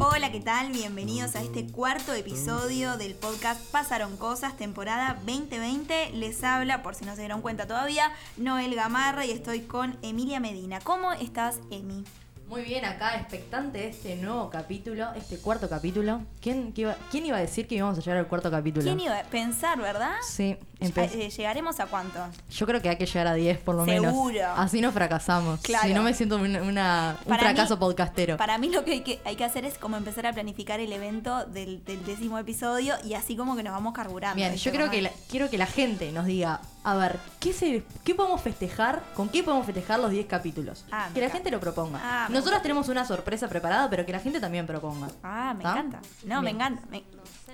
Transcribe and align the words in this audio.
Hola, 0.00 0.30
¿qué 0.30 0.40
tal? 0.40 0.70
Bienvenidos 0.72 1.34
a 1.34 1.42
este 1.42 1.66
cuarto 1.66 2.14
episodio 2.14 2.96
del 2.96 3.14
podcast 3.14 3.60
Pasaron 3.72 4.16
Cosas, 4.16 4.56
temporada 4.56 5.14
2020. 5.26 6.10
Les 6.12 6.44
habla, 6.44 6.82
por 6.82 6.94
si 6.94 7.04
no 7.04 7.14
se 7.14 7.22
dieron 7.22 7.42
cuenta 7.42 7.66
todavía, 7.66 8.12
Noel 8.36 8.74
Gamarra 8.74 9.26
y 9.26 9.32
estoy 9.32 9.62
con 9.62 9.98
Emilia 10.02 10.38
Medina. 10.38 10.80
¿Cómo 10.80 11.12
estás, 11.12 11.58
Emi? 11.70 12.04
Muy 12.48 12.62
bien, 12.62 12.86
acá 12.86 13.16
expectante 13.16 13.78
de 13.78 13.88
este 13.88 14.16
nuevo 14.16 14.48
capítulo, 14.48 15.12
este 15.14 15.36
cuarto 15.36 15.68
capítulo. 15.68 16.22
¿Quién, 16.40 16.72
iba, 16.74 16.96
¿Quién 17.10 17.26
iba 17.26 17.36
a 17.36 17.40
decir 17.40 17.68
que 17.68 17.74
íbamos 17.74 17.98
a 17.98 18.00
llegar 18.00 18.16
al 18.16 18.26
cuarto 18.26 18.50
capítulo? 18.50 18.84
¿Quién 18.84 19.00
iba 19.00 19.18
a 19.18 19.24
pensar, 19.24 19.78
verdad? 19.78 20.14
Sí, 20.26 20.56
eh, 20.80 21.30
¿Llegaremos 21.36 21.80
a 21.80 21.86
cuánto? 21.86 22.20
Yo 22.50 22.66
creo 22.66 22.80
que 22.80 22.88
hay 22.88 22.96
que 22.96 23.06
llegar 23.06 23.26
a 23.26 23.34
10 23.34 23.58
por 23.58 23.74
lo 23.74 23.84
menos. 23.84 24.12
Seguro. 24.12 24.46
Así 24.56 24.80
no 24.80 24.92
fracasamos. 24.92 25.60
Claro. 25.60 25.88
Si 25.88 25.94
no 25.94 26.02
me 26.02 26.14
siento 26.14 26.36
una, 26.36 27.16
un 27.26 27.38
fracaso 27.38 27.78
podcastero. 27.78 28.36
Para 28.36 28.58
mí 28.58 28.70
lo 28.70 28.84
que 28.84 28.92
hay, 28.92 29.00
que 29.00 29.20
hay 29.24 29.34
que 29.34 29.44
hacer 29.44 29.64
es 29.64 29.76
como 29.76 29.96
empezar 29.96 30.26
a 30.26 30.32
planificar 30.32 30.78
el 30.78 30.92
evento 30.92 31.44
del, 31.46 31.82
décimo 31.84 32.38
episodio 32.38 32.94
y 33.04 33.14
así 33.14 33.36
como 33.36 33.56
que 33.56 33.62
nos 33.62 33.72
vamos 33.72 33.92
carburando. 33.92 34.36
Bien, 34.36 34.54
yo 34.54 34.70
creo 34.70 34.90
que 34.90 35.10
quiero 35.28 35.50
que 35.50 35.58
la 35.58 35.66
gente 35.66 36.12
nos 36.12 36.26
diga, 36.26 36.60
a 36.84 36.94
ver, 36.94 37.18
¿qué, 37.40 37.52
se, 37.52 37.82
¿qué 38.04 38.14
podemos 38.14 38.40
festejar? 38.40 39.02
¿Con 39.14 39.28
qué 39.28 39.42
podemos 39.42 39.66
festejar 39.66 39.98
los 39.98 40.12
10 40.12 40.26
capítulos? 40.26 40.84
Ah, 40.92 41.08
que 41.12 41.20
la 41.20 41.28
gente 41.28 41.50
lo 41.50 41.58
proponga. 41.58 42.00
Ah, 42.02 42.28
Nosotros 42.38 42.62
tenemos 42.62 42.88
una 42.88 43.04
sorpresa 43.04 43.48
preparada, 43.48 43.90
pero 43.90 44.06
que 44.06 44.12
la 44.12 44.20
gente 44.20 44.40
también 44.40 44.66
proponga. 44.66 45.08
Ah, 45.22 45.54
me 45.54 45.64
encanta. 45.64 46.00
No, 46.24 46.42
me 46.42 46.50
encanta. 46.50 46.82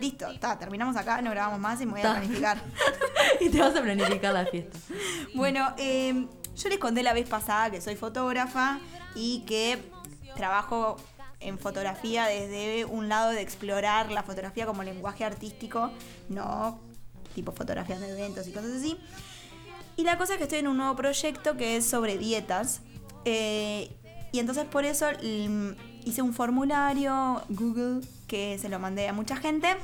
Listo, 0.01 0.27
está, 0.29 0.59
terminamos 0.59 0.97
acá, 0.97 1.23
no 1.23 1.31
grabamos 1.31 1.61
más 1.61 1.81
y 1.81 1.87
me 1.87 1.93
voy 1.93 2.01
a 2.01 2.13
planificar. 2.13 2.59
y 3.41 3.49
te 3.49 3.61
vas 3.61 3.75
a 3.77 3.83
planificar 3.83 4.35
la 4.35 4.47
fiesta. 4.47 4.79
Bueno, 5.35 5.73
em, 5.79 6.29
yo 6.57 6.69
les 6.69 6.79
conté 6.79 7.03
la 7.03 7.13
vez 7.13 7.29
pasada 7.29 7.71
que 7.71 7.81
soy 7.81 7.97
fotógrafa 7.97 8.79
y 9.15 9.41
que 9.47 9.91
trabajo 10.37 10.97
en 11.41 11.59
fotografía 11.59 12.27
desde 12.27 12.85
un 12.85 13.09
lado 13.09 13.31
de 13.31 13.41
explorar 13.41 14.11
la 14.11 14.23
fotografía 14.23 14.67
como 14.67 14.83
lenguaje 14.83 15.25
artístico, 15.25 15.91
no 16.29 16.81
tipo 17.35 17.53
fotografías 17.53 18.01
de 18.01 18.11
eventos 18.11 18.47
y 18.49 18.53
cosas 18.53 18.73
así. 18.73 18.99
Y 19.97 20.03
la 20.03 20.19
cosa 20.19 20.35
es 20.35 20.39
que 20.39 20.45
estoy 20.45 20.59
en 20.59 20.69
un 20.69 20.77
nuevo 20.77 20.97
proyecto 20.97 21.57
que 21.57 21.77
es 21.77 21.87
sobre 21.87 22.19
dietas. 22.19 22.81
Eh, 23.25 23.97
y 24.35 24.41
entonces 24.41 24.65
por 24.65 24.85
eso 24.85 25.07
mm, 25.23 25.71
hice 26.07 26.21
un 26.21 26.35
formulario 26.35 27.41
Google 27.51 28.05
que 28.27 28.59
se 28.59 28.69
lo 28.69 28.81
mandé 28.81 29.07
a 29.07 29.13
mucha 29.13 29.37
gente 29.37 29.77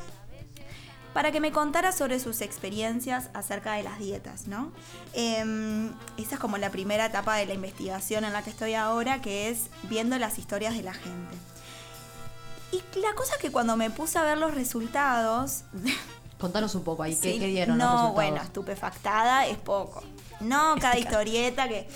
para 1.15 1.31
que 1.31 1.39
me 1.39 1.53
contara 1.53 1.93
sobre 1.93 2.19
sus 2.19 2.41
experiencias 2.41 3.31
acerca 3.33 3.75
de 3.75 3.85
las 3.85 4.01
dietas, 4.01 4.49
¿no? 4.49 4.73
Em, 5.13 5.93
esa 6.17 6.35
es 6.35 6.41
como 6.41 6.59
la 6.59 6.71
primera 6.71 7.07
etapa 7.07 7.37
de 7.37 7.47
la 7.47 7.55
investigación 7.55 8.25
en 8.25 8.33
la 8.33 8.43
que 8.43 8.51
estoy 8.51 8.75
ahora, 8.75 9.23
que 9.23 9.51
es 9.51 9.71
viendo 9.85 10.19
las 10.19 10.37
historias 10.37 10.77
de 10.77 10.83
la 10.83 10.95
gente. 10.95 11.37
Y 12.73 12.83
la 12.99 13.15
cosa 13.15 13.35
es 13.37 13.41
que 13.41 13.53
cuando 13.53 13.77
me 13.77 13.89
puse 13.91 14.19
a 14.19 14.23
ver 14.23 14.39
los 14.39 14.53
resultados... 14.53 15.63
Contanos 16.41 16.75
un 16.75 16.83
poco 16.83 17.05
ahí, 17.05 17.15
¿qué, 17.15 17.39
dieron? 17.39 17.79
No, 17.79 18.15
bueno, 18.15 18.43
estupefactada 18.43 19.47
es 19.47 19.59
poco. 19.59 20.03
No, 20.41 20.75
cada 20.81 20.99
historieta 20.99 21.69
que 21.69 21.87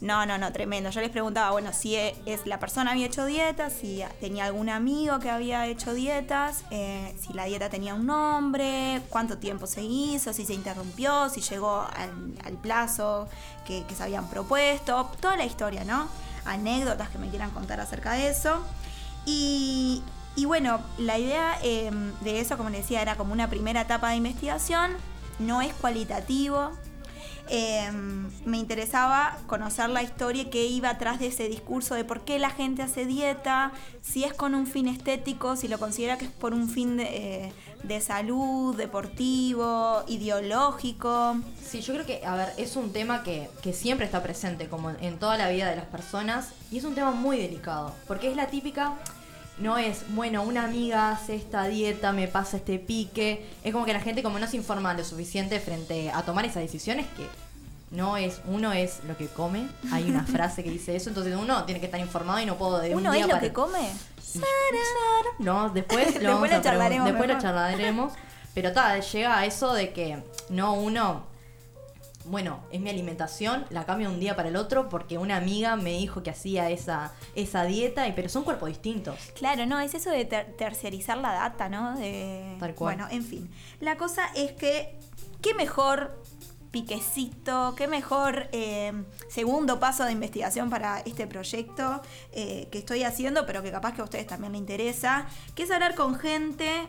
no, 0.00 0.24
no, 0.26 0.38
no, 0.38 0.52
tremendo. 0.52 0.90
Yo 0.90 1.00
les 1.00 1.10
preguntaba, 1.10 1.50
bueno, 1.50 1.72
si 1.72 1.96
e, 1.96 2.14
es 2.24 2.46
la 2.46 2.60
persona 2.60 2.92
había 2.92 3.06
hecho 3.06 3.26
dietas, 3.26 3.72
si 3.72 4.02
tenía 4.20 4.44
algún 4.44 4.68
amigo 4.68 5.18
que 5.18 5.28
había 5.28 5.66
hecho 5.66 5.92
dietas, 5.92 6.64
eh, 6.70 7.14
si 7.20 7.32
la 7.32 7.44
dieta 7.44 7.68
tenía 7.68 7.94
un 7.94 8.06
nombre, 8.06 9.02
cuánto 9.08 9.38
tiempo 9.38 9.66
se 9.66 9.82
hizo, 9.82 10.32
si 10.32 10.46
se 10.46 10.54
interrumpió, 10.54 11.28
si 11.28 11.40
llegó 11.40 11.84
al, 11.96 12.58
plazo 12.62 13.28
que, 13.66 13.84
se 13.94 14.02
habían 14.02 14.28
propuesto, 14.28 15.10
toda 15.20 15.36
la 15.36 15.44
historia, 15.44 15.84
¿no? 15.84 16.08
Anécdotas 16.44 17.08
que 17.08 17.18
me 17.18 17.28
quieran 17.28 17.50
contar 17.50 17.80
acerca 17.80 18.12
de 18.12 18.28
eso. 18.30 18.62
Y, 19.26 20.02
bueno, 20.46 20.80
la 20.96 21.18
idea 21.18 21.58
em, 21.62 22.14
de 22.20 22.40
eso, 22.40 22.56
como 22.56 22.70
les 22.70 22.82
decía, 22.82 23.02
era 23.02 23.16
como 23.16 23.32
una 23.32 23.50
primera 23.50 23.82
etapa 23.82 24.10
de 24.10 24.16
investigación, 24.16 24.92
no 25.38 25.60
es 25.60 25.74
cualitativo, 25.74 26.72
Em, 27.50 28.28
me 28.44 28.58
interesaba 28.58 29.38
conocer 29.46 29.88
la 29.88 30.02
historia 30.02 30.50
que 30.50 30.66
iba 30.66 30.90
atrás 30.90 31.18
de 31.18 31.28
ese 31.28 31.48
discurso 31.48 31.94
de 31.94 32.04
por 32.04 32.20
qué 32.22 32.38
la 32.38 32.50
gente 32.50 32.82
hace 32.82 33.06
dieta, 33.06 33.72
si 34.02 34.24
es 34.24 34.34
con 34.34 34.54
un 34.54 34.66
fin 34.66 34.86
estético, 34.86 35.56
si 35.56 35.66
lo 35.66 35.78
considera 35.78 36.18
que 36.18 36.26
es 36.26 36.30
por 36.30 36.52
un 36.52 36.68
fin 36.68 36.98
de, 36.98 37.52
eh, 37.88 38.00
salud, 38.00 38.76
deportivo, 38.76 40.02
ideológico. 40.08 41.36
Sí, 41.64 41.80
yo 41.80 41.94
creo 41.94 42.06
que, 42.06 42.24
a 42.26 42.34
ver, 42.36 42.52
es 42.58 42.76
un 42.76 42.92
tema 42.92 43.22
que, 43.22 43.48
que 43.62 43.72
siempre 43.72 44.04
está 44.04 44.22
presente 44.22 44.68
como 44.68 44.90
en 44.90 45.18
toda 45.18 45.38
la 45.38 45.48
vida 45.48 45.70
de 45.70 45.76
las 45.76 45.86
personas 45.86 46.52
y 46.70 46.78
es 46.78 46.84
un 46.84 46.94
tema 46.94 47.12
muy 47.12 47.38
delicado, 47.38 47.94
porque 48.06 48.30
es 48.30 48.36
la 48.36 48.48
típica 48.48 48.94
no 49.60 49.78
es, 49.78 50.04
bueno, 50.10 50.42
una 50.42 50.64
amiga 50.64 51.10
hace 51.10 51.34
esta 51.34 51.64
dieta, 51.66 52.12
me 52.12 52.28
pasa 52.28 52.58
este 52.58 52.78
pique. 52.78 53.46
Es 53.64 53.72
como 53.72 53.84
que 53.84 53.92
la 53.92 54.00
gente 54.00 54.22
como 54.22 54.38
no 54.38 54.46
se 54.46 54.56
informa 54.56 54.94
lo 54.94 55.04
suficiente 55.04 55.60
frente 55.60 56.10
a 56.10 56.22
tomar 56.22 56.44
esas 56.44 56.62
decisiones 56.62 57.06
que 57.16 57.26
no 57.90 58.16
es, 58.16 58.40
uno 58.46 58.72
es 58.72 59.02
lo 59.04 59.16
que 59.16 59.26
come. 59.28 59.66
Hay 59.92 60.08
una 60.08 60.24
frase 60.26 60.62
que 60.62 60.70
dice 60.70 60.94
eso, 60.94 61.08
entonces 61.08 61.34
uno 61.36 61.64
tiene 61.64 61.80
que 61.80 61.86
estar 61.86 62.00
informado 62.00 62.40
y 62.40 62.46
no 62.46 62.56
puedo 62.56 62.78
de 62.78 62.94
¿Uno 62.94 63.12
es 63.12 63.26
lo 63.26 63.40
que 63.40 63.52
come? 63.52 63.90
No, 65.38 65.70
después 65.70 66.14
lo, 66.22 66.40
después 66.40 66.62
charlaremos. 66.62 67.06
Después 67.06 67.28
lo 67.28 67.38
charlaremos. 67.38 68.12
Pero 68.54 68.72
tal, 68.72 69.02
llega 69.02 69.38
a 69.38 69.46
eso 69.46 69.72
de 69.72 69.92
que 69.92 70.22
no 70.50 70.74
uno 70.74 71.22
bueno, 72.28 72.60
es 72.70 72.80
mi 72.80 72.90
alimentación, 72.90 73.66
la 73.70 73.84
cambio 73.84 74.10
un 74.10 74.20
día 74.20 74.36
para 74.36 74.48
el 74.48 74.56
otro 74.56 74.88
porque 74.88 75.18
una 75.18 75.36
amiga 75.36 75.76
me 75.76 75.92
dijo 75.98 76.22
que 76.22 76.30
hacía 76.30 76.70
esa, 76.70 77.12
esa 77.34 77.64
dieta, 77.64 78.06
y, 78.06 78.12
pero 78.12 78.28
son 78.28 78.44
cuerpos 78.44 78.68
distintos. 78.68 79.16
Claro, 79.34 79.66
no, 79.66 79.80
es 79.80 79.94
eso 79.94 80.10
de 80.10 80.24
terciarizar 80.24 81.18
la 81.18 81.32
data, 81.32 81.68
¿no? 81.68 81.96
De, 81.98 82.56
Tal 82.58 82.74
cual. 82.74 82.96
Bueno, 82.96 83.08
en 83.10 83.24
fin. 83.24 83.50
La 83.80 83.96
cosa 83.96 84.26
es 84.34 84.52
que, 84.52 84.98
qué 85.40 85.54
mejor 85.54 86.22
piquecito, 86.70 87.74
qué 87.76 87.88
mejor 87.88 88.48
eh, 88.52 88.92
segundo 89.28 89.80
paso 89.80 90.04
de 90.04 90.12
investigación 90.12 90.68
para 90.68 91.00
este 91.00 91.26
proyecto 91.26 92.02
eh, 92.32 92.68
que 92.70 92.78
estoy 92.78 93.04
haciendo, 93.04 93.46
pero 93.46 93.62
que 93.62 93.70
capaz 93.70 93.94
que 93.94 94.02
a 94.02 94.04
ustedes 94.04 94.26
también 94.26 94.52
les 94.52 94.60
interesa, 94.60 95.26
que 95.54 95.62
es 95.62 95.70
hablar 95.70 95.94
con 95.94 96.16
gente 96.16 96.88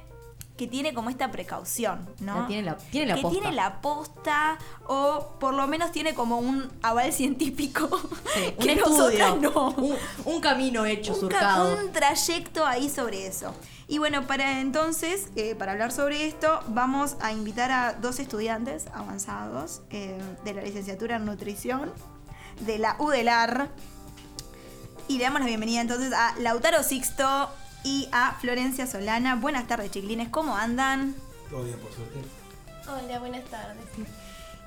que 0.60 0.68
tiene 0.68 0.94
como 0.94 1.10
esta 1.10 1.32
precaución, 1.32 2.06
¿no? 2.20 2.46
tiene 2.46 2.64
la, 2.64 2.76
tiene 2.76 3.08
la 3.08 3.16
que 3.16 3.22
posta. 3.22 3.40
tiene 3.40 3.56
la 3.56 3.82
posta 3.82 4.58
o 4.88 5.38
por 5.40 5.54
lo 5.54 5.66
menos 5.68 5.94
tiene 5.94 6.14
como 6.14 6.38
un 6.38 6.70
aval 6.82 7.14
científico. 7.22 7.88
un 8.58 8.70
estudio, 8.70 9.38
no. 9.38 9.70
un, 10.26 10.42
camino 10.42 10.86
hecho, 10.86 11.14
un 11.14 11.20
surcado. 11.22 11.78
un 11.78 11.94
trayecto 11.94 12.66
ahí 12.66 12.90
sobre 12.90 13.26
eso. 13.26 13.56
Y 13.88 14.00
bueno, 14.00 14.28
para 14.28 14.60
entonces, 14.60 15.30
eh, 15.38 15.56
para 15.56 15.72
hablar 15.72 15.94
sobre 15.94 16.28
esto, 16.28 16.60
vamos 16.68 17.16
a 17.22 17.32
invitar 17.32 17.72
a 17.72 17.94
dos 17.94 18.20
estudiantes 18.20 18.88
avanzados 18.94 19.82
eh, 19.92 20.20
de 20.44 20.54
la 20.54 20.62
licenciatura 20.62 21.16
en 21.16 21.26
nutrición 21.26 21.90
de 22.66 22.80
la 22.80 22.98
UDELAR. 23.00 23.70
Y 25.08 25.20
le 25.20 25.24
damos 25.24 25.40
la 25.40 25.48
bienvenida 25.48 25.80
entonces 25.80 26.12
a 26.12 26.36
Lautaro 26.38 26.84
Sixto, 26.84 27.50
y 27.84 28.10
a 28.12 28.36
Florencia 28.40 28.88
Solana. 28.88 29.36
Buenas 29.36 29.68
tardes, 29.68 29.92
chiquilines, 29.92 30.30
¿cómo 30.30 30.56
andan? 30.56 31.16
Todo 31.50 31.64
bien, 31.64 31.78
por 31.80 31.94
suerte. 31.94 32.20
Hola, 32.88 33.20
buenas 33.20 33.46
tardes. 33.46 33.86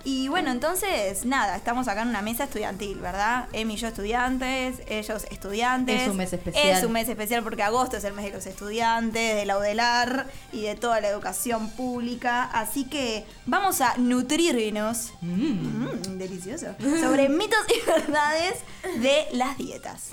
Y 0.05 0.27
bueno, 0.27 0.51
entonces, 0.51 1.25
nada, 1.25 1.57
estamos 1.57 1.87
acá 1.87 2.03
en 2.03 2.09
una 2.09 2.23
mesa 2.23 2.45
estudiantil, 2.45 2.99
¿verdad? 2.99 3.49
Emi 3.53 3.75
y 3.75 3.77
yo 3.77 3.87
estudiantes, 3.87 4.83
ellos 4.89 5.25
estudiantes. 5.31 6.03
Es 6.03 6.09
un 6.09 6.17
mes 6.17 6.33
especial. 6.33 6.69
Es 6.69 6.85
un 6.85 6.93
mes 6.93 7.09
especial 7.09 7.45
porque 7.45 7.63
agosto 7.63 7.97
es 7.97 8.05
el 8.05 8.13
mes 8.13 8.25
de 8.25 8.33
los 8.33 8.47
estudiantes, 8.47 9.37
de 9.37 9.47
la 9.47 9.59
UDELAR 9.59 10.27
y 10.53 10.63
de 10.63 10.75
toda 10.75 11.01
la 11.01 11.09
educación 11.09 11.71
pública. 11.71 12.45
Así 12.53 12.85
que 12.85 13.25
vamos 13.47 13.81
a 13.81 13.97
nutrirnos, 13.97 15.13
mm. 15.21 15.37
Mm, 15.37 16.19
delicioso, 16.19 16.75
sobre 17.01 17.29
mitos 17.29 17.61
y 17.69 17.87
verdades 17.87 18.55
de 19.01 19.27
las 19.33 19.57
dietas. 19.57 20.11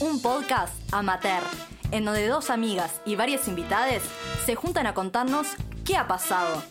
Un 0.00 0.22
podcast 0.22 0.72
amateur, 0.90 1.42
en 1.90 2.06
donde 2.06 2.28
dos 2.28 2.48
amigas 2.48 3.02
y 3.04 3.16
varias 3.16 3.46
invitadas 3.46 4.02
se 4.46 4.54
juntan 4.54 4.86
a 4.86 4.94
contarnos 4.94 5.48
qué 5.84 5.96
ha 5.96 6.08
pasado. 6.08 6.62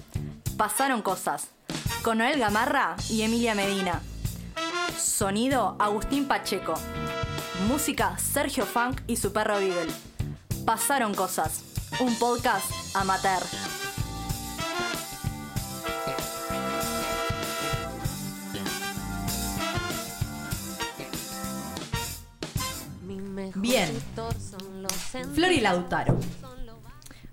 Pasaron 0.58 1.04
cosas. 1.04 1.50
Con 2.02 2.18
Noel 2.18 2.40
Gamarra 2.40 2.96
y 3.10 3.22
Emilia 3.22 3.54
Medina. 3.54 4.02
Sonido 4.98 5.76
Agustín 5.78 6.28
Pacheco. 6.28 6.74
Música 7.68 8.18
Sergio 8.18 8.66
Funk 8.66 9.02
y 9.06 9.18
su 9.18 9.32
perro 9.34 9.60
Beagle. 9.60 9.94
Pasaron 10.66 11.14
cosas. 11.14 11.64
Un 12.00 12.18
podcast 12.18 12.96
amateur. 12.96 13.44
Flor 25.26 25.52
y 25.52 25.62
Lautaro. 25.62 26.18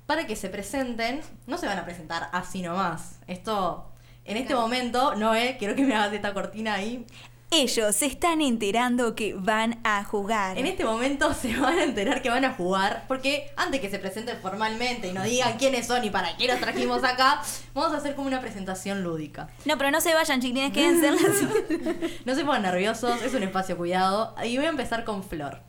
para 0.06 0.26
que 0.26 0.36
se 0.36 0.48
presenten, 0.48 1.20
no 1.46 1.58
se 1.58 1.66
van 1.66 1.78
a 1.78 1.84
presentar 1.84 2.28
así 2.32 2.62
nomás. 2.62 3.18
Esto, 3.26 3.90
en 4.24 4.36
este 4.36 4.54
momento, 4.54 5.14
Noé, 5.16 5.56
quiero 5.58 5.74
que 5.74 5.82
me 5.84 5.94
hagas 5.94 6.12
esta 6.12 6.32
cortina 6.32 6.74
ahí. 6.74 7.04
Ellos 7.52 7.94
se 7.94 8.06
están 8.06 8.42
enterando 8.42 9.14
que 9.14 9.34
van 9.34 9.78
a 9.84 10.02
jugar. 10.02 10.58
En 10.58 10.66
este 10.66 10.84
momento 10.84 11.32
se 11.32 11.56
van 11.56 11.78
a 11.78 11.84
enterar 11.84 12.20
que 12.20 12.28
van 12.28 12.44
a 12.44 12.54
jugar, 12.54 13.04
porque 13.06 13.52
antes 13.56 13.80
que 13.80 13.88
se 13.88 14.00
presenten 14.00 14.38
formalmente 14.40 15.08
y 15.08 15.12
nos 15.12 15.24
digan 15.24 15.56
quiénes 15.56 15.86
son 15.86 16.04
y 16.04 16.10
para 16.10 16.36
qué 16.36 16.48
los 16.48 16.58
trajimos 16.58 17.04
acá, 17.04 17.40
vamos 17.72 17.94
a 17.94 17.98
hacer 17.98 18.16
como 18.16 18.26
una 18.26 18.40
presentación 18.40 19.04
lúdica. 19.04 19.48
No, 19.64 19.78
pero 19.78 19.92
no 19.92 20.00
se 20.00 20.12
vayan, 20.12 20.40
chiquilines, 20.40 20.72
quédense 20.72 21.10
No 22.24 22.34
se 22.34 22.44
pongan 22.44 22.62
nerviosos, 22.62 23.22
es 23.22 23.32
un 23.32 23.44
espacio 23.44 23.76
cuidado. 23.76 24.34
Y 24.44 24.56
voy 24.56 24.66
a 24.66 24.70
empezar 24.70 25.04
con 25.04 25.22
Flor. 25.22 25.60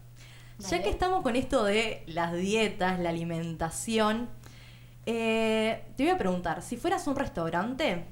Ya 0.59 0.81
que 0.81 0.89
estamos 0.89 1.21
con 1.21 1.36
esto 1.36 1.63
de 1.63 2.04
las 2.07 2.33
dietas, 2.36 3.00
la 3.00 3.09
alimentación, 3.09 4.30
eh, 5.06 5.83
te 5.95 6.04
voy 6.04 6.12
a 6.12 6.18
preguntar, 6.18 6.62
si 6.62 6.77
fueras 6.77 7.07
un 7.07 7.15
restaurante, 7.15 8.06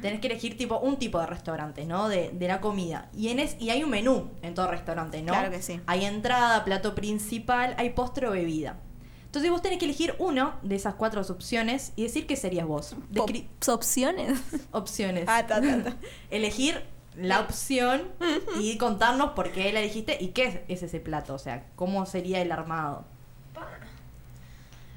tenés 0.00 0.20
que 0.20 0.26
elegir 0.26 0.56
tipo 0.56 0.78
un 0.78 0.98
tipo 0.98 1.18
de 1.18 1.26
restaurante, 1.26 1.84
¿no? 1.86 2.08
De, 2.08 2.30
de 2.30 2.48
la 2.48 2.60
comida. 2.60 3.08
Y, 3.14 3.28
en 3.30 3.38
es, 3.38 3.56
y 3.58 3.70
hay 3.70 3.82
un 3.82 3.90
menú 3.90 4.30
en 4.42 4.54
todo 4.54 4.68
restaurante, 4.70 5.22
¿no? 5.22 5.32
Claro 5.32 5.50
que 5.50 5.62
sí. 5.62 5.80
Hay 5.86 6.04
entrada, 6.04 6.64
plato 6.64 6.94
principal, 6.94 7.74
hay 7.78 7.90
postre 7.90 8.28
o 8.28 8.32
bebida. 8.32 8.76
Entonces 9.24 9.50
vos 9.50 9.62
tenés 9.62 9.78
que 9.78 9.86
elegir 9.86 10.14
uno 10.18 10.54
de 10.62 10.76
esas 10.76 10.94
cuatro 10.94 11.20
opciones 11.22 11.92
y 11.96 12.04
decir 12.04 12.26
qué 12.26 12.36
serías 12.36 12.66
vos. 12.66 12.94
Descri- 13.10 13.46
opciones. 13.66 14.38
opciones. 14.70 15.24
Ah, 15.26 15.44
ta, 15.46 15.60
ta, 15.60 15.82
ta. 15.82 15.96
Elegir 16.30 16.84
la 17.16 17.40
opción 17.40 18.10
y 18.58 18.76
contarnos 18.78 19.30
por 19.30 19.52
qué 19.52 19.72
la 19.72 19.80
elegiste 19.80 20.16
y 20.20 20.28
qué 20.28 20.44
es, 20.44 20.58
es 20.68 20.82
ese 20.82 21.00
plato, 21.00 21.34
o 21.34 21.38
sea, 21.38 21.66
cómo 21.76 22.06
sería 22.06 22.40
el 22.40 22.52
armado. 22.52 23.04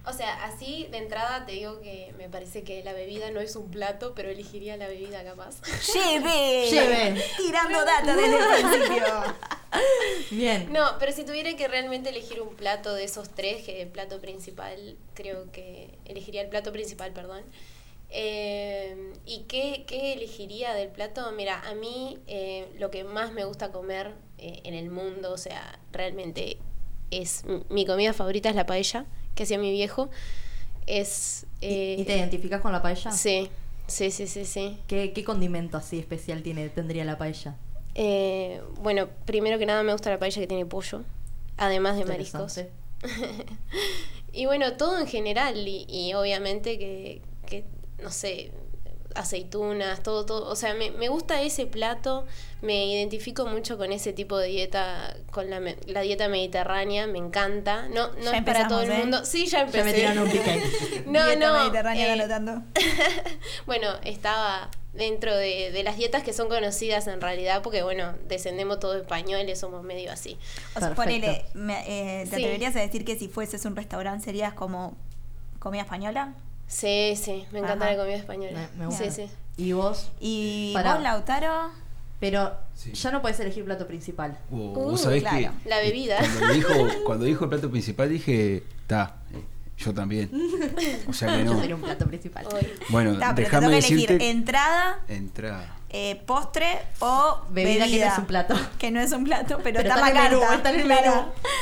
O 0.07 0.13
sea, 0.13 0.45
así 0.45 0.87
de 0.89 0.99
entrada 0.99 1.45
te 1.45 1.51
digo 1.51 1.81
que 1.81 2.13
me 2.17 2.29
parece 2.29 2.63
que 2.63 2.81
la 2.81 2.93
bebida 2.93 3.29
no 3.31 3.41
es 3.41 3.57
un 3.57 3.69
plato, 3.69 4.13
pero 4.15 4.29
elegiría 4.29 4.77
la 4.77 4.87
bebida 4.87 5.21
capaz. 5.21 5.61
Lleve. 5.93 6.69
Lleve. 6.69 7.21
Tirando 7.35 7.83
data 7.83 8.15
desde 8.15 8.37
el 8.37 8.69
principio. 8.69 9.05
Bien. 10.31 10.71
No, 10.71 10.97
pero 10.97 11.11
si 11.11 11.25
tuviera 11.25 11.53
que 11.57 11.67
realmente 11.67 12.09
elegir 12.09 12.41
un 12.41 12.55
plato 12.55 12.93
de 12.93 13.03
esos 13.03 13.29
tres, 13.31 13.65
que 13.65 13.81
el 13.81 13.89
plato 13.89 14.21
principal, 14.21 14.95
creo 15.13 15.51
que 15.51 15.97
elegiría 16.05 16.41
el 16.41 16.47
plato 16.47 16.71
principal, 16.71 17.11
perdón. 17.11 17.43
Eh, 18.09 19.13
¿Y 19.25 19.41
qué, 19.43 19.83
qué 19.87 20.13
elegiría 20.13 20.73
del 20.73 20.89
plato? 20.89 21.31
Mira, 21.33 21.59
a 21.61 21.75
mí 21.75 22.19
eh, 22.27 22.67
lo 22.79 22.89
que 22.89 23.03
más 23.03 23.33
me 23.33 23.43
gusta 23.43 23.71
comer 23.71 24.13
eh, 24.37 24.61
en 24.63 24.73
el 24.73 24.89
mundo, 24.89 25.33
o 25.33 25.37
sea, 25.37 25.79
realmente 25.91 26.57
es 27.11 27.43
mi 27.69 27.85
comida 27.85 28.13
favorita 28.13 28.49
es 28.49 28.55
la 28.55 28.65
paella 28.65 29.05
que 29.35 29.43
hacía 29.43 29.57
mi 29.57 29.71
viejo. 29.71 30.09
Es 30.85 31.45
¿Y- 31.59 31.65
eh, 31.65 31.95
¿Y, 31.99 32.03
te 32.05 32.17
identificas 32.17 32.61
con 32.61 32.71
la 32.71 32.81
paella? 32.81 33.11
Sí, 33.11 33.49
sí, 33.87 34.09
sí, 34.11 34.27
sí, 34.27 34.45
sí. 34.45 34.77
¿Qué, 34.87 35.11
qué 35.11 35.23
condimento 35.23 35.77
así 35.77 35.99
especial 35.99 36.43
tiene, 36.43 36.69
tendría 36.69 37.03
la 37.03 37.17
paella? 37.17 37.55
Eh, 37.95 38.61
bueno, 38.79 39.09
primero 39.25 39.57
que 39.57 39.65
nada 39.65 39.83
me 39.83 39.91
gusta 39.91 40.09
la 40.09 40.19
paella 40.19 40.39
que 40.39 40.47
tiene 40.47 40.65
pollo, 40.65 41.03
además 41.57 41.97
de 41.97 42.05
mariscos. 42.05 42.61
Y 44.33 44.45
bueno, 44.45 44.73
todo 44.77 44.99
en 44.99 45.07
general, 45.07 45.67
y, 45.67 45.85
y 45.89 46.13
obviamente 46.13 46.77
que, 46.77 47.21
que, 47.47 47.63
no 48.01 48.11
sé, 48.11 48.51
aceitunas, 49.15 50.03
todo, 50.03 50.25
todo. 50.25 50.47
O 50.49 50.55
sea, 50.55 50.73
me, 50.75 50.91
me 50.91 51.09
gusta 51.09 51.41
ese 51.41 51.65
plato, 51.65 52.25
me 52.61 52.85
identifico 52.85 53.45
mucho 53.47 53.77
con 53.77 53.91
ese 53.91 54.13
tipo 54.13 54.37
de 54.37 54.47
dieta, 54.49 55.15
con 55.31 55.49
la, 55.49 55.59
la 55.87 56.01
dieta 56.01 56.27
mediterránea, 56.27 57.07
me 57.07 57.17
encanta. 57.17 57.87
No, 57.89 58.09
no 58.13 58.31
Ya 58.31 58.37
es 58.37 58.43
para 58.43 58.67
todo 58.67 58.81
el 58.81 58.91
¿eh? 58.91 58.97
mundo. 58.99 59.25
Sí, 59.25 59.47
ya 59.47 59.61
empecé. 59.61 59.77
Ya 59.79 59.83
me 59.85 59.93
tiraron 59.93 60.23
un 60.23 60.29
pique. 60.29 60.63
no, 61.07 61.25
Dieta 61.25 61.47
no. 61.51 61.59
mediterránea 61.59 62.07
eh, 62.07 62.11
anotando. 62.11 62.61
bueno, 63.65 63.89
estaba 64.03 64.69
dentro 64.93 65.35
de, 65.35 65.71
de 65.71 65.83
las 65.83 65.97
dietas 65.97 66.23
que 66.23 66.33
son 66.33 66.47
conocidas 66.49 67.07
en 67.07 67.21
realidad, 67.21 67.61
porque 67.63 67.83
bueno, 67.83 68.13
descendemos 68.27 68.79
todos 68.79 68.97
españoles, 68.97 69.59
somos 69.59 69.83
medio 69.83 70.11
así. 70.11 70.37
O 70.75 70.79
sea, 70.79 70.93
ponele, 70.95 71.45
me- 71.53 72.21
eh, 72.21 72.23
¿te 72.25 72.29
Sí. 72.29 72.35
atreverías 72.35 72.75
a 72.75 72.79
decir 72.81 73.05
que 73.05 73.15
si 73.17 73.27
fueses 73.27 73.65
un 73.65 73.75
restaurante 73.75 74.25
serías 74.25 74.53
como 74.53 74.95
comida 75.59 75.81
española? 75.83 76.33
Sí, 76.67 77.13
sí, 77.15 77.45
me 77.51 77.59
encanta 77.59 77.85
Ajá. 77.85 77.93
la 77.95 77.99
comida 78.01 78.15
española. 78.17 78.69
Me, 78.73 78.79
me 78.79 78.85
gusta. 78.87 79.09
Sí, 79.09 79.11
sí. 79.25 79.31
¿Y 79.63 79.71
vos? 79.73 80.11
¿Y 80.19 80.71
Pará. 80.73 80.95
vos, 80.95 81.03
Lautaro? 81.03 81.71
Pero 82.19 82.51
Sí. 82.73 82.91
ya 82.93 83.11
no 83.11 83.21
podés 83.21 83.39
elegir 83.39 83.63
plato 83.63 83.87
principal. 83.87 84.37
Uh, 84.49 84.55
Uh, 84.71 84.73
vos 84.91 85.01
sabés 85.01 85.21
claro. 85.21 85.37
que 85.63 85.69
La 85.69 85.77
bebida. 85.79 86.17
Cuando 86.37 86.53
dijo, 86.53 86.73
cuando 87.05 87.25
dijo 87.25 87.43
el 87.45 87.49
plato 87.49 87.69
principal 87.71 88.09
dije, 88.09 88.63
ta, 88.87 89.17
eh, 89.33 89.41
yo 89.77 89.93
también. 89.93 90.29
O 91.07 91.13
sea 91.13 91.37
que 91.37 91.43
Yo 91.45 91.53
no. 91.53 91.59
sería 91.59 91.75
un 91.75 91.81
plato 91.81 92.05
principal. 92.07 92.45
Hoy. 92.53 92.67
Bueno, 92.89 93.13
Ta, 93.17 93.33
pero 93.33 93.35
te 93.35 93.41
déjame 93.43 93.65
toca 93.67 93.77
elegir 93.77 93.97
decirte. 93.99 94.29
entrada, 94.29 94.99
Entrada. 95.07 95.75
eh, 95.89 96.21
postre 96.25 96.79
o 96.99 97.41
Bebida 97.49 97.85
bebida. 97.85 97.87
que 97.87 97.99
no 98.07 98.11
es 98.13 98.17
un 98.19 98.25
plato. 98.25 98.55
Que 98.79 98.91
no 98.91 98.99
es 98.99 99.11
un 99.11 99.23
plato, 99.23 99.59
pero, 99.63 99.77
Pero 99.81 99.89
está, 99.93 100.07
está 100.07 100.09
en 100.09 100.17
el 100.17 100.23
menú, 100.39 100.53
está 100.53 100.69
en 100.73 100.79
el 100.81 100.87
menú. 100.87 101.13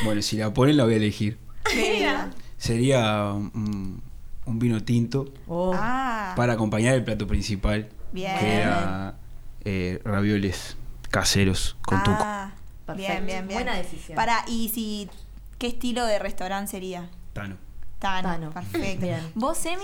Bueno, 0.05 0.21
si 0.21 0.37
la 0.37 0.53
ponen 0.53 0.77
la 0.77 0.85
voy 0.85 0.93
a 0.93 0.97
elegir. 0.97 1.37
Bebida. 1.65 2.31
Sería 2.57 3.33
un, 3.33 4.01
un 4.45 4.59
vino 4.59 4.81
tinto 4.83 5.25
Oh. 5.47 5.73
Ah, 5.75 6.33
para 6.35 6.53
acompañar 6.53 6.93
el 6.95 7.03
plato 7.03 7.27
principal. 7.27 7.89
Bien. 8.11 8.37
Que 8.39 8.55
era 8.61 9.15
eh, 9.63 10.01
ravioles 10.03 10.77
caseros 11.09 11.75
con 11.81 12.03
tuco. 12.03 12.17
ah, 12.19 12.51
Perfecto. 12.85 13.11
bien, 13.13 13.25
bien, 13.25 13.47
bien. 13.47 13.57
Buena 13.59 13.75
decisión. 13.75 14.15
Para, 14.15 14.43
¿y 14.47 14.69
si 14.69 15.09
qué 15.57 15.67
estilo 15.67 16.05
de 16.05 16.19
restaurante 16.19 16.71
sería? 16.71 17.09
Tano. 17.33 17.57
Tano, 17.99 18.27
Tano. 18.29 18.51
perfecto. 18.51 19.05
Bien. 19.05 19.31
¿Vos, 19.35 19.65
Emi? 19.65 19.83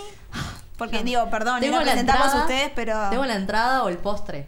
Porque 0.78 1.04
digo, 1.04 1.30
perdón, 1.30 1.60
Tengo 1.62 1.78
no 1.78 1.84
la 1.84 1.92
presentarlos 1.92 2.26
entrada, 2.28 2.42
a 2.42 2.46
ustedes, 2.46 2.72
pero 2.76 3.10
Tengo 3.10 3.26
la 3.26 3.36
entrada 3.36 3.84
o 3.84 3.90
el 3.90 3.98
postre. 3.98 4.48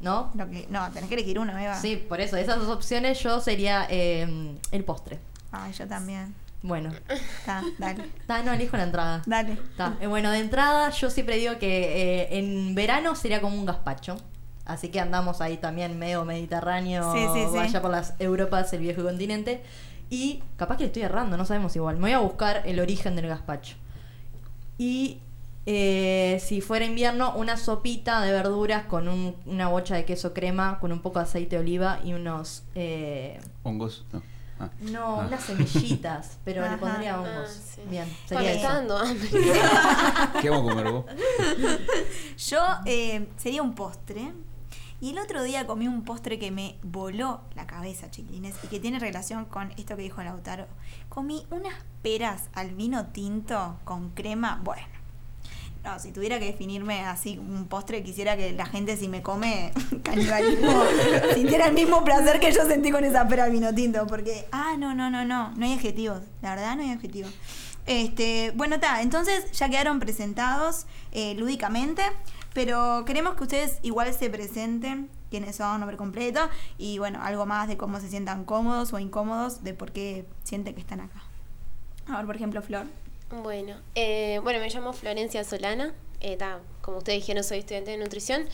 ¿No? 0.00 0.30
lo 0.34 0.48
que- 0.48 0.66
no, 0.70 0.88
tenés 0.92 1.08
que 1.08 1.16
elegir 1.16 1.38
uno, 1.40 1.56
Eva. 1.58 1.74
Sí, 1.80 1.96
por 1.96 2.20
eso, 2.20 2.36
esas 2.36 2.58
dos 2.60 2.68
opciones 2.68 3.20
yo 3.20 3.40
sería 3.40 3.86
eh, 3.90 4.54
el 4.70 4.84
postre. 4.84 5.18
Ay, 5.50 5.72
yo 5.72 5.86
también. 5.88 6.34
Bueno, 6.62 6.90
Está, 7.08 7.62
dale. 7.78 8.04
está, 8.18 8.42
no 8.42 8.52
elijo 8.52 8.76
la 8.76 8.82
entrada. 8.82 9.22
Dale. 9.26 9.52
Está. 9.52 9.96
Eh, 10.00 10.06
bueno, 10.08 10.30
de 10.32 10.38
entrada 10.40 10.90
yo 10.90 11.08
siempre 11.08 11.36
digo 11.36 11.56
que 11.58 12.22
eh, 12.22 12.38
en 12.38 12.74
verano 12.74 13.14
sería 13.14 13.40
como 13.40 13.56
un 13.56 13.64
gazpacho. 13.64 14.16
Así 14.64 14.88
que 14.88 15.00
andamos 15.00 15.40
ahí 15.40 15.56
también 15.56 15.98
medio 15.98 16.24
mediterráneo, 16.24 17.12
Sí, 17.14 17.20
sí, 17.32 17.46
sí. 17.50 17.56
vaya 17.56 17.80
por 17.80 17.90
las 17.90 18.14
Europas, 18.18 18.72
el 18.72 18.80
viejo 18.80 19.02
continente. 19.02 19.62
Y 20.10 20.42
capaz 20.56 20.76
que 20.76 20.82
le 20.82 20.86
estoy 20.88 21.02
errando, 21.02 21.36
no 21.36 21.44
sabemos 21.44 21.74
igual. 21.76 21.96
Me 21.96 22.02
voy 22.02 22.12
a 22.12 22.18
buscar 22.18 22.62
el 22.66 22.80
origen 22.80 23.14
del 23.16 23.28
gazpacho. 23.28 23.76
Y 24.78 25.18
eh, 25.66 26.40
si 26.44 26.60
fuera 26.60 26.84
invierno, 26.84 27.34
una 27.36 27.56
sopita 27.56 28.20
de 28.22 28.32
verduras 28.32 28.84
con 28.86 29.06
un- 29.08 29.36
una 29.46 29.68
bocha 29.68 29.94
de 29.96 30.04
queso 30.04 30.32
crema, 30.34 30.78
con 30.80 30.92
un 30.92 31.00
poco 31.00 31.18
de 31.18 31.24
aceite 31.24 31.56
de 31.56 31.62
oliva 31.62 32.00
y 32.04 32.14
unos... 32.14 32.62
eh, 32.74 33.38
¿Hongos? 33.62 34.04
No. 34.12 34.22
Ah. 34.60 34.70
no, 34.80 35.20
Ah. 35.20 35.26
unas 35.26 35.42
semillitas, 35.44 36.38
pero 36.44 36.68
le 36.68 36.76
pondría 36.78 37.20
hongos. 37.20 37.30
Ah, 37.48 37.62
sí. 37.74 37.80
Bien, 37.88 38.16
sería 38.26 38.50
eso. 38.52 38.56
está 38.60 38.74
dando 38.74 38.98
hambre. 38.98 39.28
¿Qué 40.42 40.50
vamos 40.50 40.70
a 40.72 40.74
comer 40.74 40.92
vos? 40.92 41.04
Yo 42.48 42.60
eh, 42.86 43.28
sería 43.36 43.62
un 43.62 43.74
postre. 43.74 44.32
Y 45.00 45.10
el 45.10 45.18
otro 45.20 45.44
día 45.44 45.64
comí 45.64 45.86
un 45.86 46.02
postre 46.02 46.40
que 46.40 46.50
me 46.50 46.76
voló 46.82 47.40
la 47.54 47.68
cabeza, 47.68 48.10
chiquilines, 48.10 48.56
y 48.64 48.66
que 48.66 48.80
tiene 48.80 48.98
relación 48.98 49.44
con 49.44 49.70
esto 49.76 49.94
que 49.94 50.02
dijo 50.02 50.20
Lautaro. 50.24 50.66
Comí 51.08 51.46
unas 51.50 51.74
peras 52.02 52.48
al 52.52 52.74
vino 52.74 53.06
tinto 53.06 53.78
con 53.84 54.10
crema. 54.10 54.60
Bueno, 54.64 54.88
no, 55.84 55.98
si 55.98 56.12
tuviera 56.12 56.38
que 56.38 56.46
definirme 56.46 57.04
así 57.04 57.38
un 57.38 57.66
postre, 57.66 58.02
quisiera 58.02 58.36
que 58.36 58.52
la 58.52 58.66
gente, 58.66 58.96
si 58.96 59.08
me 59.08 59.22
come 59.22 59.72
canibalismo, 60.02 60.82
sintiera 61.34 61.66
el 61.66 61.74
mismo 61.74 62.04
placer 62.04 62.40
que 62.40 62.52
yo 62.52 62.66
sentí 62.66 62.90
con 62.90 63.04
esa 63.04 63.26
pera 63.28 63.44
al 63.44 63.52
vino 63.52 63.74
tinto. 63.74 64.06
Porque, 64.06 64.46
ah, 64.52 64.74
no, 64.78 64.94
no, 64.94 65.10
no, 65.10 65.24
no, 65.24 65.52
no 65.52 65.64
hay 65.64 65.74
adjetivos. 65.74 66.22
La 66.42 66.54
verdad, 66.54 66.76
no 66.76 66.82
hay 66.82 66.90
adjetivos. 66.90 67.32
Este, 67.86 68.52
bueno, 68.54 68.74
está, 68.74 69.00
entonces 69.00 69.50
ya 69.52 69.70
quedaron 69.70 69.98
presentados 69.98 70.86
eh, 71.12 71.34
lúdicamente, 71.36 72.02
pero 72.52 73.04
queremos 73.06 73.34
que 73.34 73.44
ustedes 73.44 73.78
igual 73.80 74.12
se 74.12 74.28
presenten, 74.28 75.08
quiénes 75.30 75.56
son, 75.56 75.80
nombre 75.80 75.96
completo, 75.96 76.50
y 76.76 76.98
bueno, 76.98 77.20
algo 77.22 77.46
más 77.46 77.66
de 77.66 77.78
cómo 77.78 77.98
se 77.98 78.10
sientan 78.10 78.44
cómodos 78.44 78.92
o 78.92 78.98
incómodos, 78.98 79.64
de 79.64 79.72
por 79.72 79.92
qué 79.92 80.26
sienten 80.44 80.74
que 80.74 80.82
están 80.82 81.00
acá. 81.00 81.22
A 82.08 82.18
ver, 82.18 82.26
por 82.26 82.36
ejemplo, 82.36 82.60
Flor. 82.60 82.84
Bueno, 83.30 83.76
eh, 83.94 84.40
bueno, 84.42 84.58
me 84.58 84.70
llamo 84.70 84.92
Florencia 84.92 85.44
Solana. 85.44 85.94
eh, 86.20 86.38
como 86.80 86.98
ustedes 86.98 87.20
dijeron, 87.20 87.44
soy 87.44 87.58
estudiante 87.58 87.90
de 87.90 87.98
nutrición. 87.98 88.48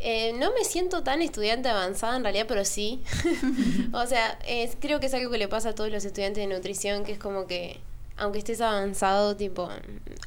Eh, 0.00 0.32
no 0.34 0.52
me 0.52 0.64
siento 0.64 1.02
tan 1.04 1.22
estudiante 1.22 1.68
avanzada 1.68 2.16
en 2.16 2.24
realidad, 2.24 2.46
pero 2.48 2.64
sí. 2.64 3.02
o 3.92 4.04
sea, 4.06 4.38
creo 4.80 4.98
que 5.00 5.06
es 5.06 5.14
algo 5.14 5.30
que 5.30 5.38
le 5.38 5.48
pasa 5.48 5.70
a 5.70 5.74
todos 5.74 5.90
los 5.90 6.04
estudiantes 6.04 6.46
de 6.46 6.52
nutrición, 6.52 7.04
que 7.04 7.12
es 7.12 7.18
como 7.18 7.46
que, 7.46 7.80
aunque 8.16 8.38
estés 8.38 8.60
avanzado, 8.60 9.36
tipo, 9.36 9.68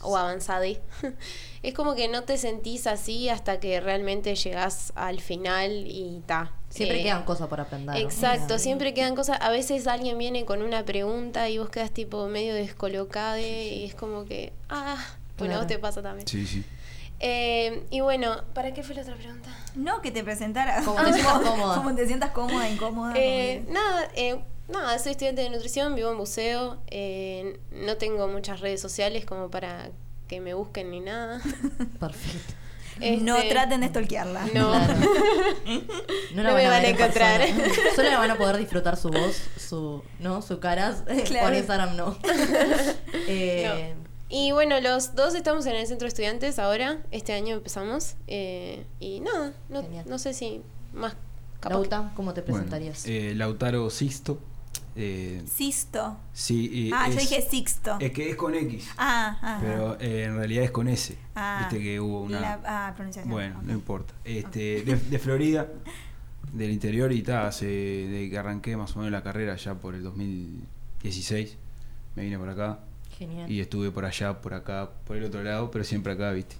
o 0.02 0.18
avanzade, 0.18 0.82
es 1.64 1.74
como 1.74 1.94
que 1.94 2.08
no 2.08 2.24
te 2.24 2.38
sentís 2.38 2.88
así 2.88 3.28
hasta 3.28 3.60
que 3.60 3.82
realmente 3.82 4.34
llegas 4.36 4.94
al 4.96 5.20
final 5.20 5.86
y 5.88 6.24
ta, 6.26 6.54
Siempre 6.70 7.00
Eh, 7.00 7.04
quedan 7.04 7.24
cosas 7.24 7.48
por 7.48 7.60
aprender. 7.60 7.98
Exacto, 7.98 8.60
siempre 8.60 8.94
quedan 8.94 9.16
cosas. 9.16 9.38
A 9.42 9.50
veces 9.50 9.88
alguien 9.88 10.18
viene 10.18 10.46
con 10.46 10.62
una 10.62 10.86
pregunta 10.86 11.50
y 11.50 11.58
vos 11.58 11.70
quedas 11.70 11.92
tipo 11.92 12.28
medio 12.28 12.54
descolocada 12.54 13.40
y 13.42 13.86
es 13.86 13.96
como 13.96 14.26
que, 14.26 14.54
ah, 14.70 14.96
bueno, 15.38 15.56
a 15.56 15.58
Claro. 15.58 15.60
vos 15.62 15.68
te 15.68 15.80
pasa 15.80 16.02
también. 16.04 16.28
Sí, 16.28 16.46
sí. 16.46 16.64
Eh, 17.22 17.84
y 17.90 18.00
bueno, 18.02 18.44
¿para 18.54 18.74
qué 18.74 18.84
fue 18.84 18.96
la 18.96 19.02
otra 19.02 19.16
pregunta? 19.16 19.50
No, 19.76 20.02
que 20.02 20.12
te 20.12 20.24
presentaras. 20.24 20.86
Como 20.86 21.04
te 21.04 21.14
sientas 21.14 21.40
cómoda. 21.44 21.76
Como 21.76 21.96
te 21.96 22.08
sientas 22.08 22.32
cómoda, 22.32 22.70
incómoda. 22.70 23.14
Eh, 23.18 23.66
nada, 23.68 24.08
eh, 24.16 24.40
nada, 24.70 24.98
soy 25.00 25.12
estudiante 25.14 25.42
de 25.42 25.50
nutrición, 25.50 25.96
vivo 25.96 26.12
en 26.12 26.18
buceo, 26.18 26.82
eh, 26.88 27.60
no 27.72 27.98
tengo 27.98 28.28
muchas 28.28 28.60
redes 28.62 28.80
sociales 28.80 29.26
como 29.26 29.50
para 29.50 29.90
que 30.28 30.40
me 30.40 30.54
busquen 30.54 30.92
ni 30.92 31.00
nada. 31.02 31.42
Perfecto. 32.00 32.54
No 33.22 33.38
Este, 33.38 33.50
traten 33.50 33.82
de 33.82 33.88
stalkearla. 33.88 34.46
No. 34.54 34.72
Claro. 34.72 34.94
No, 36.36 36.44
la 36.44 36.50
No 36.52 36.56
me 36.56 36.66
van 36.68 36.74
a 36.84 36.88
en 36.88 36.96
encontrar. 36.96 37.42
persona. 37.42 37.68
Solo 37.96 38.10
la 38.10 38.18
van 38.20 38.32
a 38.32 38.38
poder 38.38 38.58
disfrutar 38.58 38.98
su 38.98 39.10
voz, 39.10 39.42
su, 39.58 40.04
¿no? 40.20 40.42
Su 40.42 40.60
caras. 40.60 41.04
Claro. 41.26 41.48
Por 41.48 41.56
Instagram 41.56 41.96
no. 41.96 42.18
Eh, 43.28 43.96
Y 44.30 44.52
bueno, 44.52 44.80
los 44.80 45.16
dos 45.16 45.34
estamos 45.36 45.66
en 45.66 45.76
el 45.76 45.88
centro 45.88 46.06
de 46.06 46.10
estudiantes 46.10 46.60
ahora, 46.60 47.00
este 47.12 47.34
año 47.34 47.56
empezamos. 47.56 48.16
eh, 48.28 48.86
y 49.00 49.20
nada, 49.22 49.54
no, 49.70 49.84
no 50.06 50.20
sé 50.20 50.34
si 50.34 50.62
más 50.94 51.16
capaz. 51.60 51.76
Lauta, 51.76 52.12
¿cómo 52.16 52.34
te 52.34 52.42
Bueno, 52.42 52.56
presentarías? 52.66 53.06
eh, 53.08 53.34
Lautaro 53.36 53.90
Sixto. 53.90 54.40
Eh, 54.96 55.44
Sisto. 55.52 56.18
sí, 56.34 56.92
Ah, 56.94 57.08
yo 57.10 57.14
es- 57.18 57.30
dije 57.30 57.42
Sixto. 57.50 57.98
Es 58.00 58.12
que 58.12 58.30
es 58.32 58.36
con 58.36 58.54
X. 58.56 58.90
Ah, 58.98 59.38
ah. 59.42 59.58
Pero 59.62 59.98
eh, 60.00 60.24
en 60.26 60.38
realidad 60.38 60.64
es 60.64 60.72
con 60.72 60.88
S. 60.88 61.18
Ah. 61.36 61.60
Viste 61.70 61.84
que 61.84 62.00
hubo 62.00 62.22
una. 62.24 62.40
La- 62.40 62.60
ah, 62.66 62.94
pronunciación. 62.96 63.32
Bueno, 63.32 63.62
no 63.64 63.72
importa. 63.74 64.14
Este, 64.26 64.84
de, 64.84 64.96
de 64.96 65.20
Florida, 65.20 65.68
del 66.54 66.72
interior, 66.72 67.12
y 67.12 67.22
tal, 67.22 67.46
hace 67.48 67.66
de 67.66 68.28
que 68.30 68.38
arranqué 68.38 68.76
más 68.78 68.96
o 68.96 69.00
menos 69.00 69.12
la 69.12 69.24
carrera 69.24 69.56
ya 69.56 69.76
por 69.76 69.96
el 69.96 70.04
2016. 70.04 71.58
Me 72.16 72.24
vine 72.24 72.38
por 72.40 72.50
acá 72.50 72.80
Genial. 73.18 73.50
y 73.52 73.60
estuve 73.62 73.92
por 73.92 74.06
allá, 74.06 74.42
por 74.42 74.54
acá, 74.54 74.90
por 75.06 75.16
el 75.18 75.24
otro 75.26 75.44
lado, 75.44 75.70
pero 75.72 75.84
siempre 75.84 76.14
acá, 76.14 76.32
¿viste? 76.32 76.56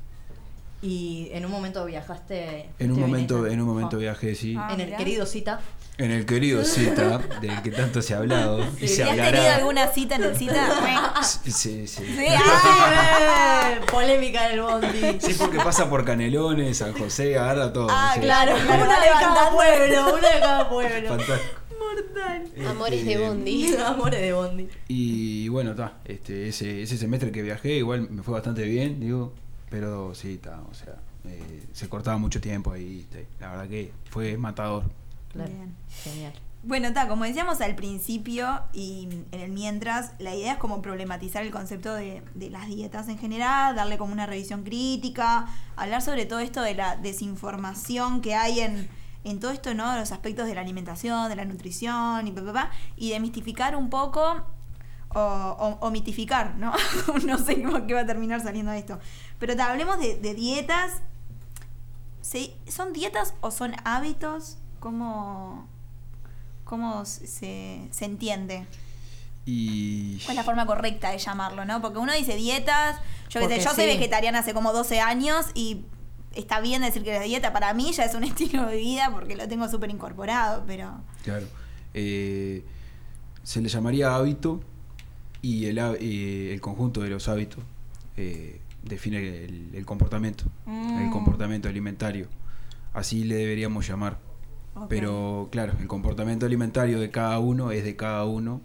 Y 0.82 1.28
en 1.34 1.44
un 1.46 1.52
momento 1.52 1.86
viajaste. 1.86 2.70
En 2.80 2.92
un 2.94 3.00
momento, 3.02 3.46
en 3.48 3.60
un 3.60 3.68
momento 3.68 3.98
Oh. 3.98 4.00
viajé, 4.00 4.34
sí. 4.36 4.56
Ah, 4.58 4.70
En 4.74 4.80
el 4.80 4.86
mirá. 4.88 4.98
querido 4.98 5.26
cita. 5.26 5.60
En 6.00 6.12
el 6.12 6.26
querido 6.26 6.64
Cita, 6.64 7.18
del 7.42 7.62
que 7.62 7.72
tanto 7.72 8.02
se 8.02 8.14
ha 8.14 8.18
hablado 8.20 8.66
y 8.82 8.88
se 8.88 9.02
¿Y 9.02 9.04
has 9.04 9.10
hablará. 9.12 9.32
tenido 9.32 9.54
alguna 9.56 9.88
cita 9.88 10.16
en 10.16 10.24
el 10.24 10.36
cita? 10.36 10.68
Sí, 11.22 11.52
sí, 11.52 11.88
sí. 11.88 12.06
Sí, 12.06 12.26
Polémica 13.92 14.48
del 14.50 14.62
bondi. 14.62 15.20
Sí, 15.20 15.36
porque 15.38 15.58
pasa 15.58 15.90
por 15.90 16.06
Canelones, 16.06 16.78
San 16.78 16.94
José, 16.94 17.38
agarra 17.38 17.74
todo. 17.74 17.88
Ah, 17.92 18.12
sí. 18.16 18.22
claro, 18.22 18.56
claro. 18.66 18.84
Una 18.86 19.00
de 19.00 19.08
cada 19.20 19.52
pueblo, 19.52 20.16
una 20.16 20.30
de 20.30 20.40
cada 20.40 20.70
pueblo. 20.70 21.10
Fantástico. 21.10 21.60
Amores 22.70 23.06
de 23.06 23.12
Este, 23.14 23.26
Bondi. 23.28 23.76
Amores 23.86 24.22
de 24.22 24.34
bondi. 24.34 24.68
Y 24.88 25.48
bueno, 25.50 25.72
está, 25.72 25.94
este, 26.06 26.48
ese, 26.50 26.82
ese 26.82 26.98
semestre 26.98 27.32
que 27.32 27.42
viajé 27.42 27.74
igual 27.76 28.10
me 28.10 28.22
fue 28.24 28.34
bastante 28.36 28.64
bien, 28.64 29.00
digo, 29.00 29.34
pero 29.70 30.14
sí, 30.14 30.36
está, 30.36 30.62
o 30.70 30.74
sea, 30.74 30.96
eh, 31.26 31.64
se 31.74 31.88
cortaba 31.90 32.18
mucho 32.18 32.40
tiempo 32.42 32.72
ahí, 32.72 33.06
la 33.40 33.50
verdad 33.52 33.68
que 33.68 33.92
fue 34.10 34.38
matador. 34.38 34.84
Claro. 35.32 35.50
Bien. 35.52 35.76
Genial. 36.04 36.34
Bueno, 36.62 36.90
está, 36.90 37.08
como 37.08 37.24
decíamos 37.24 37.62
al 37.62 37.76
principio 37.76 38.62
y 38.74 39.08
en 39.32 39.42
el 39.42 39.52
mientras, 39.52 40.12
la 40.20 40.36
idea 40.36 40.54
es 40.54 40.60
como 40.60 40.82
problematizar 40.82 41.42
el 41.44 41.52
concepto 41.52 41.94
de, 41.94 42.22
de 42.36 42.50
las 42.50 42.68
dietas 42.68 43.08
en 43.08 43.18
general, 43.18 43.76
darle 43.76 43.98
como 43.98 44.12
una 44.12 44.26
revisión 44.26 44.64
crítica, 44.64 45.48
hablar 45.78 46.02
sobre 46.02 46.26
todo 46.26 46.40
esto 46.40 46.62
de 46.62 46.74
la 46.76 46.98
desinformación 46.98 48.20
que 48.22 48.36
hay 48.36 48.60
en, 48.60 48.90
en 49.24 49.40
todo 49.40 49.52
esto, 49.52 49.74
¿no? 49.74 49.96
Los 49.96 50.12
aspectos 50.12 50.48
de 50.48 50.56
la 50.56 50.60
alimentación, 50.62 51.30
de 51.30 51.38
la 51.38 51.46
nutrición 51.46 52.28
y 52.28 52.32
pa, 52.34 52.44
pa, 52.44 52.52
pa, 52.54 52.72
y 52.98 53.12
demistificar 53.12 53.78
un 53.78 53.90
poco 53.90 54.44
o, 55.16 55.20
o- 55.22 55.78
o 55.80 55.92
mitificar, 55.92 56.56
¿no? 56.58 56.74
no 57.26 57.38
sé 57.38 57.64
cómo 57.64 57.88
qué 57.88 57.94
va 57.94 58.02
a 58.02 58.06
terminar 58.06 58.42
saliendo 58.42 58.72
de 58.74 58.80
esto. 58.80 59.00
Pero 59.40 59.56
ta, 59.56 59.72
hablemos 59.72 59.98
de, 59.98 60.18
de 60.18 60.34
dietas. 60.34 60.92
¿Se- 62.22 62.54
¿Son 62.68 62.94
dietas 62.94 63.34
o 63.42 63.50
son 63.50 63.76
hábitos? 63.86 64.58
¿Cómo, 64.80 65.68
cómo 66.64 67.06
se, 67.06 67.88
se 67.92 68.06
entiende? 68.06 68.66
Y 69.46 70.18
¿Cuál 70.20 70.32
es 70.32 70.36
la 70.36 70.44
forma 70.44 70.66
correcta 70.66 71.12
de 71.12 71.18
llamarlo, 71.18 71.66
no? 71.66 71.82
Porque 71.82 71.98
uno 71.98 72.14
dice 72.14 72.36
dietas, 72.36 72.98
yo 73.30 73.40
qué 73.40 73.48
sé, 73.48 73.60
yo 73.64 73.72
soy 73.74 73.86
sí. 73.86 73.90
vegetariana 73.98 74.40
hace 74.40 74.54
como 74.54 74.74
12 74.74 75.00
años 75.00 75.48
y 75.56 75.82
está 76.36 76.60
bien 76.62 76.82
decir 76.84 77.04
que 77.04 77.14
la 77.14 77.22
dieta 77.22 77.52
para 77.52 77.74
mí 77.74 77.92
ya 77.92 78.04
es 78.04 78.14
un 78.14 78.24
estilo 78.26 78.66
de 78.68 78.78
vida 78.78 79.10
porque 79.12 79.36
lo 79.36 79.48
tengo 79.48 79.68
súper 79.68 79.90
incorporado, 79.90 80.64
pero... 80.68 80.92
claro, 81.24 81.48
eh, 81.96 82.64
se 83.44 83.62
le 83.62 83.70
llamaría 83.70 84.14
hábito 84.16 84.62
y 85.42 85.66
el, 85.66 85.80
eh, 85.80 86.54
el 86.54 86.62
conjunto 86.62 87.02
de 87.02 87.10
los 87.10 87.28
hábitos 87.28 87.64
eh, 88.18 88.62
define 88.84 89.18
el, 89.46 89.72
el 89.74 89.86
comportamiento, 89.86 90.44
el 90.68 91.08
Mm. 91.08 91.12
comportamiento 91.12 91.68
alimentario, 91.70 92.28
así 92.94 93.24
le 93.24 93.36
deberíamos 93.36 93.88
llamar. 93.88 94.18
Pero 94.88 95.50
claro, 95.52 95.74
el 95.80 95.88
comportamiento 95.88 96.46
alimentario 96.46 97.00
de 97.00 97.10
cada 97.12 97.40
uno 97.40 97.72
es 97.72 97.84
de 97.84 97.96
cada 97.96 98.26
uno 98.26 98.62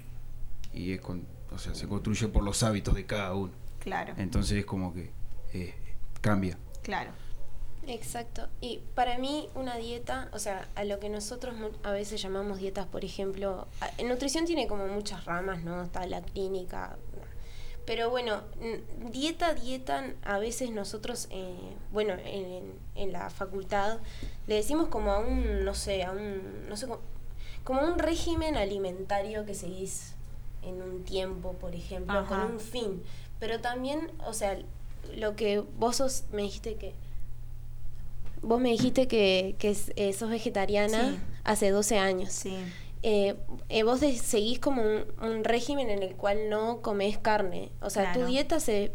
y 0.72 0.92
es 0.92 1.00
con, 1.00 1.26
o 1.52 1.58
sea, 1.58 1.74
se 1.74 1.88
construye 1.88 2.28
por 2.28 2.42
los 2.44 2.62
hábitos 2.62 2.94
de 2.94 3.06
cada 3.06 3.34
uno. 3.34 3.52
Claro, 3.80 4.14
Entonces 4.16 4.58
es 4.58 4.64
como 4.64 4.92
que 4.94 5.10
eh, 5.52 5.74
cambia. 6.20 6.58
claro. 6.82 7.10
Exacto. 7.86 8.48
Y 8.62 8.80
para 8.94 9.18
mí 9.18 9.46
una 9.54 9.76
dieta, 9.76 10.30
o 10.32 10.38
sea, 10.38 10.68
a 10.74 10.84
lo 10.84 10.98
que 11.00 11.10
nosotros 11.10 11.54
mu- 11.54 11.68
a 11.82 11.90
veces 11.90 12.22
llamamos 12.22 12.56
dietas, 12.58 12.86
por 12.86 13.04
ejemplo, 13.04 13.68
en 13.98 14.08
nutrición 14.08 14.46
tiene 14.46 14.66
como 14.66 14.86
muchas 14.86 15.26
ramas, 15.26 15.62
¿no? 15.64 15.82
Está 15.82 16.06
la 16.06 16.22
clínica. 16.22 16.96
Pero 17.86 18.08
bueno, 18.10 18.40
dieta, 19.10 19.52
dieta, 19.54 20.12
a 20.22 20.38
veces 20.38 20.70
nosotros, 20.70 21.28
eh, 21.30 21.54
bueno, 21.92 22.14
en, 22.24 22.72
en 22.94 23.12
la 23.12 23.28
facultad 23.28 23.98
le 24.46 24.54
decimos 24.54 24.88
como 24.88 25.12
a 25.12 25.18
un, 25.18 25.64
no 25.64 25.74
sé, 25.74 26.02
a 26.02 26.12
un, 26.12 26.68
no 26.68 26.76
sé, 26.76 26.86
cómo- 26.86 27.00
como 27.62 27.82
un 27.82 27.98
régimen 27.98 28.56
alimentario 28.56 29.44
que 29.46 29.54
seguís 29.54 30.12
en 30.62 30.80
un 30.82 31.04
tiempo, 31.04 31.52
por 31.54 31.74
ejemplo, 31.74 32.18
Ajá. 32.18 32.26
con 32.42 32.52
un 32.54 32.60
fin. 32.60 33.02
Pero 33.38 33.60
también, 33.60 34.10
o 34.26 34.32
sea, 34.32 34.58
lo 35.16 35.36
que 35.36 35.62
vos 35.78 35.96
sos, 35.96 36.24
me 36.32 36.42
dijiste 36.42 36.76
que 36.76 36.92
Vos 38.42 38.60
me 38.60 38.68
dijiste 38.70 39.08
que, 39.08 39.56
que 39.58 39.74
eh, 39.96 40.12
sos 40.12 40.28
vegetariana 40.28 41.12
Sí. 41.12 41.18
hace 41.44 41.70
12 41.70 41.98
años. 41.98 42.30
Sí. 42.30 42.54
Eh, 43.06 43.34
eh, 43.68 43.82
vos 43.82 44.00
de- 44.00 44.16
seguís 44.16 44.58
como 44.60 44.80
un, 44.82 45.04
un 45.20 45.44
régimen 45.44 45.90
en 45.90 46.02
el 46.02 46.16
cual 46.16 46.48
no 46.48 46.80
comés 46.80 47.18
carne. 47.18 47.70
O 47.82 47.90
sea, 47.90 48.04
Claro. 48.04 48.20
tu 48.20 48.26
dieta 48.26 48.60
se... 48.60 48.92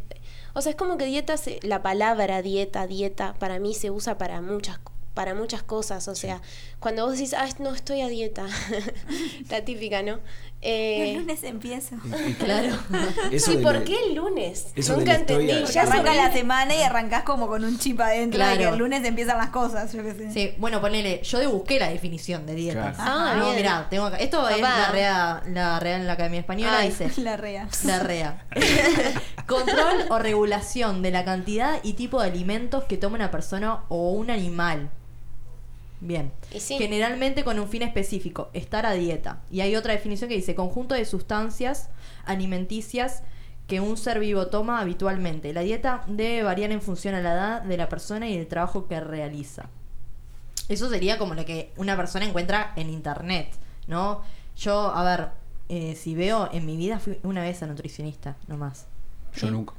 O 0.55 0.61
sea, 0.63 0.71
es 0.71 0.75
como 0.75 0.97
que 0.97 1.05
dieta, 1.05 1.37
se, 1.37 1.59
la 1.61 1.83
palabra 1.83 2.41
dieta, 2.41 2.87
dieta, 2.87 3.35
para 3.37 3.59
mí 3.59 3.75
se 3.75 3.91
usa 3.91 4.17
para 4.17 4.41
muchas 4.41 4.79
para 5.13 5.33
muchas 5.35 5.63
cosas, 5.63 6.07
o 6.07 6.15
sea, 6.15 6.41
cuando 6.79 7.03
vos 7.05 7.15
decís, 7.17 7.33
ah, 7.33 7.45
no 7.59 7.73
estoy 7.75 7.99
a 8.01 8.07
dieta, 8.07 8.47
la 9.49 9.65
típica, 9.65 10.01
¿no? 10.01 10.19
Eh, 10.61 11.11
el 11.13 11.19
lunes 11.21 11.43
empieza. 11.43 11.95
Claro. 12.39 12.75
Eso 13.31 13.51
sí, 13.51 13.57
de 13.57 13.63
¿por 13.63 13.75
la- 13.75 13.83
qué 13.85 13.95
el 14.07 14.15
lunes? 14.15 14.67
Nunca 14.89 15.15
entendí. 15.15 15.53
Ya 15.71 15.83
arranca 15.83 16.13
la 16.13 16.31
semana 16.33 16.75
y 16.75 16.81
arrancás 16.81 17.23
como 17.23 17.47
con 17.47 17.63
un 17.63 17.77
chip 17.79 17.99
adentro 18.01 18.43
de 18.43 18.51
que 18.51 18.57
Claro. 18.57 18.73
el 18.73 18.79
lunes 18.79 19.03
empiezan 19.05 19.37
las 19.37 19.49
cosas, 19.51 19.93
yo 19.93 20.03
qué 20.03 20.13
sé. 20.13 20.31
Sí, 20.33 20.53
bueno, 20.57 20.81
ponele, 20.81 21.21
yo 21.23 21.49
busqué 21.49 21.79
la 21.79 21.87
definición 21.89 22.45
de 22.45 22.55
dietas. 22.55 22.95
Claro. 22.97 23.11
Ah, 23.11 23.35
no, 23.37 23.45
bien. 23.45 23.55
mirá, 23.57 23.87
tengo 23.89 24.05
acá. 24.05 24.17
Esto 24.17 24.47
es 24.49 24.59
la 24.59 24.91
REA, 24.91 25.43
la 25.47 25.79
REA 25.79 25.95
en 25.95 26.07
la 26.07 26.13
Academia 26.13 26.39
Española, 26.41 26.77
Ay. 26.79 26.89
dice. 26.89 27.09
La 27.21 27.37
rea. 27.37 27.67
La 27.85 27.99
REA. 27.99 28.45
Control 29.47 30.05
o 30.09 30.19
regulación 30.19 31.01
de 31.01 31.11
la 31.11 31.25
cantidad 31.25 31.79
y 31.83 31.93
tipo 31.93 32.21
de 32.21 32.27
alimentos 32.29 32.83
que 32.83 32.97
toma 32.97 33.15
una 33.15 33.31
persona 33.31 33.83
o 33.89 34.11
un 34.11 34.29
animal. 34.29 34.89
Bien. 36.01 36.31
Sí. 36.57 36.77
Generalmente 36.77 37.43
con 37.43 37.59
un 37.59 37.67
fin 37.67 37.81
específico, 37.81 38.49
estar 38.53 38.85
a 38.85 38.93
dieta. 38.93 39.41
Y 39.51 39.61
hay 39.61 39.75
otra 39.75 39.93
definición 39.93 40.29
que 40.29 40.35
dice 40.35 40.55
conjunto 40.55 40.95
de 40.95 41.05
sustancias 41.05 41.89
alimenticias 42.25 43.23
que 43.67 43.79
un 43.79 43.97
ser 43.97 44.19
vivo 44.19 44.47
toma 44.47 44.79
habitualmente. 44.79 45.53
La 45.53 45.61
dieta 45.61 46.03
debe 46.07 46.43
variar 46.43 46.71
en 46.71 46.81
función 46.81 47.13
a 47.15 47.21
la 47.21 47.33
edad 47.33 47.61
de 47.61 47.77
la 47.77 47.87
persona 47.87 48.27
y 48.27 48.35
el 48.35 48.47
trabajo 48.47 48.87
que 48.87 48.99
realiza. 48.99 49.69
Eso 50.69 50.89
sería 50.89 51.17
como 51.17 51.35
lo 51.35 51.45
que 51.45 51.71
una 51.77 51.95
persona 51.95 52.25
encuentra 52.25 52.73
en 52.75 52.89
internet, 52.89 53.49
¿no? 53.87 54.21
Yo, 54.55 54.93
a 54.93 55.03
ver, 55.03 55.29
eh, 55.69 55.95
si 55.95 56.15
veo 56.15 56.49
en 56.51 56.65
mi 56.65 56.77
vida 56.77 56.99
fui 56.99 57.19
una 57.23 57.41
vez 57.41 57.61
a 57.61 57.67
nutricionista, 57.67 58.37
nomás. 58.47 58.87
Yo 59.35 59.51
nunca. 59.51 59.73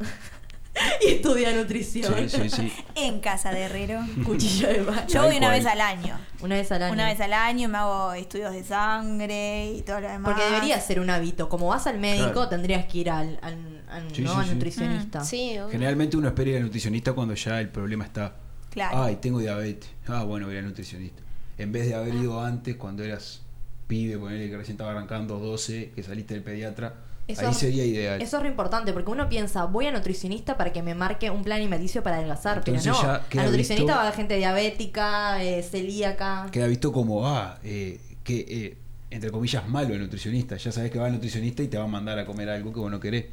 Y 1.06 1.12
estudia 1.12 1.52
nutrición. 1.54 2.14
Sí, 2.28 2.28
sí, 2.28 2.50
sí. 2.50 2.72
En 2.96 3.20
casa 3.20 3.50
de 3.52 3.62
Herrero. 3.62 4.00
Cuchillo 4.24 4.68
de 4.68 4.80
macho. 4.82 5.06
Yo 5.14 5.22
voy 5.24 5.36
una 5.36 5.50
vez 5.50 5.66
al 5.66 5.80
año. 5.80 6.18
Una 6.40 6.56
vez 6.56 6.70
al 6.72 6.82
año. 6.82 6.92
Una 6.92 7.06
vez 7.06 7.20
al 7.20 7.32
año 7.32 7.68
me 7.68 7.78
hago 7.78 8.12
estudios 8.14 8.52
de 8.52 8.64
sangre 8.64 9.72
y 9.72 9.82
todo 9.82 10.00
lo 10.00 10.08
demás. 10.08 10.32
Porque 10.32 10.44
debería 10.50 10.80
ser 10.80 11.00
un 11.00 11.10
hábito. 11.10 11.48
Como 11.48 11.68
vas 11.68 11.86
al 11.86 11.98
médico, 11.98 12.32
Claro. 12.32 12.48
tendrías 12.48 12.86
que 12.86 12.98
ir 12.98 13.10
al, 13.10 13.38
al- 13.42 13.82
al- 13.88 14.14
Sí, 14.14 14.22
¿no? 14.22 14.32
sí, 14.34 14.38
al 14.40 14.46
sí. 14.46 14.54
nutricionista. 14.54 15.24
Sí, 15.24 15.50
obvio. 15.58 15.70
Generalmente 15.70 16.16
uno 16.16 16.28
espera 16.28 16.50
ir 16.50 16.56
al 16.56 16.62
nutricionista 16.64 17.12
cuando 17.12 17.34
ya 17.34 17.60
el 17.60 17.68
problema 17.68 18.04
está. 18.04 18.34
Claro. 18.70 19.04
Ay, 19.04 19.16
tengo 19.16 19.38
diabetes. 19.38 19.88
Ah, 20.08 20.24
bueno, 20.24 20.46
voy 20.46 20.56
al 20.56 20.64
nutricionista. 20.64 21.22
en 21.56 21.70
vez 21.70 21.86
de 21.86 21.94
haber 21.94 22.14
ido 22.14 22.42
antes 22.44 22.74
cuando 22.76 23.04
eras 23.04 23.42
pibe, 23.86 24.18
ponerle 24.18 24.50
que 24.50 24.56
recién 24.56 24.74
estaba 24.74 24.90
arrancando 24.90 25.38
12, 25.38 25.92
que 25.94 26.02
saliste 26.02 26.34
del 26.34 26.42
pediatra, 26.42 26.94
Eso- 27.26 27.46
ahí 27.48 27.54
sería 27.54 27.84
ideal. 27.84 28.20
Eso 28.20 28.36
es 28.36 28.42
re 28.42 28.48
importante 28.48 28.92
porque 28.92 29.10
uno 29.10 29.28
piensa, 29.28 29.64
voy 29.64 29.86
a 29.86 29.92
nutricionista 29.92 30.56
para 30.58 30.72
que 30.72 30.82
me 30.82 30.94
marque 30.94 31.30
un 31.30 31.42
plan 31.42 31.56
alimenticio 31.58 32.02
para 32.02 32.16
adelgazar, 32.16 32.58
Entonces 32.58 32.82
pero 32.84 32.94
no. 32.94 33.00
A 33.40 33.44
nutricionista 33.46 33.92
visto- 33.92 34.04
va 34.06 34.12
gente 34.12 34.36
diabética, 34.36 35.42
eh, 35.42 35.62
celíaca. 35.62 36.46
Queda 36.52 36.66
visto 36.66 36.92
como, 36.92 37.26
ah, 37.26 37.58
eh, 37.64 37.98
que, 38.22 38.44
eh, 38.48 38.76
entre 39.10 39.30
comillas, 39.30 39.66
malo 39.68 39.94
el 39.94 40.00
nutricionista. 40.00 40.56
Ya 40.56 40.72
sabes 40.72 40.90
que 40.90 40.98
va 40.98 41.06
el 41.06 41.14
nutricionista 41.14 41.62
y 41.62 41.68
te 41.68 41.78
va 41.78 41.84
a 41.84 41.88
mandar 41.88 42.18
a 42.18 42.26
comer 42.26 42.48
algo 42.50 42.72
que 42.72 42.80
vos 42.80 42.90
no 42.90 43.00
querés. 43.00 43.26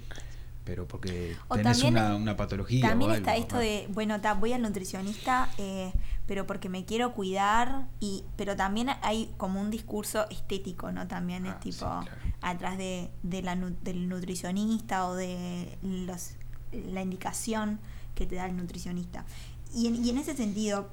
Pero 0.63 0.87
porque 0.87 1.35
O 1.47 1.55
tenés 1.55 1.79
también- 1.79 2.03
una, 2.03 2.15
una 2.15 2.37
patología. 2.37 2.87
También 2.89 3.11
o 3.11 3.13
está 3.15 3.31
algo, 3.31 3.41
esto 3.43 3.55
¿no? 3.55 3.61
de, 3.61 3.87
bueno, 3.93 4.21
ta, 4.21 4.35
voy 4.35 4.53
al 4.53 4.61
nutricionista, 4.61 5.49
eh, 5.57 5.91
pero 6.27 6.45
porque 6.45 6.69
me 6.69 6.85
quiero 6.85 7.13
cuidar, 7.13 7.87
y 7.99 8.23
pero 8.35 8.55
también 8.55 8.89
hay 9.01 9.33
como 9.37 9.59
un 9.59 9.71
discurso 9.71 10.29
estético, 10.29 10.91
¿no? 10.91 11.07
También 11.07 11.45
es 11.47 11.53
Ah, 11.53 11.59
tipo, 11.59 11.77
sí, 11.77 12.05
claro. 12.07 12.11
atrás 12.41 12.77
de, 12.77 13.09
de 13.23 13.41
la 13.41 13.55
del 13.55 14.07
nutricionista 14.07 15.07
o 15.07 15.15
de 15.15 15.77
los, 15.81 16.33
la 16.71 17.01
indicación 17.01 17.79
que 18.13 18.27
te 18.27 18.35
da 18.35 18.45
el 18.45 18.55
nutricionista. 18.55 19.25
Y 19.73 19.87
en, 19.87 20.05
y 20.05 20.09
en 20.11 20.19
ese 20.19 20.35
sentido, 20.37 20.89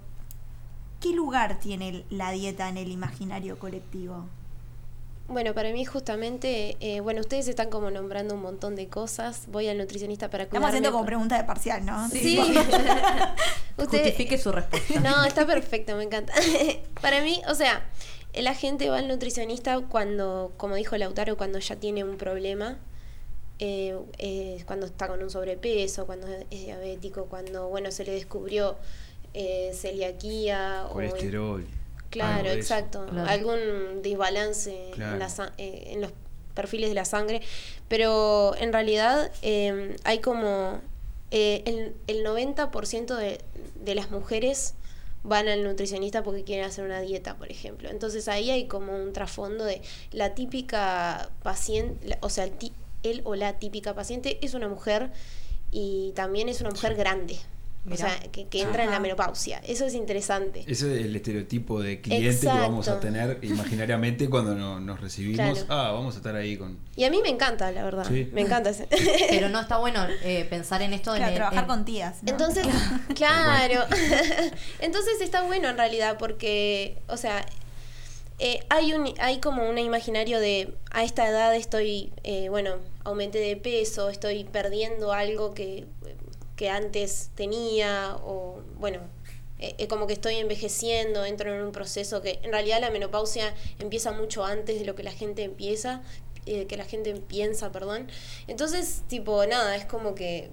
¿qué 1.00 1.12
lugar 1.14 1.60
tiene 1.60 2.04
la 2.08 2.30
dieta 2.30 2.68
en 2.70 2.78
el 2.78 2.90
imaginario 2.90 3.58
colectivo? 3.58 4.26
Bueno, 5.28 5.52
para 5.52 5.70
mí 5.72 5.84
justamente, 5.84 6.78
eh, 6.80 7.00
bueno, 7.00 7.20
ustedes 7.20 7.48
están 7.48 7.68
como 7.68 7.90
nombrando 7.90 8.34
un 8.34 8.40
montón 8.40 8.74
de 8.74 8.88
cosas. 8.88 9.42
Voy 9.48 9.68
al 9.68 9.76
nutricionista 9.76 10.30
para 10.30 10.44
Estamos 10.44 10.60
cuidarme. 10.62 10.78
haciendo 10.78 10.92
como 10.92 11.04
pregunta 11.04 11.36
de 11.36 11.44
parcial, 11.44 11.84
¿no? 11.84 12.08
Sí. 12.08 12.38
Usted- 13.76 13.98
Justifique 14.04 14.38
su 14.38 14.52
respuesta. 14.52 15.00
No, 15.00 15.24
está 15.24 15.46
perfecto, 15.46 15.94
me 15.96 16.04
encanta. 16.04 16.32
Para 17.02 17.20
mí, 17.20 17.42
o 17.46 17.54
sea, 17.54 17.86
la 18.34 18.54
gente 18.54 18.88
va 18.88 18.98
al 18.98 19.08
nutricionista 19.08 19.78
cuando, 19.80 20.52
como 20.56 20.76
dijo 20.76 20.96
Lautaro, 20.96 21.36
cuando 21.36 21.58
ya 21.58 21.76
tiene 21.76 22.04
un 22.04 22.16
problema, 22.16 22.78
eh, 23.58 23.98
eh, 24.18 24.62
cuando 24.66 24.86
está 24.86 25.08
con 25.08 25.22
un 25.22 25.28
sobrepeso, 25.28 26.06
cuando 26.06 26.26
es 26.26 26.48
diabético, 26.64 27.26
cuando, 27.26 27.68
bueno, 27.68 27.90
se 27.90 28.04
le 28.04 28.12
descubrió 28.12 28.76
eh, 29.34 29.72
celiaquía 29.74 30.86
o... 30.90 30.94
Claro, 32.10 32.50
exacto. 32.50 33.06
Claro. 33.10 33.28
Algún 33.30 34.02
desbalance 34.02 34.90
Claro. 34.94 35.12
en, 35.14 35.18
la 35.18 35.52
eh, 35.58 35.84
en 35.92 36.00
los 36.00 36.12
perfiles 36.54 36.88
de 36.88 36.94
la 36.94 37.04
sangre. 37.04 37.40
Pero 37.88 38.54
en 38.58 38.72
realidad 38.72 39.30
eh, 39.42 39.96
hay 40.04 40.18
como 40.20 40.80
eh, 41.30 41.62
el, 41.66 41.94
el 42.06 42.24
90% 42.24 43.14
de, 43.16 43.40
de 43.84 43.94
las 43.94 44.10
mujeres 44.10 44.74
van 45.24 45.48
al 45.48 45.62
nutricionista 45.64 46.22
porque 46.22 46.44
quieren 46.44 46.64
hacer 46.64 46.84
una 46.84 47.00
dieta, 47.00 47.36
por 47.36 47.50
ejemplo. 47.50 47.90
Entonces 47.90 48.28
ahí 48.28 48.50
hay 48.50 48.66
como 48.66 48.94
un 48.96 49.12
trasfondo 49.12 49.64
de 49.64 49.82
la 50.12 50.34
típica 50.34 51.28
paciente, 51.42 52.16
o 52.22 52.30
sea, 52.30 52.44
el 52.44 52.52
ti- 52.52 52.72
él 53.02 53.20
o 53.24 53.34
la 53.34 53.58
típica 53.58 53.94
paciente 53.94 54.38
es 54.42 54.54
una 54.54 54.68
mujer 54.68 55.10
y 55.70 56.12
también 56.14 56.48
es 56.48 56.60
una 56.60 56.70
mujer 56.70 56.94
grande. 56.94 57.36
O 57.94 57.96
sea, 57.96 58.18
que, 58.32 58.46
que 58.48 58.62
entra 58.62 58.84
en 58.84 58.90
la 58.90 59.00
menopausia. 59.00 59.58
Eso 59.58 59.84
es 59.86 59.94
interesante. 59.94 60.60
Ese 60.66 60.72
es 60.98 61.04
el 61.06 61.14
estereotipo 61.16 61.80
de 61.80 62.00
cliente 62.00 62.40
que 62.40 62.46
vamos 62.46 62.88
a 62.88 63.00
tener 63.00 63.38
imaginariamente 63.42 64.28
cuando 64.30 64.54
no- 64.54 64.80
nos 64.80 65.00
recibimos. 65.00 65.64
Claro. 65.64 65.66
Ah, 65.68 65.92
vamos 65.92 66.14
a 66.14 66.18
estar 66.18 66.34
ahí 66.36 66.56
con. 66.56 66.78
Y 66.96 67.04
a 67.04 67.10
mí 67.10 67.20
me 67.22 67.28
encanta, 67.28 67.70
la 67.72 67.84
verdad. 67.84 68.06
Sí. 68.08 68.28
Me 68.32 68.40
encanta. 68.42 68.70
ese- 68.70 68.88
Pero 69.30 69.48
no 69.48 69.60
está 69.62 69.78
bueno 69.78 70.06
eh, 70.22 70.46
pensar 70.48 70.82
en 70.82 70.92
esto 70.92 71.12
de 71.12 71.18
Claro, 71.18 71.34
trabajar 71.34 71.64
en- 71.64 71.68
con 71.68 71.84
tías. 71.84 72.22
¿no? 72.22 72.30
Entonces, 72.30 72.66
claro. 73.14 73.84
Entonces 74.80 75.20
está 75.20 75.42
bueno 75.42 75.68
en 75.68 75.76
realidad 75.76 76.16
porque, 76.18 76.98
o 77.08 77.16
sea, 77.16 77.44
eh, 78.38 78.60
hay, 78.70 78.92
un, 78.92 79.12
hay 79.20 79.40
como 79.40 79.68
un 79.68 79.78
imaginario 79.78 80.38
de 80.38 80.74
a 80.92 81.02
esta 81.02 81.28
edad 81.28 81.54
estoy, 81.56 82.12
eh, 82.22 82.48
bueno, 82.48 82.76
aumenté 83.04 83.38
de 83.38 83.56
peso, 83.56 84.10
estoy 84.10 84.44
perdiendo 84.44 85.12
algo 85.12 85.54
que, 85.54 85.86
que 86.58 86.68
antes 86.70 87.30
tenía 87.36 88.16
o, 88.24 88.60
bueno, 88.80 88.98
eh, 89.60 89.76
eh, 89.78 89.86
como 89.86 90.08
que 90.08 90.12
estoy 90.14 90.34
envejeciendo, 90.34 91.24
entro 91.24 91.54
en 91.54 91.62
un 91.62 91.70
proceso 91.70 92.20
que 92.20 92.40
en 92.42 92.50
realidad 92.50 92.80
la 92.80 92.90
menopausia 92.90 93.54
empieza 93.78 94.10
mucho 94.10 94.44
antes 94.44 94.78
de 94.80 94.84
lo 94.84 94.96
que 94.96 95.04
la 95.04 95.12
gente 95.12 95.44
empieza, 95.44 96.02
eh, 96.46 96.66
que 96.66 96.76
la 96.76 96.84
gente 96.84 97.14
piensa, 97.14 97.70
perdón. 97.70 98.08
Entonces, 98.48 99.02
tipo, 99.06 99.46
nada, 99.46 99.76
es 99.76 99.84
como 99.84 100.16
que 100.16 100.50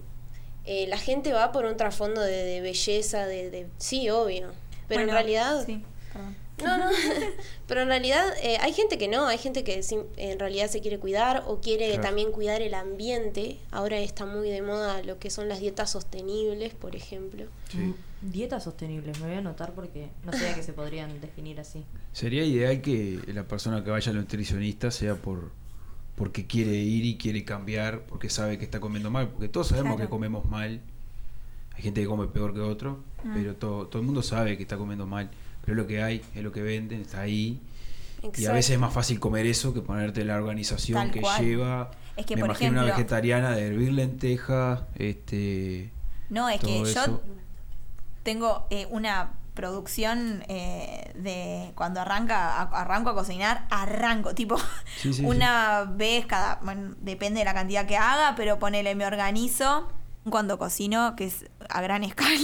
eh, 0.65 0.85
la 0.87 0.97
gente 0.99 1.33
va 1.33 1.51
por 1.51 1.65
un 1.65 1.75
trasfondo 1.75 2.21
de, 2.21 2.43
de 2.43 2.61
belleza, 2.61 3.25
de, 3.25 3.49
de- 3.49 3.67
Sí, 3.79 4.09
obvio. 4.11 4.51
Pero 4.87 5.01
en 5.01 5.07
realidad... 5.09 5.65
Sí, 5.65 5.83
perdón. 6.13 6.35
No, 6.63 6.77
no. 6.77 6.85
Pero 7.67 7.81
en 7.81 7.87
realidad 7.89 8.25
eh, 8.41 8.57
hay 8.61 8.71
gente 8.73 8.97
que 8.97 9.07
no, 9.07 9.27
hay 9.27 9.37
gente 9.37 9.63
que 9.63 9.81
en 10.17 10.39
realidad 10.39 10.69
se 10.69 10.79
quiere 10.81 10.99
cuidar 10.99 11.43
o 11.47 11.59
quiere 11.59 11.87
Claro. 11.89 12.01
también 12.03 12.31
cuidar 12.31 12.61
el 12.61 12.73
ambiente. 12.73 13.59
Ahora 13.71 13.99
está 13.99 14.25
muy 14.25 14.49
de 14.49 14.61
moda 14.61 15.03
lo 15.03 15.19
que 15.19 15.29
son 15.29 15.49
las 15.49 15.59
dietas 15.59 15.91
sostenibles, 15.91 16.73
por 16.73 16.95
ejemplo. 16.95 17.45
Sí. 17.69 17.77
Mm, 17.77 17.93
Dietas 18.21 18.63
sostenibles, 18.63 19.19
me 19.19 19.27
voy 19.27 19.35
a 19.35 19.39
anotar 19.39 19.73
porque 19.73 20.09
no 20.25 20.31
sabía 20.31 20.55
que 20.55 20.63
se 20.63 20.73
podrían 20.73 21.19
definir 21.21 21.59
así. 21.59 21.83
Sería 22.13 22.43
ideal 22.43 22.81
que 22.81 23.19
la 23.27 23.43
persona 23.43 23.83
que 23.83 23.91
vaya 23.91 24.09
al 24.11 24.17
nutricionista 24.17 24.89
sea 24.91 25.15
por 25.15 25.51
porque 26.15 26.47
quiere 26.47 26.71
ir 26.71 27.03
y 27.05 27.17
quiere 27.17 27.43
cambiar, 27.43 28.03
porque 28.05 28.29
sabe 28.29 28.57
que 28.57 28.63
está 28.63 28.79
comiendo 28.79 29.11
mal, 29.11 29.27
porque 29.27 29.49
todos 29.49 29.67
sabemos 29.67 29.95
Claro. 29.97 30.07
que 30.07 30.09
comemos 30.09 30.45
mal. 30.45 30.79
Hay 31.75 31.81
gente 31.83 31.99
que 32.01 32.07
come 32.07 32.27
peor 32.27 32.53
que 32.53 32.61
otro, 32.61 33.03
Mm. 33.25 33.33
pero 33.33 33.55
todo, 33.55 33.87
todo 33.87 33.99
el 33.99 34.05
mundo 34.05 34.23
sabe 34.23 34.55
que 34.55 34.63
está 34.63 34.77
comiendo 34.77 35.05
mal. 35.05 35.29
Pero 35.65 35.73
es 35.73 35.77
lo 35.77 35.87
que 35.87 36.03
hay, 36.03 36.21
es 36.35 36.43
lo 36.43 36.51
que 36.51 36.61
venden, 36.61 37.01
está 37.01 37.21
ahí. 37.21 37.59
Y 38.21 38.25
a 38.25 38.29
Exacto. 38.29 38.53
veces 38.53 38.71
es 38.71 38.79
más 38.79 38.93
fácil 38.93 39.19
comer 39.19 39.45
eso 39.45 39.73
que 39.73 39.81
ponerte 39.81 40.23
la 40.25 40.35
organización 40.35 40.97
Tal 40.99 41.11
que 41.11 41.21
cual. 41.21 41.43
lleva. 41.43 41.91
Es 42.15 42.25
que, 42.25 42.35
Me 42.35 42.41
por 42.41 42.49
imagino 42.51 42.71
una 42.71 42.81
ejemplo- 42.81 42.95
vegetariana 42.97 43.51
de 43.51 43.67
hervir 43.67 43.91
lentejas, 43.93 44.81
este, 44.95 45.91
No, 46.29 46.47
es 46.49 46.59
que 46.61 46.83
yo 46.85 47.21
tengo 48.23 48.65
eh, 48.69 48.87
una 48.89 49.33
producción 49.53 50.43
eh, 50.47 51.11
de 51.15 51.71
cuando 51.75 52.01
arranca 52.01 52.61
a- 52.61 52.81
arranco 52.81 53.09
a 53.09 53.15
cocinar, 53.15 53.67
arranco, 53.69 54.33
tipo 54.33 54.57
Sí, 54.97 55.13
sí, 55.13 55.23
una 55.25 55.83
vez 55.83 56.25
cada, 56.25 56.59
bueno, 56.63 56.95
depende 57.01 57.39
de 57.39 57.45
la 57.45 57.53
cantidad 57.53 57.85
que 57.85 57.97
haga, 57.97 58.33
pero 58.35 58.59
ponele, 58.59 58.95
me 58.95 59.05
organizo 59.05 59.87
cuando 60.29 60.57
cocino, 60.57 61.15
que 61.15 61.25
es 61.25 61.45
a 61.69 61.81
gran 61.81 62.03
escala. 62.03 62.39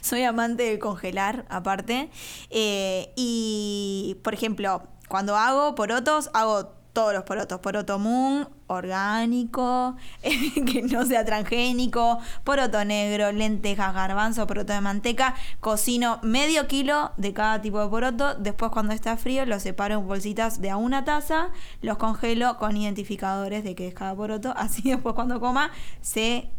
Soy 0.00 0.22
amante 0.24 0.64
de 0.64 0.78
congelar, 0.78 1.46
aparte. 1.48 2.10
Eh, 2.50 3.12
y, 3.16 4.16
por 4.22 4.34
ejemplo, 4.34 4.82
cuando 5.08 5.36
hago 5.36 5.74
porotos, 5.74 6.30
hago 6.34 6.78
todos 6.92 7.14
los 7.14 7.22
porotos. 7.24 7.60
Poroto 7.60 7.98
moon, 7.98 8.48
orgánico, 8.66 9.96
que 10.66 10.82
no 10.82 11.06
sea 11.06 11.24
transgénico, 11.24 12.18
poroto 12.44 12.84
negro, 12.84 13.30
lentejas, 13.32 13.94
garbanzo, 13.94 14.46
poroto 14.46 14.72
de 14.72 14.80
manteca. 14.80 15.34
Cocino 15.60 16.18
medio 16.22 16.66
kilo 16.66 17.12
de 17.16 17.32
cada 17.32 17.60
tipo 17.60 17.80
de 17.80 17.88
poroto. 17.88 18.34
Después, 18.34 18.70
cuando 18.72 18.92
está 18.92 19.16
frío, 19.16 19.46
los 19.46 19.62
separo 19.62 19.94
en 19.94 20.06
bolsitas 20.08 20.60
de 20.60 20.70
a 20.70 20.76
una 20.76 21.04
taza. 21.04 21.50
Los 21.82 21.98
congelo 21.98 22.58
con 22.58 22.76
identificadores 22.76 23.64
de 23.64 23.74
qué 23.74 23.88
es 23.88 23.94
cada 23.94 24.14
poroto. 24.14 24.52
Así 24.56 24.82
después, 24.82 25.14
cuando 25.14 25.40
coma, 25.40 25.70
sé 26.00 26.50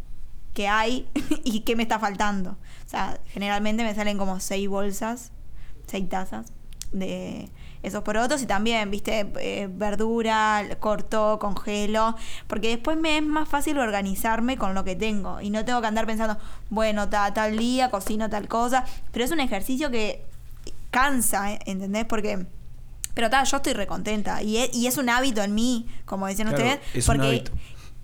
qué 0.54 0.68
hay 0.68 1.08
y 1.44 1.62
qué 1.62 1.76
me 1.76 1.84
está 1.84 2.00
faltando. 2.00 2.52
O 2.86 2.90
sea, 2.90 3.20
generalmente 3.28 3.84
me 3.84 3.94
salen 3.96 4.18
como 4.18 4.40
seis 4.40 4.68
bolsas, 4.68 5.32
seis 5.88 6.08
tazas 6.10 6.52
de 6.92 7.50
esos 7.84 8.04
porotos 8.04 8.42
y 8.42 8.46
también, 8.46 8.90
viste, 8.92 9.32
eh, 9.40 9.70
verdura, 9.72 10.66
corto, 10.80 11.38
congelo, 11.40 12.16
porque 12.48 12.70
después 12.70 12.98
me 12.98 13.18
es 13.18 13.24
más 13.24 13.48
fácil 13.48 13.78
organizarme 13.78 14.58
con 14.58 14.74
lo 14.74 14.84
que 14.84 14.96
tengo 14.96 15.40
y 15.40 15.50
no 15.50 15.64
tengo 15.64 15.80
que 15.82 15.88
andar 15.88 16.06
pensando, 16.06 16.38
bueno, 16.70 17.08
ta- 17.10 17.34
tal 17.34 17.58
día 17.58 17.90
cocino 17.90 18.30
tal 18.30 18.48
cosa, 18.50 18.86
pero 19.12 19.24
es 19.24 19.32
un 19.32 19.40
ejercicio 19.40 19.92
que 19.92 20.26
cansa, 20.92 21.54
¿eh? 21.54 21.60
¿entendés? 21.66 22.06
Porque... 22.06 22.46
Pero 23.14 23.30
tal, 23.30 23.46
yo 23.46 23.58
estoy 23.58 23.74
recontenta 23.74 24.42
y 24.42 24.58
es, 24.58 24.74
y 24.74 24.88
es 24.88 24.98
un 24.98 25.10
hábito 25.10 25.42
en 25.42 25.54
mí, 25.54 25.88
como 26.06 26.28
decían 26.28 26.48
Claro, 26.50 26.64
ustedes, 26.64 26.80
es 26.94 27.08
un 27.08 27.16
porque 27.16 27.28
hábito. 27.28 27.52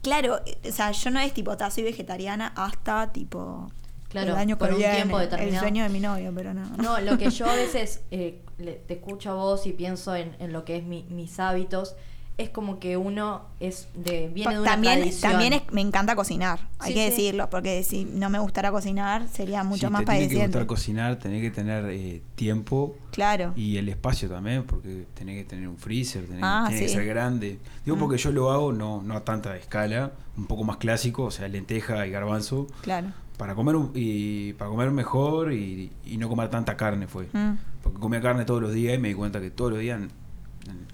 Claro, 0.06 0.40
o 0.68 0.72
sea, 0.72 0.92
yo 0.92 1.10
no 1.12 1.20
es 1.20 1.34
tipo, 1.34 1.58
ta, 1.58 1.70
soy 1.72 1.84
vegetariana 1.84 2.54
hasta 2.56 3.12
tipo 3.12 3.68
Claro, 4.10 4.32
el 4.34 4.38
año 4.38 4.58
por 4.58 4.70
un 4.72 4.78
viene, 4.78 4.96
tiempo 4.96 5.20
el 5.20 5.30
determinado. 5.30 5.60
sueño 5.62 5.84
de 5.84 5.90
mi 5.90 6.00
novio, 6.00 6.32
pero 6.34 6.54
no. 6.54 6.64
No, 6.78 7.00
lo 7.02 7.18
que 7.18 7.30
yo 7.32 7.46
a 7.50 7.56
veces 7.64 8.02
eh, 8.12 8.42
le- 8.60 8.74
te 8.76 8.94
escucho 8.94 9.32
a 9.32 9.34
vos 9.34 9.66
y 9.68 9.74
pienso 9.74 10.16
en, 10.16 10.36
en 10.40 10.54
lo 10.54 10.64
que 10.64 10.78
es 10.78 10.84
mi- 10.84 11.06
mis 11.10 11.40
hábitos, 11.40 11.96
es 12.38 12.50
como 12.50 12.80
que 12.80 12.98
uno 12.98 13.44
es 13.62 13.88
de 13.94 14.28
viene 14.28 14.56
de 14.56 14.60
una 14.62 14.70
también 14.72 15.00
tradición. 15.00 15.32
también 15.32 15.54
es- 15.54 15.62
me 15.72 15.80
encanta 15.82 16.16
cocinar, 16.18 16.60
hay 16.80 16.90
Sí, 16.90 16.94
que 16.96 17.06
sí. 17.06 17.10
decirlo, 17.12 17.50
porque 17.50 17.82
si 17.84 18.04
no 18.04 18.30
me 18.30 18.40
gustara 18.40 18.72
cocinar 18.72 19.28
sería 19.30 19.64
mucho 19.64 19.88
Si 19.88 19.94
más 19.94 20.04
te 20.04 20.12
tiene 20.12 20.28
que 20.28 20.42
gustar 20.44 20.66
cocinar, 20.66 21.16
tenés 21.18 21.42
que 21.42 21.52
tener 21.52 21.86
eh, 21.90 22.22
tiempo 22.36 22.96
Claro. 23.12 23.54
y 23.56 23.78
el 23.78 23.88
espacio 23.88 24.28
también, 24.30 24.64
porque 24.64 25.06
tenés 25.14 25.38
que 25.44 25.50
tener 25.50 25.68
un 25.70 25.78
freezer, 25.78 26.26
tenés, 26.26 26.42
Ah, 26.44 26.66
tiene 26.68 26.82
que 26.86 26.90
ser 26.90 27.06
grande. 27.06 27.60
Digo 27.86 27.96
Mm. 27.96 28.00
porque 28.02 28.18
yo 28.18 28.32
lo 28.32 28.52
hago 28.52 28.74
no, 28.74 29.02
no 29.02 29.16
a 29.16 29.24
tanta 29.24 29.56
escala, 29.56 30.12
un 30.38 30.46
poco 30.48 30.66
más 30.66 30.76
clásico, 30.78 31.24
o 31.24 31.32
sea, 31.32 31.48
lenteja 31.48 32.06
y 32.06 32.12
garbanzo, 32.12 32.68
Claro. 32.82 33.14
para 33.38 33.56
comer 33.56 33.78
un- 33.78 33.92
y 33.96 34.52
para 34.54 34.70
comer 34.70 34.92
mejor 34.92 35.54
y, 35.54 35.92
y 36.06 36.18
no 36.18 36.28
comer 36.28 36.50
tanta 36.50 36.76
carne 36.76 37.08
fue. 37.08 37.30
Mm. 37.32 37.58
Porque 37.82 38.00
comía 38.00 38.20
carne 38.20 38.44
todos 38.44 38.62
los 38.62 38.74
días 38.74 38.96
y 38.96 38.98
me 38.98 39.08
di 39.08 39.14
cuenta 39.14 39.40
que 39.40 39.52
todos 39.52 39.72
los 39.72 39.80
días 39.80 40.02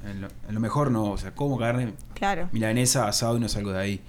en, 0.06 0.22
lo, 0.22 0.28
en 0.48 0.54
lo 0.56 0.60
mejor 0.60 0.92
no, 0.92 1.06
o 1.12 1.18
sea, 1.18 1.34
como 1.34 1.58
carne, 1.58 1.94
Claro. 2.14 2.50
milanesa, 2.52 3.08
asado 3.08 3.38
y 3.38 3.40
no 3.40 3.50
salgo 3.50 3.72
de 3.72 3.80
ahí. 3.80 4.02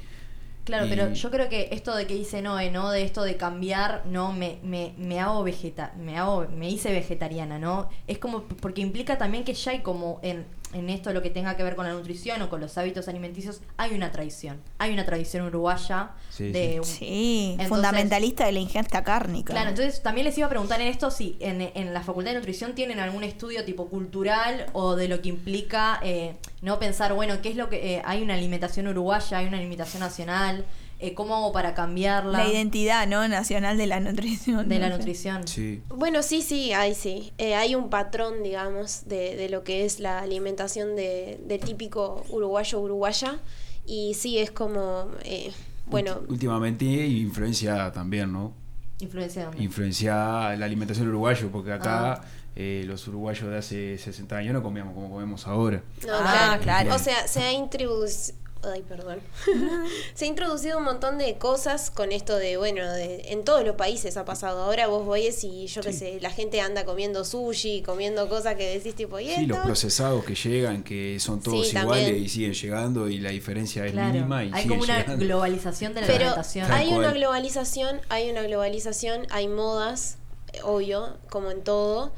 Claro, 0.65 0.87
Y- 0.87 0.91
pero 0.91 1.13
yo 1.13 1.31
creo 1.31 1.49
que 1.49 1.69
esto 1.73 1.95
de 1.97 2.07
que 2.07 2.15
dice 2.15 2.41
Noé, 2.41 2.71
¿no? 2.71 2.91
De 2.91 3.03
esto 3.03 3.23
de 3.25 3.37
cambiar, 3.37 4.03
no, 4.07 4.33
me, 4.33 4.59
me, 4.63 4.95
me 4.97 5.19
hago 5.19 5.43
vegeta, 5.43 5.93
me 5.99 6.17
hago, 6.19 6.47
me 6.57 6.69
hice 6.71 6.93
vegetariana, 6.93 7.59
¿no? 7.59 7.89
Es 8.07 8.19
como, 8.19 8.43
porque 8.45 8.81
implica 8.81 9.19
también 9.19 9.43
que 9.45 9.55
ya 9.55 9.73
hay 9.73 9.81
como 9.81 10.21
en, 10.23 10.47
en 10.73 10.89
esto 10.91 11.13
lo 11.13 11.23
que 11.23 11.31
tenga 11.31 11.57
que 11.57 11.63
ver 11.63 11.77
con 11.77 11.87
la 11.87 11.93
nutrición 11.93 12.41
o 12.43 12.49
con 12.49 12.61
los 12.61 12.77
hábitos 12.79 13.09
alimenticios, 13.09 13.61
hay 13.77 13.95
una 13.95 14.11
tradición. 14.11 14.61
Hay 14.79 14.93
una 14.93 15.05
tradición 15.05 15.47
uruguaya 15.47 16.11
Sí, 16.31 16.51
de... 16.53 16.81
Sí, 16.83 17.49
Entonces- 17.53 17.69
fundamentalista 17.69 18.47
de 18.47 18.53
la 18.53 18.61
ingesta 18.61 19.05
cárnica. 19.05 19.53
Claro, 19.53 19.71
entonces 19.71 20.03
también 20.03 20.25
les 20.27 20.37
iba 20.39 20.47
a 20.47 20.51
preguntar 20.51 20.81
en 20.81 20.89
esto 20.89 21.11
si 21.11 21.37
en, 21.41 21.61
en 21.61 21.93
la 21.95 22.03
Facultad 22.03 22.33
de 22.33 22.39
Nutrición 22.39 22.75
tienen 22.75 23.01
algún 23.01 23.25
estudio 23.25 23.65
tipo 23.65 23.89
cultural 23.89 24.67
o 24.73 24.97
de 24.97 25.09
lo 25.09 25.21
que 25.23 25.29
implica 25.29 26.01
eh, 26.03 26.37
no 26.63 26.79
pensar, 26.79 27.13
bueno, 27.13 27.41
¿qué 27.43 27.51
es 27.51 27.57
lo 27.57 27.69
que 27.69 27.97
eh, 27.97 28.03
hay 28.05 28.23
una 28.23 28.35
alimentación 28.35 28.89
uruguaya, 28.89 29.39
hay 29.39 29.47
una 29.47 29.59
alimentación 29.59 30.01
nacional? 30.01 30.65
Eh, 31.03 31.15
¿Cómo 31.15 31.35
hago 31.37 31.53
para 31.53 31.75
cambiarla? 31.75 32.39
La 32.39 32.49
identidad, 32.49 33.07
¿no? 33.09 33.27
Nacional 33.29 33.77
de 33.77 33.87
la 33.87 33.99
nutrición. 34.01 34.69
de 34.69 34.79
la 34.79 34.89
nutrición. 34.97 35.47
Sí. 35.49 35.83
Bueno, 35.89 36.23
sí, 36.23 36.43
sí, 36.43 36.73
hay 36.73 36.95
sí. 36.95 37.33
Eh, 37.39 37.55
hay 37.57 37.75
un 37.75 37.91
patrón, 37.91 38.43
digamos, 38.43 39.03
de, 39.07 39.35
de 39.37 39.49
lo 39.49 39.65
que 39.65 39.85
es 39.85 39.99
la 40.01 40.21
alimentación 40.21 40.95
de, 40.97 41.41
del 41.45 41.61
típico 41.61 42.25
uruguayo 42.31 42.79
uruguaya. 42.81 43.39
Y 43.85 44.15
sí, 44.15 44.39
es 44.39 44.53
como, 44.53 45.09
eh, 45.25 45.53
bueno, 45.87 46.21
Últimamente 46.29 46.85
influencia 46.85 47.91
también, 47.93 48.33
¿no? 48.33 48.53
Influencia 49.01 49.51
de 49.51 49.63
Influencia 49.63 50.55
la 50.57 50.65
alimentación 50.67 51.09
uruguayo, 51.09 51.51
porque 51.51 51.73
acá 51.73 52.13
Ah. 52.13 52.25
eh, 52.55 52.85
los 52.87 53.09
uruguayos 53.09 53.51
de 53.51 53.59
hace 53.59 53.99
60 53.99 54.37
años 54.37 54.53
no 54.55 54.63
comíamos 54.63 54.95
como 54.95 55.11
comemos 55.11 55.49
ahora. 55.49 55.83
No, 56.07 56.13
Ah, 56.15 56.59
claro. 56.61 56.63
claro. 56.63 56.95
O 56.95 56.99
sea, 57.01 57.27
se 57.27 57.41
ha 57.41 57.53
introducido. 57.53 58.39
Ay, 58.65 58.83
perdón. 58.83 59.19
se 60.15 60.25
ha 60.25 60.29
introducido 60.29 60.79
un 60.79 60.85
montón 60.85 61.19
de 61.19 61.37
cosas 61.37 61.91
con 61.91 62.13
esto 62.13 62.37
de, 62.37 62.57
bueno, 62.57 62.89
de, 62.93 63.33
en 63.33 63.45
todos 63.45 63.65
los 63.65 63.75
países 63.75 64.17
ha 64.17 64.25
pasado. 64.25 64.63
Ahora 64.63 64.87
vos 64.87 65.09
ves 65.09 65.43
y 65.43 65.67
yo 65.67 65.83
qué 65.83 65.93
Sí. 65.93 65.99
sé, 65.99 66.19
la 66.21 66.31
gente 66.31 66.61
anda 66.61 66.85
comiendo 66.85 67.25
sushi, 67.25 67.83
comiendo 67.83 68.29
cosas 68.29 68.55
que 68.55 68.67
decís 68.79 68.95
tipo, 68.95 69.19
¿y 69.19 69.29
Sí, 69.31 69.47
los 69.47 69.57
esto? 69.57 69.67
procesados 69.67 70.25
que 70.25 70.37
llegan, 70.37 70.85
que 70.85 71.19
son 71.19 71.41
todos 71.43 71.67
Sí, 71.69 71.77
iguales 71.77 72.05
también. 72.07 72.25
y 72.25 72.29
siguen 72.29 72.55
llegando 72.55 73.09
y 73.09 73.19
la 73.19 73.31
diferencia 73.31 73.85
es 73.85 73.93
Claro, 73.93 74.13
mínima 74.13 74.45
y 74.45 74.51
hay 74.53 74.69
como 74.69 74.83
una 74.85 74.99
llegando. 74.99 75.25
globalización 75.25 75.95
de 75.95 76.01
la 76.03 76.07
Pero 76.07 76.19
alimentación. 76.19 76.71
Hay 76.71 76.93
una 76.93 77.13
globalización, 77.13 78.01
hay 78.11 78.31
una 78.31 78.43
globalización, 78.43 79.27
hay 79.31 79.49
modas, 79.49 80.19
obvio, 80.63 81.17
como 81.31 81.51
en 81.51 81.63
todo, 81.65 82.13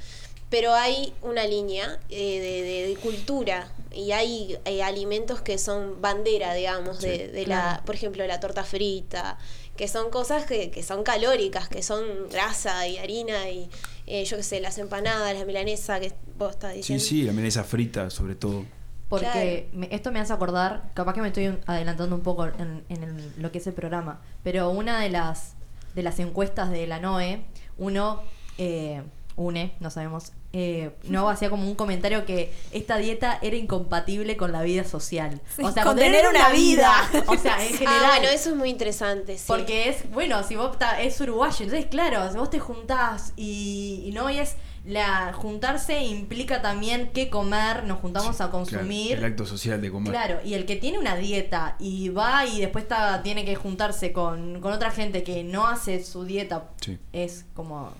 pero 0.50 0.74
hay 0.74 1.12
una 1.22 1.46
línea 1.46 1.98
eh, 2.10 2.40
de, 2.40 2.62
de- 2.62 2.86
de 2.88 2.96
cultura 2.96 3.68
y 3.92 4.12
hay 4.12 4.58
eh, 4.64 4.82
alimentos 4.82 5.40
que 5.40 5.56
son 5.58 6.00
bandera, 6.00 6.52
digamos, 6.54 7.00
de, 7.00 7.26
Sí. 7.26 7.32
de 7.32 7.46
la, 7.46 7.62
Claro. 7.62 7.84
por 7.84 7.94
ejemplo, 7.94 8.26
la 8.26 8.40
torta 8.40 8.64
frita, 8.64 9.38
que 9.76 9.88
son 9.88 10.10
cosas 10.10 10.46
que, 10.46 10.70
que 10.70 10.82
son 10.82 11.02
calóricas, 11.02 11.68
que 11.68 11.82
son 11.82 12.28
grasa 12.30 12.86
y 12.88 12.98
harina 12.98 13.48
y 13.50 13.68
eh, 14.06 14.24
yo 14.24 14.36
qué 14.36 14.42
sé, 14.42 14.60
las 14.60 14.78
empanadas, 14.78 15.36
la 15.36 15.44
milanesa 15.44 15.98
que 16.00 16.12
vos 16.36 16.50
estás 16.52 16.72
Sí, 16.72 16.76
diciendo. 16.78 17.04
sí, 17.04 17.22
la 17.22 17.32
milanesa 17.32 17.64
frita 17.64 18.10
sobre 18.10 18.34
todo. 18.34 18.64
Porque 19.08 19.68
me- 19.72 19.88
esto 19.94 20.10
me 20.10 20.18
hace 20.18 20.32
acordar, 20.32 20.90
capaz 20.94 21.14
que 21.14 21.20
me 21.20 21.28
estoy 21.28 21.56
adelantando 21.66 22.16
un 22.16 22.22
poco 22.22 22.46
en, 22.46 22.84
en 22.88 23.02
el- 23.04 23.32
lo 23.38 23.52
que 23.52 23.58
es 23.58 23.66
el 23.66 23.74
programa, 23.74 24.20
pero 24.42 24.70
una 24.70 25.00
de 25.00 25.10
las 25.10 25.54
de 25.94 26.02
las 26.02 26.18
encuestas 26.18 26.70
de 26.72 26.88
la 26.88 26.98
NOE, 26.98 27.44
uno, 27.78 28.22
eh, 28.58 29.02
une, 29.36 29.72
no 29.80 29.90
sabemos, 29.90 30.32
eh, 30.52 30.90
no 31.04 31.28
hacía 31.30 31.50
como 31.50 31.66
un 31.68 31.74
comentario 31.74 32.24
que 32.24 32.52
esta 32.72 32.96
dieta 32.98 33.38
era 33.42 33.56
incompatible 33.56 34.36
con 34.36 34.52
la 34.52 34.62
vida 34.62 34.84
social. 34.84 35.40
Sí, 35.56 35.62
o 35.64 35.70
sea, 35.72 35.82
con 35.84 35.96
tener 35.96 36.26
una 36.28 36.48
vida. 36.50 36.92
O 37.26 37.36
sea, 37.36 37.60
en 37.64 37.72
general. 37.74 38.00
Ah, 38.04 38.08
bueno, 38.18 38.28
eso 38.28 38.50
es 38.50 38.56
muy 38.56 38.70
interesante, 38.70 39.36
sí. 39.38 39.44
Porque 39.46 39.88
es, 39.88 40.10
bueno, 40.12 40.42
si 40.42 40.56
vos 40.56 40.78
ta- 40.78 41.00
es 41.00 41.20
uruguayo, 41.20 41.64
entonces 41.64 41.86
claro, 41.86 42.30
si 42.30 42.38
vos 42.38 42.50
te 42.50 42.58
juntás 42.60 43.32
y, 43.36 44.02
y 44.06 44.12
no 44.12 44.30
y 44.30 44.38
es 44.38 44.56
la 44.84 45.32
juntarse 45.32 46.02
implica 46.04 46.60
también 46.60 47.10
qué 47.14 47.30
comer, 47.30 47.84
nos 47.84 48.00
juntamos 48.00 48.34
a 48.42 48.50
Claro, 48.50 48.52
consumir. 48.52 49.16
el 49.16 49.24
acto 49.24 49.46
social 49.46 49.80
de 49.80 49.90
comer. 49.90 50.12
Claro, 50.12 50.40
y 50.44 50.52
el 50.54 50.66
que 50.66 50.76
tiene 50.76 50.98
una 50.98 51.16
dieta 51.16 51.76
y 51.78 52.10
va 52.10 52.44
y 52.44 52.60
después 52.60 52.84
tiene 53.22 53.46
que 53.46 53.54
juntarse 53.56 54.12
con, 54.12 54.60
con 54.60 54.72
otra 54.74 54.90
gente 54.90 55.22
que 55.24 55.42
no 55.42 55.66
hace 55.66 56.04
su 56.04 56.24
dieta, 56.24 56.68
Sí. 56.82 56.98
es 57.14 57.46
como 57.54 57.92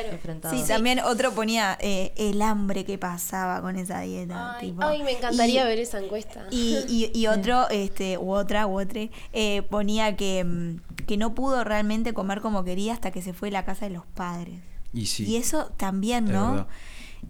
claro. 0.00 0.08
enfrentado. 0.14 0.56
Sí, 0.56 0.64
también 0.66 1.00
otro 1.00 1.32
ponía 1.32 1.76
eh, 1.80 2.12
el 2.16 2.40
hambre 2.42 2.84
que 2.84 2.98
pasaba 2.98 3.60
con 3.60 3.76
esa 3.76 4.00
dieta. 4.00 4.56
Ay, 4.58 4.70
tipo. 4.70 4.82
ay, 4.82 5.02
me 5.02 5.12
encantaría 5.12 5.62
Y- 5.64 5.66
ver 5.66 5.78
esa 5.78 5.98
encuesta. 6.00 6.46
Y, 6.50 6.76
y, 6.88 7.10
y 7.14 7.26
otro, 7.28 7.68
este, 7.70 8.18
u 8.18 8.32
otra, 8.32 8.66
u 8.66 8.80
otra, 8.80 9.02
eh, 9.32 9.62
ponía 9.70 10.16
que, 10.16 10.44
mm, 10.44 11.04
que 11.06 11.16
no 11.16 11.34
pudo 11.34 11.64
realmente 11.64 12.12
comer 12.14 12.40
como 12.40 12.64
quería 12.64 12.92
hasta 12.94 13.10
que 13.10 13.22
se 13.22 13.32
fue 13.32 13.48
a 13.48 13.52
la 13.52 13.64
casa 13.64 13.86
de 13.86 13.92
los 13.94 14.06
padres. 14.06 14.60
Y 14.92 15.06
sí. 15.06 15.24
Y 15.24 15.36
eso 15.36 15.72
también, 15.76 16.26
¿no? 16.30 16.66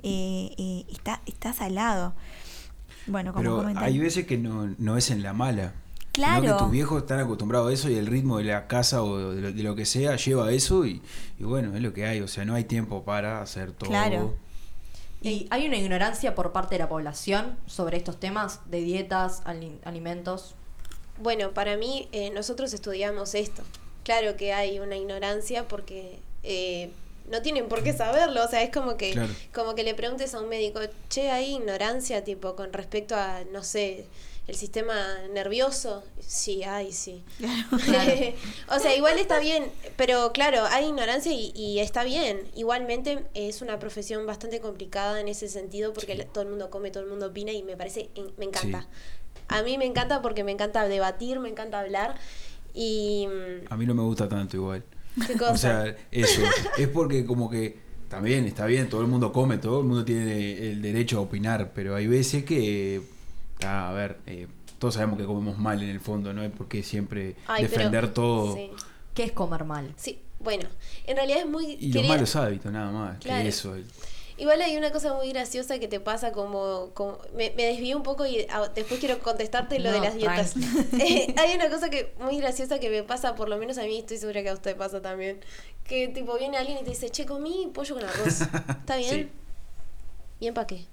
Eh, 0.02 0.54
eh, 0.58 0.84
está, 0.90 1.20
está 1.26 1.52
salado. 1.52 2.14
Bueno, 3.06 3.32
como 3.32 3.42
Pero 3.42 3.56
comenté. 3.58 3.84
hay 3.84 3.98
veces 3.98 4.26
que 4.26 4.38
no, 4.38 4.74
no 4.78 4.96
es 4.96 5.10
en 5.10 5.22
la 5.22 5.32
mala. 5.32 5.74
Claro. 6.12 6.42
Sino 6.42 6.56
que 6.56 6.62
tus 6.64 6.70
viejos 6.72 7.02
están 7.02 7.20
acostumbrados 7.20 7.70
a 7.70 7.72
eso 7.72 7.88
y 7.88 7.94
el 7.96 8.06
ritmo 8.06 8.38
de 8.38 8.44
la 8.44 8.66
casa 8.68 9.02
o 9.02 9.30
de 9.30 9.40
lo, 9.40 9.52
de 9.52 9.62
lo 9.62 9.74
que 9.74 9.86
sea 9.86 10.16
lleva 10.16 10.46
a 10.48 10.52
eso 10.52 10.84
y, 10.84 11.00
y 11.38 11.44
bueno, 11.44 11.74
es 11.74 11.82
lo 11.82 11.92
que 11.94 12.04
hay. 12.06 12.20
O 12.20 12.28
sea, 12.28 12.44
no 12.44 12.54
hay 12.54 12.64
tiempo 12.64 13.02
para 13.02 13.40
hacer 13.40 13.72
todo. 13.72 13.88
Claro. 13.88 14.34
Y 15.22 15.46
hay 15.50 15.66
una 15.66 15.76
ignorancia 15.76 16.34
por 16.34 16.52
parte 16.52 16.74
de 16.74 16.80
la 16.80 16.88
población 16.88 17.56
sobre 17.66 17.96
estos 17.96 18.18
temas 18.20 18.60
de 18.70 18.80
dietas, 18.82 19.40
ali- 19.44 19.78
alimentos. 19.84 20.54
Bueno, 21.22 21.52
para 21.52 21.76
mí, 21.76 22.08
eh, 22.12 22.30
nosotros 22.30 22.72
estudiamos 22.74 23.34
esto. 23.34 23.62
Claro 24.04 24.36
que 24.36 24.52
hay 24.52 24.80
una 24.80 24.96
ignorancia 24.96 25.68
porque 25.68 26.18
eh, 26.42 26.90
no 27.30 27.40
tienen 27.40 27.68
por 27.68 27.84
qué 27.84 27.92
saberlo. 27.92 28.44
O 28.44 28.48
sea, 28.48 28.62
es 28.62 28.70
como 28.70 28.96
que, 28.96 29.12
Claro. 29.12 29.32
como 29.54 29.74
que 29.76 29.84
le 29.84 29.94
preguntes 29.94 30.34
a 30.34 30.40
un 30.40 30.48
médico, 30.48 30.80
che, 31.08 31.30
hay 31.30 31.54
ignorancia 31.54 32.24
tipo 32.24 32.56
con 32.56 32.72
respecto 32.72 33.14
a, 33.14 33.42
no 33.52 33.62
sé, 33.62 34.06
el 34.48 34.54
sistema 34.56 34.94
nervioso. 35.32 36.02
Sí, 36.20 36.62
hay, 36.64 36.92
sí. 36.92 37.24
o 38.68 38.78
sea, 38.78 38.96
igual 38.96 39.18
está 39.18 39.38
bien, 39.38 39.70
pero 39.96 40.32
claro, 40.32 40.64
hay 40.70 40.86
ignorancia 40.86 41.32
y, 41.32 41.52
y 41.54 41.78
está 41.80 42.04
bien. 42.04 42.40
Igualmente 42.54 43.24
es 43.34 43.62
una 43.62 43.78
profesión 43.78 44.26
bastante 44.26 44.60
complicada 44.60 45.20
en 45.20 45.28
ese 45.28 45.48
sentido 45.48 45.92
porque 45.92 46.16
Sí. 46.16 46.22
todo 46.32 46.42
el 46.42 46.50
mundo 46.50 46.70
come, 46.70 46.90
todo 46.90 47.02
el 47.04 47.08
mundo 47.08 47.26
opina 47.26 47.52
y 47.52 47.62
me 47.62 47.76
parece, 47.76 48.10
me 48.36 48.44
encanta. 48.46 48.82
Sí. 48.82 48.88
A 49.48 49.62
mí 49.62 49.78
me 49.78 49.84
encanta 49.86 50.22
porque 50.22 50.44
me 50.44 50.52
encanta 50.52 50.88
debatir, 50.88 51.38
me 51.38 51.48
encanta 51.48 51.80
hablar 51.80 52.16
y... 52.74 53.28
A 53.68 53.76
mí 53.76 53.86
no 53.86 53.94
me 53.94 54.02
gusta 54.02 54.28
tanto 54.28 54.56
igual. 54.56 54.82
¿Qué 55.26 55.34
cosa? 55.34 55.52
O 55.52 55.56
sea, 55.56 55.96
eso. 56.10 56.40
es 56.78 56.88
porque 56.88 57.26
como 57.26 57.50
que 57.50 57.78
también 58.08 58.46
está 58.46 58.66
bien, 58.66 58.88
todo 58.88 59.02
el 59.02 59.08
mundo 59.08 59.32
come, 59.32 59.58
todo 59.58 59.80
el 59.80 59.86
mundo 59.86 60.04
tiene 60.04 60.70
el 60.70 60.82
derecho 60.82 61.18
a 61.18 61.20
opinar, 61.22 61.72
pero 61.74 61.94
hay 61.94 62.06
veces 62.06 62.44
que, 62.44 63.02
ah, 63.64 63.88
a 63.88 63.92
ver, 63.92 64.18
eh, 64.26 64.46
todos 64.78 64.94
sabemos 64.94 65.18
que 65.18 65.24
comemos 65.24 65.58
mal 65.58 65.82
en 65.82 65.88
el 65.90 66.00
fondo, 66.00 66.32
no 66.32 66.42
hay 66.42 66.48
por 66.48 66.68
qué 66.68 66.82
siempre 66.82 67.36
Ay, 67.46 67.64
pero- 67.64 67.70
defender 67.76 68.12
todo 68.14 68.54
Sí. 68.54 68.70
¿Qué 69.14 69.24
es 69.24 69.32
comer 69.32 69.64
mal? 69.64 69.92
Sí, 69.96 70.20
bueno, 70.40 70.68
en 71.06 71.16
realidad 71.16 71.40
es 71.40 71.46
muy... 71.46 71.76
y 71.78 71.92
los 71.92 72.06
malos 72.06 72.34
hábitos 72.36 72.72
nada 72.72 72.90
más, 72.90 73.18
Claro. 73.18 73.42
que 73.42 73.48
eso. 73.48 73.74
el- 73.74 73.84
Igual 74.38 74.62
hay 74.62 74.76
una 74.78 74.90
cosa 74.90 75.12
muy 75.14 75.28
graciosa 75.28 75.78
que 75.78 75.86
te 75.86 76.00
pasa 76.00 76.32
como... 76.32 76.90
como- 76.94 77.18
me, 77.36 77.52
me 77.56 77.64
desvío 77.66 77.96
un 77.96 78.02
poco 78.02 78.24
y 78.26 78.46
ah, 78.50 78.68
después 78.74 78.98
quiero 78.98 79.18
contestarte 79.20 79.78
lo 79.78 79.92
de 79.92 80.00
las 80.00 80.14
dietas. 80.14 80.54
Eh, 80.98 81.34
hay 81.38 81.54
una 81.54 81.68
cosa 81.68 81.90
que 81.90 82.14
muy 82.18 82.38
graciosa 82.38 82.80
que 82.80 82.88
me 82.88 83.02
pasa, 83.02 83.34
por 83.34 83.48
lo 83.50 83.58
menos 83.58 83.76
a 83.78 83.82
mí, 83.82 83.98
estoy 83.98 84.16
segura 84.16 84.42
que 84.42 84.48
a 84.48 84.54
usted 84.54 84.74
pasa 84.76 85.00
también. 85.02 85.40
Que 85.84 86.08
tipo 86.08 86.36
viene 86.38 86.56
alguien 86.56 86.78
y 86.78 86.82
te 86.84 86.90
dice, 86.90 87.10
che, 87.10 87.26
comí 87.26 87.70
pollo 87.74 87.94
con 87.94 88.04
arroz. 88.04 88.40
¿Está 88.80 88.96
bien? 88.96 89.10
Sí. 89.10 89.28
¿Bien 90.40 90.54
para 90.54 90.66
qué? 90.66 90.86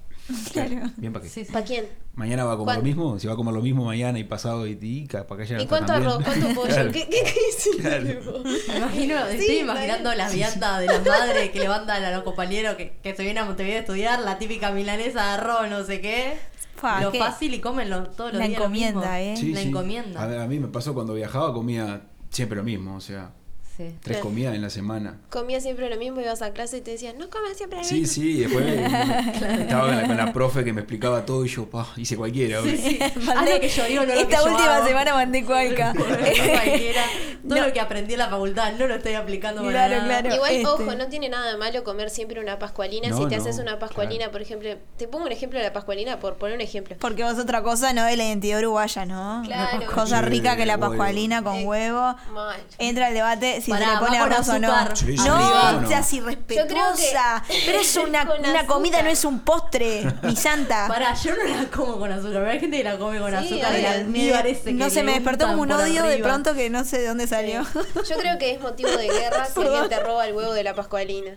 Claro. 0.54 0.92
Bien 0.98 1.14
para 1.14 1.24
qué. 1.24 1.30
Sí, 1.30 1.46
sí. 1.46 1.52
¿Para 1.52 1.66
quién? 1.66 1.86
Mañana 2.16 2.44
va 2.44 2.54
a 2.54 2.58
comer 2.58 2.66
¿Cuán- 2.66 2.78
lo 2.80 2.84
mismo, 2.84 3.20
si 3.20 3.28
va 3.28 3.34
a 3.34 3.36
comer 3.36 3.54
lo 3.54 3.62
mismo 3.62 3.86
mañana 3.86 4.20
y 4.20 4.24
pasado 4.26 4.68
y, 4.68 4.78
y 4.82 5.06
para 5.08 5.26
que 5.38 5.42
haya 5.44 5.62
¿Y 5.62 5.68
cuánto 5.68 5.94
arroz? 5.94 6.20
¿Cuánto 6.24 6.48
pollo? 6.56 6.68
Claro. 6.74 6.92
¿Qué, 6.92 7.08
qué, 7.10 7.22
qué 7.24 7.40
hiciste? 7.50 7.82
Claro. 7.82 8.44
Me 8.70 8.78
imagino, 8.78 9.16
Sí, 9.32 9.38
estoy 9.38 9.58
imaginando 9.60 10.14
las 10.16 10.34
viandas 10.34 10.80
de 10.82 10.86
las 10.88 11.06
madres 11.06 11.50
que 11.52 11.60
levantan 11.60 12.04
a 12.04 12.12
los 12.12 12.24
compañeros 12.24 12.76
que, 12.76 12.98
que 13.02 13.16
se 13.16 13.24
vienen 13.24 13.44
a 13.44 13.46
Montevideo 13.46 13.78
a 13.78 13.82
estudiar, 13.82 14.20
la 14.20 14.38
típica 14.38 14.72
milanesa 14.72 15.24
de 15.24 15.30
arroz, 15.32 15.70
no 15.70 15.84
sé 15.86 16.02
qué. 16.02 16.34
Fa, 16.76 17.02
lo 17.02 17.12
qué- 17.12 17.20
fácil 17.20 17.54
y 17.54 17.60
comen 17.60 17.90
todos 17.90 18.32
los 18.32 18.40
La 18.40 18.48
días 18.48 18.60
lo 18.60 18.70
mismo. 18.70 18.88
encomienda, 19.02 19.22
¿eh? 19.22 19.36
Sí, 19.38 19.54
La 19.54 19.62
sí. 19.62 19.68
encomienda. 19.70 20.22
A, 20.22 20.44
a 20.44 20.48
mí 20.48 20.60
me 20.60 20.68
pasó 20.68 20.94
cuando 20.94 21.14
viajaba, 21.14 21.54
comía 21.54 22.02
siempre 22.30 22.58
lo 22.58 22.64
mismo, 22.64 22.96
o 22.96 23.02
sea, 23.02 23.32
Sí. 23.80 23.86
tres 24.02 24.18
Claro. 24.18 24.24
comidas 24.24 24.56
en 24.56 24.62
la 24.62 24.70
semana. 24.70 25.16
Comías 25.30 25.64
siempre 25.64 25.90
lo 25.90 25.96
mismo, 25.96 26.20
ibas 26.20 26.42
a 26.42 26.52
clase 26.52 26.80
y 26.80 26.82
te 26.82 26.92
decían, 26.92 27.18
no 27.18 27.30
comes 27.30 27.56
siempre 27.56 27.80
lo 27.80 27.86
Sí, 27.86 28.02
mismo. 28.02 28.14
sí, 28.14 28.34
después 28.42 28.66
estaba 29.62 29.88
con 29.88 29.96
la, 29.96 30.06
con 30.08 30.18
la 30.18 30.34
profe 30.34 30.66
que 30.66 30.74
me 30.74 30.82
explicaba 30.82 31.26
todo 31.26 31.46
y 31.46 31.48
yo, 31.48 31.66
pa, 31.70 31.88
hice 31.96 32.18
cualquiera. 32.18 32.62
Sí, 32.62 32.76
sí. 32.76 33.00
Mandé- 33.26 33.54
lo 33.54 33.60
que 33.62 33.70
yo 33.70 33.86
digo, 33.86 34.02
no 34.06 34.08
lo 34.08 34.14
que 34.16 34.22
Esta 34.24 34.38
yo 34.44 34.52
última 34.52 34.76
hago. 34.76 34.88
semana 34.88 35.14
mandé 35.14 35.46
cualca. 35.46 35.94
Cualquiera. 35.96 37.04
Todo 37.48 37.60
No. 37.60 37.68
lo 37.68 37.74
que 37.74 37.80
aprendí 37.80 38.14
en 38.14 38.20
la 38.20 38.30
facultad 38.30 38.74
no 38.78 38.88
lo 38.88 38.96
estoy 38.96 39.14
aplicando 39.14 39.62
para 39.62 39.72
Claro, 39.88 39.96
nada. 40.04 40.20
claro. 40.22 40.36
Igual, 40.36 40.52
este. 40.54 40.68
ojo, 40.68 40.96
no 40.96 41.08
tiene 41.08 41.30
nada 41.30 41.52
de 41.52 41.58
malo 41.58 41.84
comer 41.84 42.10
siempre 42.10 42.40
una 42.40 42.60
pascualina. 42.60 43.10
No, 43.10 43.18
si 43.18 43.28
te 43.28 43.38
no, 43.38 43.42
haces 43.44 43.60
una 43.60 43.80
pascualina, 43.80 44.18
claro. 44.26 44.32
por 44.32 44.42
ejemplo, 44.42 44.70
te 44.98 45.08
pongo 45.08 45.26
un 45.26 45.32
ejemplo 45.32 45.60
de 45.60 45.66
la 45.66 45.74
pascualina 45.74 46.20
por 46.20 46.36
poner 46.36 46.56
un 46.56 46.62
ejemplo. 46.62 46.96
Porque 47.00 47.24
vos 47.24 47.38
otra 47.40 47.62
cosa 47.64 47.94
no 47.94 48.06
es 48.08 48.18
la 48.18 48.26
identidad 48.26 48.60
uruguaya, 48.60 49.06
¿no? 49.06 49.42
Claro. 49.46 49.86
Cosa 49.94 50.20
Sí, 50.20 50.26
rica 50.26 50.56
que 50.56 50.66
la 50.66 50.76
huevo. 50.76 50.90
pascualina 50.90 51.44
con 51.44 51.56
Eh, 51.56 51.66
huevo. 51.66 52.16
Mal. 52.34 52.58
Entra 52.78 53.08
el 53.10 53.14
debate 53.14 53.62
si 53.62 53.72
Pará, 53.72 53.86
se 53.86 53.92
le 53.94 54.00
pone 54.00 54.18
arroz 54.18 54.50
o 54.50 54.60
no. 54.60 54.74
azúcar. 54.74 54.98
Sí, 54.98 55.18
sí, 55.18 55.28
no, 55.28 55.88
seas 55.88 56.14
irrespetuosa. 56.14 57.44
Pero 57.66 57.80
es 57.80 57.96
una, 58.08 58.28
una 58.40 58.66
comida, 58.66 59.02
no 59.02 59.10
es 59.10 59.24
un 59.26 59.40
postre, 59.40 60.04
mi 60.24 60.36
santa. 60.36 60.88
Pará, 60.88 61.14
yo 61.16 61.32
no 61.36 61.44
la 61.56 61.66
como 61.70 61.98
con 62.00 62.12
azúcar, 62.12 62.34
pero 62.34 62.50
hay 62.50 62.60
gente 62.60 62.78
que 62.78 62.84
la 62.84 62.98
come 62.98 63.20
con 63.20 63.30
Sí, 63.32 63.36
azúcar 63.62 63.74
y 63.80 64.30
ese 64.50 64.64
que 64.64 64.74
no 64.74 64.90
se 64.90 65.04
me 65.04 65.14
despertó 65.14 65.48
como 65.48 65.62
un 65.64 65.72
odio 65.72 66.04
de 66.04 66.18
pronto 66.18 66.54
que 66.54 66.70
no 66.70 66.84
sé 66.84 67.00
de 67.00 67.08
dónde 67.08 67.28
salió. 67.30 67.64
Yo 68.08 68.18
creo 68.18 68.38
que 68.38 68.52
es 68.52 68.62
motivo 68.62 68.90
de 68.90 69.08
guerra 69.08 69.46
si 69.54 69.60
alguien 69.62 69.88
te 69.90 70.00
roba 70.00 70.26
el 70.28 70.34
huevo 70.36 70.54
de 70.54 70.64
la 70.64 70.74
pascualina. 70.76 71.32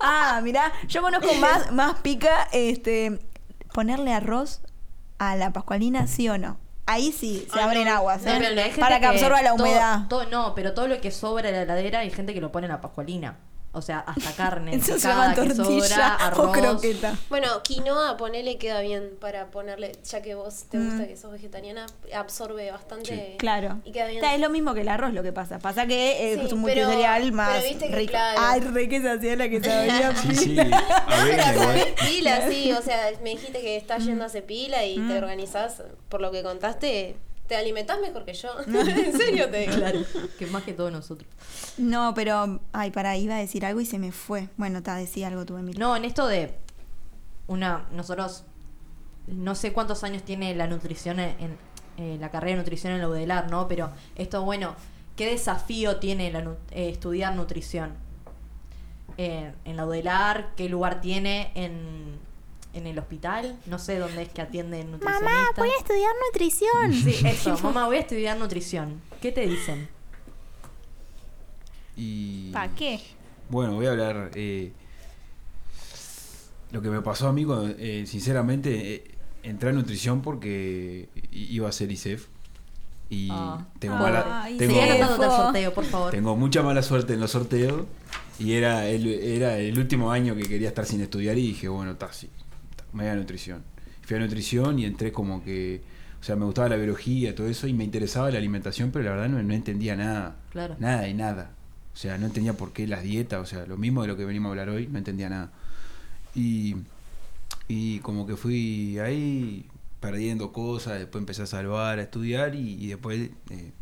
ah, 0.00 0.40
mirá, 0.42 0.72
yo 0.88 1.02
conozco 1.02 1.32
más, 1.40 1.70
más 1.72 1.96
pica 2.00 2.48
este 2.52 3.18
ponerle 3.72 4.12
arroz 4.12 4.60
a 5.18 5.36
la 5.36 5.52
pascualina, 5.52 6.06
sí 6.06 6.28
o 6.28 6.38
no. 6.38 6.58
Ahí 6.86 7.12
sí, 7.12 7.46
se 7.52 7.60
Ah, 7.60 7.64
abren 7.64 7.84
no. 7.86 7.94
aguas, 7.94 8.22
No, 8.24 8.30
¿eh? 8.32 8.72
para 8.78 9.00
que, 9.00 9.06
absorba 9.06 9.40
la 9.42 9.54
todo- 9.56 9.64
humedad. 9.66 10.00
todo- 10.08 10.26
no, 10.26 10.54
pero 10.54 10.74
todo 10.74 10.86
lo 10.86 11.00
que 11.00 11.10
sobra 11.10 11.46
de 11.50 11.52
la 11.52 11.62
heladera 11.62 12.00
hay 12.00 12.10
gente 12.10 12.34
que 12.34 12.40
lo 12.42 12.52
pone 12.52 12.66
en 12.66 12.72
la 12.72 12.80
pascualina. 12.82 13.38
O 13.74 13.82
sea, 13.82 13.98
hasta 14.00 14.32
carne. 14.32 14.74
Eso 14.76 14.98
se 14.98 15.08
llama 15.08 15.34
tortilla 15.34 15.56
sobra, 15.88 16.16
o 16.18 16.22
arroz. 16.22 16.52
croqueta. 16.56 17.14
Bueno, 17.28 17.48
quinoa, 17.62 18.16
ponele 18.16 18.56
queda 18.56 18.80
bien 18.80 19.10
para 19.20 19.46
ponerle, 19.50 19.92
ya 20.04 20.22
que 20.22 20.34
vos 20.34 20.64
te 20.70 20.78
gusta 20.78 21.02
Mm. 21.02 21.06
que 21.06 21.16
sos 21.16 21.32
vegetariana, 21.32 21.86
absorbe 22.14 22.70
bastante. 22.70 23.36
Claro. 23.38 23.80
Y 23.84 23.92
queda 23.92 24.06
bien. 24.06 24.18
Está, 24.22 24.34
es 24.34 24.40
lo 24.40 24.48
mismo 24.50 24.74
que 24.74 24.82
el 24.82 24.88
arroz 24.88 25.12
lo 25.12 25.22
que 25.22 25.32
pasa. 25.32 25.58
Pasa 25.58 25.86
que 25.86 26.16
Sí, 26.18 26.24
es 26.46 26.52
un 26.52 26.62
pero- 26.64 26.82
multiserial 26.86 27.32
más 27.32 27.50
pero 27.58 27.68
viste 27.68 27.88
que, 27.88 27.96
rico. 27.96 28.10
claro. 28.12 28.40
Ay, 28.42 28.60
re 28.60 28.88
que 28.88 29.00
se 29.00 29.10
hacía 29.10 29.36
la 29.36 29.48
que 29.48 29.62
sabía. 29.62 30.14
Sí, 30.24 30.34
sí, 30.36 30.50
igual. 30.52 30.70
sabés 31.54 31.92
pila, 32.08 32.48
sí, 32.48 32.72
o 32.72 32.80
sea, 32.82 33.10
me 33.22 33.30
dijiste 33.30 33.60
que 33.60 33.76
estás 33.76 34.04
yendo 34.04 34.24
a 34.24 34.26
hacer 34.28 34.44
pila 34.44 34.84
y 34.84 34.98
Mm. 34.98 35.08
te 35.08 35.18
organizás, 35.18 35.82
por 36.08 36.20
lo 36.20 36.30
que 36.30 36.42
contaste, 36.42 37.16
te 37.46 37.56
alimentás 37.56 38.00
mejor 38.00 38.24
que 38.24 38.34
yo. 38.34 38.48
en 38.66 39.18
serio 39.18 39.50
te 39.50 39.58
digo. 39.60 39.74
Claro, 39.74 40.00
que 40.38 40.46
más 40.46 40.62
que 40.62 40.72
todos 40.72 40.92
nosotros. 40.92 41.28
No, 41.78 42.14
pero. 42.14 42.60
Ay, 42.72 42.90
para, 42.90 43.16
iba 43.16 43.36
a 43.36 43.38
decir 43.38 43.64
algo 43.66 43.80
y 43.80 43.86
se 43.86 43.98
me 43.98 44.12
fue. 44.12 44.48
Bueno, 44.56 44.82
te 44.82 44.90
decía 44.92 45.28
algo 45.28 45.44
tú, 45.44 45.56
Emilio. 45.56 45.78
No, 45.78 45.96
en 45.96 46.04
esto 46.04 46.26
de 46.26 46.54
una, 47.46 47.86
nosotros 47.92 48.44
no 49.26 49.54
sé 49.54 49.72
cuántos 49.72 50.04
años 50.04 50.22
tiene 50.22 50.54
la 50.54 50.66
nutrición 50.66 51.18
en, 51.18 51.36
en, 51.40 51.58
eh, 51.96 52.16
la 52.20 52.30
carrera 52.30 52.56
de 52.56 52.62
nutrición 52.62 52.92
en 52.92 53.00
la 53.00 53.08
UDELAR, 53.08 53.50
¿no? 53.50 53.68
Pero 53.68 53.90
esto, 54.16 54.42
bueno, 54.42 54.74
¿qué 55.16 55.30
desafío 55.30 55.96
tiene 55.96 56.30
la 56.30 56.40
eh, 56.70 56.88
estudiar 56.88 57.34
nutrición? 57.34 57.92
Eh, 59.16 59.52
en 59.64 59.76
la 59.76 59.86
UDELAR, 59.86 60.54
¿qué 60.56 60.68
lugar 60.68 61.00
tiene 61.00 61.52
en, 61.54 62.18
en 62.74 62.86
el 62.86 62.98
hospital? 62.98 63.58
No 63.66 63.78
sé 63.78 63.98
dónde 63.98 64.22
es 64.22 64.28
que 64.30 64.42
atienden 64.42 64.90
nutricionistas. 64.92 65.66
estudiar 65.78 66.10
nutrición. 66.28 66.92
Sí, 66.92 67.16
eso, 67.26 67.58
mamá, 67.62 67.86
voy 67.86 67.96
a 67.96 68.00
estudiar 68.00 68.36
nutrición. 68.38 69.00
¿Qué 69.22 69.32
te 69.32 69.46
dicen? 69.46 69.88
Y 71.96 72.50
¿Para 72.52 72.74
qué? 72.74 73.00
bueno, 73.48 73.74
voy 73.74 73.86
a 73.86 73.90
hablar 73.92 74.30
eh, 74.34 74.72
lo 76.72 76.82
que 76.82 76.88
me 76.88 77.00
pasó 77.02 77.28
a 77.28 77.32
mí, 77.32 77.44
cuando, 77.44 77.72
eh, 77.78 78.04
sinceramente, 78.06 78.94
eh, 78.94 79.10
entré 79.44 79.70
a 79.70 79.72
nutrición 79.72 80.22
porque 80.22 81.08
iba 81.30 81.68
a 81.68 81.72
ser 81.72 81.92
ISEF 81.92 82.26
y 83.10 83.28
Ah. 83.30 83.64
tengo 83.78 83.94
Ah, 83.96 84.00
mala, 84.00 84.50
ISEF. 84.50 84.70
tengo, 84.70 85.16
sorteo, 85.36 85.72
por 85.74 85.84
favor. 85.84 86.10
tengo 86.10 86.34
mucha 86.36 86.62
mala 86.62 86.82
suerte 86.82 87.12
en 87.12 87.20
los 87.20 87.30
sorteos 87.30 87.84
y 88.40 88.54
era 88.54 88.88
el, 88.88 89.06
era 89.06 89.58
el 89.58 89.78
último 89.78 90.10
año 90.10 90.34
que 90.34 90.42
quería 90.48 90.68
estar 90.68 90.86
sin 90.86 91.00
estudiar 91.00 91.38
y 91.38 91.48
dije, 91.48 91.68
bueno, 91.68 91.92
está 91.92 92.12
sí, 92.12 92.28
ta, 92.40 92.43
me 92.94 93.04
voy 93.04 93.12
a 93.12 93.16
nutrición. 93.16 93.62
Fui 94.02 94.16
a 94.16 94.20
nutrición 94.20 94.78
y 94.78 94.84
entré 94.84 95.12
como 95.12 95.42
que, 95.42 95.82
o 96.20 96.24
sea, 96.24 96.36
me 96.36 96.44
gustaba 96.44 96.70
la 96.70 96.76
biología, 96.76 97.34
todo 97.34 97.48
eso 97.48 97.66
y 97.66 97.72
me 97.72 97.84
interesaba 97.84 98.30
la 98.30 98.38
alimentación, 98.38 98.90
pero 98.90 99.04
la 99.04 99.10
verdad 99.12 99.28
no, 99.28 99.42
no 99.42 99.54
entendía 99.54 99.96
nada. 99.96 100.36
Claro. 100.50 100.76
Nada 100.78 101.02
de 101.02 101.14
nada. 101.14 101.50
O 101.92 101.96
sea, 101.96 102.18
no 102.18 102.26
entendía 102.26 102.54
por 102.54 102.72
qué 102.72 102.86
las 102.86 103.02
dietas, 103.02 103.40
o 103.40 103.46
sea, 103.46 103.66
lo 103.66 103.76
mismo 103.76 104.02
de 104.02 104.08
lo 104.08 104.16
que 104.16 104.24
venimos 104.24 104.48
a 104.48 104.50
hablar 104.50 104.68
hoy, 104.68 104.88
no 104.88 104.98
entendía 104.98 105.28
nada. 105.28 105.52
Y, 106.34 106.76
y 107.68 108.00
como 108.00 108.26
que 108.26 108.36
fui 108.36 108.98
ahí 108.98 109.66
perdiendo 110.00 110.52
cosas, 110.52 110.98
después 110.98 111.22
empecé 111.22 111.42
a 111.42 111.46
salvar, 111.46 111.98
a 111.98 112.02
estudiar 112.02 112.54
y, 112.54 112.74
y 112.74 112.88
después 112.88 113.30
eh, 113.50 113.72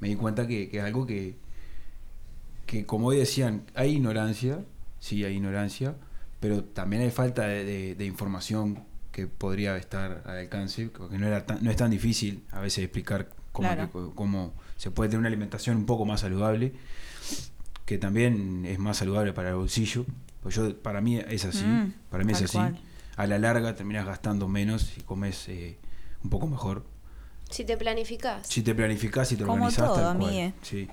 me 0.00 0.08
di 0.08 0.16
cuenta 0.16 0.46
que, 0.46 0.68
que 0.68 0.78
es 0.78 0.84
algo 0.84 1.06
que, 1.06 1.36
que, 2.66 2.84
como 2.84 3.08
hoy 3.08 3.18
decían, 3.18 3.62
hay 3.74 3.92
ignorancia, 3.92 4.64
sí 5.00 5.24
hay 5.24 5.36
ignorancia, 5.36 5.94
pero 6.40 6.64
también 6.64 7.02
hay 7.02 7.10
falta 7.10 7.46
de, 7.46 7.64
de- 7.64 7.94
de 7.94 8.04
información 8.04 8.84
que 9.12 9.26
podría 9.26 9.76
estar 9.76 10.22
al 10.26 10.38
alcance, 10.38 10.88
porque 10.96 11.18
no, 11.18 11.26
era 11.26 11.44
tan- 11.46 11.62
no 11.64 11.70
es 11.70 11.76
tan 11.76 11.90
difícil 11.90 12.44
a 12.52 12.60
veces 12.60 12.84
explicar 12.84 13.28
cómo, 13.52 13.68
Claro. 13.68 13.90
que- 13.90 14.14
cómo 14.14 14.52
se 14.76 14.90
puede 14.90 15.08
tener 15.10 15.20
una 15.20 15.28
alimentación 15.28 15.76
un 15.76 15.86
poco 15.86 16.04
más 16.04 16.20
saludable, 16.20 16.72
que 17.84 17.98
también 17.98 18.64
es 18.66 18.78
más 18.78 18.98
saludable 18.98 19.32
para 19.32 19.48
el 19.50 19.56
bolsillo. 19.56 20.04
Pues 20.42 20.54
yo, 20.54 20.76
para 20.80 21.00
mí 21.00 21.16
es 21.18 21.44
así, 21.44 21.64
Mm, 21.64 21.92
para 22.10 22.22
mí 22.24 22.32
es 22.32 22.42
así. 22.42 22.56
cual. 22.56 22.78
A 23.16 23.26
la 23.26 23.38
larga 23.38 23.74
terminas 23.74 24.06
gastando 24.06 24.46
menos 24.46 24.96
y 24.96 25.00
comes 25.00 25.48
eh, 25.48 25.76
un 26.22 26.30
poco 26.30 26.46
mejor. 26.46 26.84
Si 27.50 27.64
te 27.64 27.76
planificás. 27.76 28.46
Si 28.46 28.62
te 28.62 28.74
planificás 28.74 29.32
y 29.32 29.36
te 29.36 29.42
Como 29.42 29.54
organizás 29.54 29.86
todo, 29.86 29.94
tal 29.96 30.16
cual. 30.18 30.28
amigue. 30.30 30.52
Sí. 30.62 30.88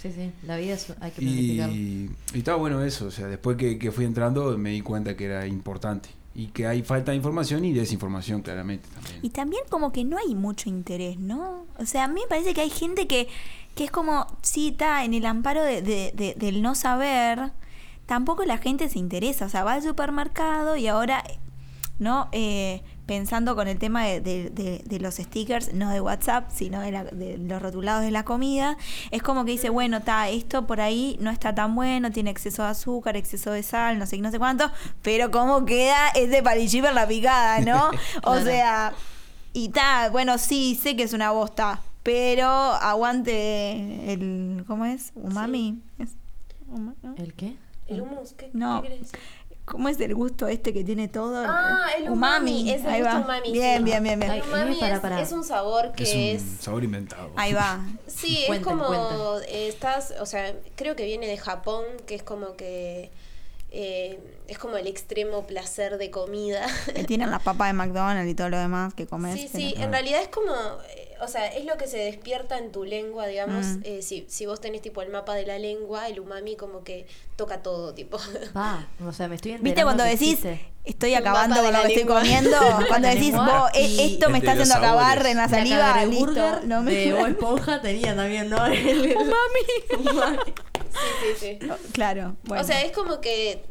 Sí, 0.00 0.12
sí, 0.12 0.30
la 0.46 0.56
vida 0.56 0.74
es, 0.74 0.90
hay 1.00 1.10
que 1.10 1.20
planificarla. 1.22 1.74
Y, 1.74 2.10
y 2.34 2.38
estaba 2.38 2.56
bueno 2.56 2.82
eso, 2.84 3.06
o 3.06 3.10
sea, 3.10 3.26
después 3.26 3.56
que, 3.56 3.78
que 3.78 3.90
fui 3.90 4.04
entrando 4.04 4.56
me 4.56 4.70
di 4.70 4.80
cuenta 4.80 5.16
que 5.16 5.24
era 5.24 5.46
importante 5.46 6.08
y 6.34 6.46
que 6.48 6.66
hay 6.68 6.82
falta 6.82 7.10
de 7.10 7.16
información 7.16 7.64
y 7.64 7.72
desinformación 7.72 8.42
claramente 8.42 8.88
también. 8.94 9.18
Y 9.22 9.30
también 9.30 9.62
como 9.68 9.90
que 9.90 10.04
no 10.04 10.16
hay 10.18 10.34
mucho 10.36 10.68
interés, 10.68 11.18
¿no? 11.18 11.66
O 11.78 11.84
sea, 11.84 12.04
a 12.04 12.08
mí 12.08 12.20
me 12.20 12.28
parece 12.28 12.54
que 12.54 12.60
hay 12.60 12.70
gente 12.70 13.08
que, 13.08 13.26
que 13.74 13.84
es 13.84 13.90
como, 13.90 14.26
sí, 14.42 14.68
está 14.68 15.04
en 15.04 15.14
el 15.14 15.26
amparo 15.26 15.62
de, 15.64 15.82
de- 15.82 16.12
de- 16.14 16.34
del 16.36 16.62
no 16.62 16.76
saber, 16.76 17.50
tampoco 18.06 18.44
la 18.44 18.58
gente 18.58 18.88
se 18.88 19.00
interesa, 19.00 19.46
o 19.46 19.48
sea, 19.48 19.64
va 19.64 19.72
al 19.74 19.82
supermercado 19.82 20.76
y 20.76 20.86
ahora, 20.86 21.24
¿no? 21.98 22.28
Eh, 22.30 22.82
pensando 23.08 23.56
con 23.56 23.66
el 23.68 23.78
tema 23.78 24.04
de, 24.04 24.20
de- 24.20 24.50
de- 24.50 24.82
de 24.84 25.00
los 25.00 25.14
stickers, 25.16 25.72
no 25.72 25.90
de 25.90 26.00
WhatsApp, 26.00 26.50
sino 26.54 26.80
de, 26.82 26.92
la- 26.92 27.04
de 27.04 27.38
los 27.38 27.60
rotulados 27.60 28.02
de 28.04 28.10
la 28.10 28.22
comida, 28.24 28.76
es 29.10 29.22
como 29.22 29.44
que 29.46 29.52
dice, 29.52 29.70
bueno, 29.70 29.96
está, 29.96 30.28
esto 30.28 30.66
por 30.66 30.80
ahí 30.82 31.16
no 31.20 31.30
está 31.30 31.54
tan 31.54 31.74
bueno, 31.74 32.12
tiene 32.12 32.30
exceso 32.30 32.62
de 32.62 32.68
azúcar, 32.68 33.16
exceso 33.16 33.50
de 33.50 33.62
sal, 33.62 33.98
no 33.98 34.04
sé 34.06 34.16
qué, 34.16 34.22
no 34.22 34.30
sé 34.30 34.38
cuánto, 34.38 34.70
pero 35.02 35.30
cómo 35.30 35.64
queda 35.64 36.10
ese 36.14 36.42
palichíper 36.42 36.92
la 36.92 37.08
picada, 37.08 37.60
¿no? 37.60 37.90
O 38.24 38.38
sea, 38.40 38.92
y 39.54 39.66
está, 39.68 40.10
bueno, 40.10 40.36
sí, 40.36 40.78
sé 40.80 40.94
que 40.94 41.02
es 41.04 41.14
una 41.14 41.30
bosta, 41.30 41.80
pero 42.02 42.46
aguante 42.46 44.12
el, 44.12 44.64
¿cómo 44.66 44.84
es? 44.84 45.12
Umami. 45.14 45.80
¿Es? 45.98 46.10
Uma- 46.70 46.94
¿no? 47.02 47.14
¿El 47.16 47.32
qué? 47.34 47.56
¿El 47.86 48.02
hummus? 48.02 48.34
¿Qué, 48.34 48.50
No. 48.52 48.82
qué 48.82 48.88
querés 48.88 49.00
decir? 49.10 49.20
¿Cómo 49.70 49.88
es 49.88 50.00
el 50.00 50.14
gusto 50.14 50.48
este 50.48 50.72
que 50.72 50.82
tiene 50.84 51.08
todo? 51.08 51.44
Ah, 51.46 51.86
el 51.96 52.08
umami, 52.10 52.70
es 52.70 52.82
el 52.82 52.88
Ahí 52.90 53.00
gusto 53.02 53.16
va. 53.16 53.24
umami, 53.24 53.52
Bien, 53.52 53.78
sí. 53.78 53.84
bien, 53.84 54.02
bien, 54.02 54.18
bien. 54.20 54.32
Ay, 54.32 54.40
El 54.40 54.48
umami 54.48 54.74
eh, 54.74 54.80
para, 54.80 54.94
es, 54.94 55.00
para. 55.00 55.20
es 55.20 55.32
un 55.32 55.44
sabor 55.44 55.92
que 55.92 56.02
es 56.04 56.42
es... 56.42 56.42
un 56.42 56.58
sabor 56.58 56.84
inventado. 56.84 57.30
Ahí 57.36 57.52
va. 57.52 57.80
Sí, 58.06 58.44
es 58.48 58.60
como 58.60 58.86
cuenten. 58.86 59.48
estás, 59.50 60.14
o 60.20 60.26
sea, 60.26 60.54
creo 60.76 60.96
que 60.96 61.04
viene 61.04 61.26
de 61.26 61.36
Japón, 61.38 61.84
que 62.06 62.14
es 62.14 62.22
como 62.22 62.56
que 62.56 63.10
eh, 63.70 64.18
es 64.46 64.58
como 64.58 64.76
el 64.78 64.86
extremo 64.86 65.46
placer 65.46 65.98
de 65.98 66.10
comida. 66.10 66.66
Que 66.94 67.04
tienen 67.04 67.30
las 67.30 67.42
papas 67.42 67.68
de 67.68 67.74
McDonald's 67.74 68.30
y 68.30 68.34
todo 68.34 68.48
lo 68.48 68.58
demás 68.58 68.94
que 68.94 69.06
comes. 69.06 69.34
Sí, 69.38 69.48
pero- 69.52 69.64
sí, 69.68 69.74
en 69.76 69.92
realidad 69.92 70.22
es 70.22 70.28
como, 70.28 70.52
eh, 70.96 71.07
o 71.20 71.28
sea, 71.28 71.46
es 71.48 71.64
lo 71.64 71.76
que 71.76 71.86
se 71.86 71.98
despierta 71.98 72.58
en 72.58 72.70
tu 72.72 72.84
lengua, 72.84 73.26
digamos. 73.26 73.64
Mm. 73.66 73.80
eh, 73.84 74.02
si, 74.02 74.26
si 74.28 74.46
vos 74.46 74.60
tenés 74.60 74.82
tipo 74.82 75.02
el 75.02 75.10
mapa 75.10 75.34
de 75.34 75.46
la 75.46 75.58
lengua, 75.58 76.08
el 76.08 76.20
umami 76.20 76.56
como 76.56 76.84
que 76.84 77.06
toca 77.36 77.62
todo, 77.62 77.94
tipo. 77.94 78.18
Va, 78.56 78.86
o 79.06 79.12
sea, 79.12 79.28
me 79.28 79.34
estoy 79.36 79.52
enterando 79.52 79.64
¿Viste 79.64 79.82
cuando 79.82 80.04
decís, 80.04 80.40
estoy 80.84 81.14
acabando 81.14 81.62
con 81.62 81.72
lo 81.72 81.82
que 81.82 81.88
estoy 81.88 82.04
comiendo? 82.04 82.56
Cuando 82.88 83.08
decís, 83.08 83.34
vos, 83.34 83.70
eh, 83.74 83.96
esto 84.12 84.30
me 84.30 84.38
está 84.38 84.52
haciendo 84.52 84.74
acabar 84.74 85.24
en 85.26 85.36
la 85.36 85.48
saliva, 85.48 86.04
listo. 86.04 86.26
burger 86.26 86.64
No 86.66 86.82
me... 86.82 86.92
de 86.94 87.12
Bob 87.12 87.26
Esponja 87.26 87.80
tenía 87.80 88.16
también, 88.16 88.48
¿no? 88.48 88.64
El- 88.66 89.16
Umami. 89.16 89.64
sí, 90.90 91.34
sí, 91.38 91.58
sí. 91.60 91.68
Claro, 91.92 92.36
bueno. 92.44 92.62
O 92.62 92.66
sea, 92.66 92.82
es 92.82 92.92
como 92.92 93.20
que 93.20 93.62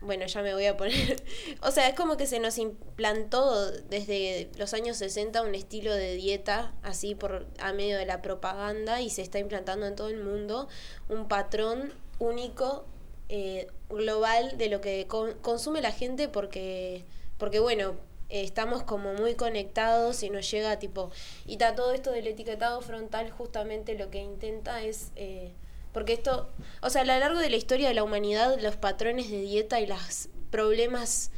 bueno, 0.00 0.26
ya 0.26 0.42
me 0.42 0.54
voy 0.54 0.66
a 0.66 0.76
poner. 0.76 1.22
o 1.62 1.70
sea, 1.70 1.88
es 1.88 1.94
como 1.94 2.16
que 2.16 2.26
se 2.26 2.40
nos 2.40 2.58
implantó 2.58 3.70
desde 3.70 4.50
los 4.56 4.72
años 4.74 4.96
60 4.96 5.42
un 5.42 5.54
estilo 5.54 5.94
de 5.94 6.14
dieta, 6.14 6.72
así 6.82 7.14
por 7.14 7.46
a 7.58 7.72
medio 7.72 7.98
de 7.98 8.06
la 8.06 8.22
propaganda, 8.22 9.00
y 9.00 9.10
se 9.10 9.22
está 9.22 9.38
implantando 9.38 9.86
en 9.86 9.96
todo 9.96 10.08
el 10.08 10.22
mundo 10.22 10.68
un 11.08 11.28
patrón 11.28 11.92
único, 12.18 12.84
eh, 13.28 13.68
global, 13.88 14.56
de 14.58 14.68
lo 14.68 14.80
que 14.80 15.06
con- 15.06 15.34
consume 15.40 15.80
la 15.82 15.92
gente, 15.92 16.28
porque, 16.28 17.04
porque 17.38 17.58
bueno, 17.60 17.94
estamos 18.28 18.82
como 18.84 19.12
muy 19.14 19.34
conectados 19.34 20.22
y 20.22 20.30
nos 20.30 20.50
llega 20.50 20.78
tipo. 20.78 21.10
Y 21.46 21.56
todo 21.58 21.92
esto 21.92 22.10
del 22.12 22.26
etiquetado 22.26 22.80
frontal, 22.80 23.30
justamente 23.30 23.94
lo 23.96 24.10
que 24.10 24.18
intenta 24.18 24.82
es. 24.82 25.10
eh, 25.16 25.52
porque 25.92 26.12
esto, 26.12 26.48
o 26.82 26.90
sea, 26.90 27.02
a 27.02 27.04
lo 27.04 27.18
largo 27.18 27.38
de 27.38 27.50
la 27.50 27.56
historia 27.56 27.88
de 27.88 27.94
la 27.94 28.04
humanidad, 28.04 28.58
los 28.60 28.76
patrones 28.76 29.30
de 29.30 29.40
dieta 29.40 29.80
y 29.80 29.86
los 29.86 30.28
problemas 30.50 31.30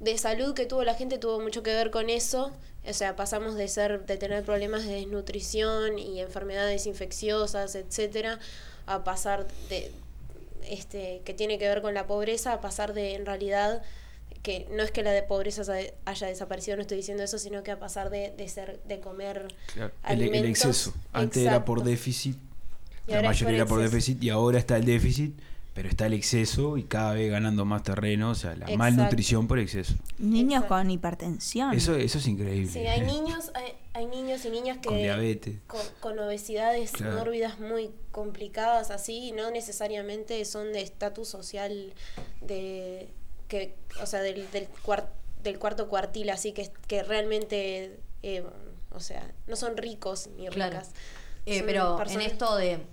de 0.00 0.18
salud 0.18 0.54
que 0.54 0.66
tuvo 0.66 0.82
la 0.82 0.94
gente 0.94 1.18
tuvo 1.18 1.40
mucho 1.40 1.62
que 1.62 1.72
ver 1.72 1.90
con 1.90 2.10
eso. 2.10 2.52
O 2.84 2.92
sea, 2.92 3.14
pasamos 3.14 3.54
de 3.54 3.68
ser, 3.68 4.06
de 4.06 4.16
tener 4.16 4.44
problemas 4.44 4.84
de 4.84 4.94
desnutrición 4.94 5.98
y 5.98 6.20
enfermedades 6.20 6.86
infecciosas, 6.86 7.76
etcétera, 7.76 8.40
a 8.86 9.04
pasar 9.04 9.46
de 9.68 9.92
este, 10.68 11.22
que 11.24 11.34
tiene 11.34 11.58
que 11.58 11.68
ver 11.68 11.82
con 11.82 11.94
la 11.94 12.06
pobreza, 12.06 12.52
a 12.52 12.60
pasar 12.60 12.92
de 12.94 13.14
en 13.14 13.26
realidad 13.26 13.82
que 14.42 14.66
no 14.72 14.82
es 14.82 14.90
que 14.90 15.04
la 15.04 15.12
de 15.12 15.22
pobreza 15.22 15.62
haya 16.04 16.26
desaparecido, 16.26 16.76
no 16.76 16.82
estoy 16.82 16.96
diciendo 16.96 17.22
eso, 17.22 17.38
sino 17.38 17.62
que 17.62 17.70
a 17.70 17.78
pasar 17.78 18.10
de, 18.10 18.32
de 18.36 18.48
ser, 18.48 18.80
de 18.82 18.98
comer 18.98 19.46
Claro, 19.72 19.92
el, 20.08 20.34
exceso. 20.46 20.92
Antes 21.12 21.44
era 21.44 21.64
por 21.64 21.84
déficit, 21.84 22.36
Y 23.06 23.12
la 23.12 23.22
mayoría 23.22 23.56
era 23.56 23.66
por 23.66 23.80
déficit 23.80 24.22
y 24.22 24.30
ahora 24.30 24.58
está 24.58 24.76
el 24.76 24.84
déficit, 24.84 25.34
pero 25.74 25.88
está 25.88 26.06
el 26.06 26.12
exceso 26.12 26.76
y 26.76 26.84
cada 26.84 27.14
vez 27.14 27.30
ganando 27.30 27.64
más 27.64 27.82
terreno, 27.82 28.30
o 28.30 28.34
sea, 28.34 28.50
la 28.50 28.66
Exacto. 28.66 28.78
malnutrición 28.78 29.48
por 29.48 29.58
exceso. 29.58 29.94
Niños 30.18 30.62
Exacto. 30.62 30.68
con 30.68 30.90
hipertensión. 30.90 31.72
Eso, 31.74 31.94
eso 31.96 32.18
es 32.18 32.26
increíble. 32.26 32.68
Sí, 32.70 32.80
hay 32.80 33.00
niños, 33.06 33.50
hay, 33.54 33.72
hay 33.94 34.06
niños 34.06 34.44
y 34.44 34.50
niñas 34.50 34.78
que 34.78 34.88
Con 34.88 34.98
diabetes. 34.98 35.56
con, 35.66 35.80
con 36.00 36.18
obesidades 36.18 36.92
Claro. 36.92 37.16
mórbidas 37.18 37.58
muy 37.58 37.90
complicadas 38.10 38.90
así, 38.90 39.28
y 39.28 39.32
no 39.32 39.50
necesariamente 39.50 40.44
son 40.44 40.72
de 40.72 40.82
estatus 40.82 41.28
social 41.28 41.94
de 42.42 43.08
que, 43.48 43.74
o 44.02 44.06
sea, 44.06 44.20
del, 44.20 44.50
del, 44.52 44.68
cuar- 44.84 45.08
del 45.42 45.58
cuarto 45.58 45.88
cuartil, 45.88 46.30
así 46.30 46.52
que, 46.52 46.70
que 46.86 47.02
realmente, 47.02 47.98
eh, 48.22 48.44
o 48.90 49.00
sea, 49.00 49.30
no 49.46 49.56
son 49.56 49.76
ricos 49.76 50.28
ni 50.36 50.46
Claro. 50.48 50.78
Eh, 51.46 51.62
pero 51.66 52.00
en 52.08 52.20
esto 52.20 52.56
de, 52.56 52.84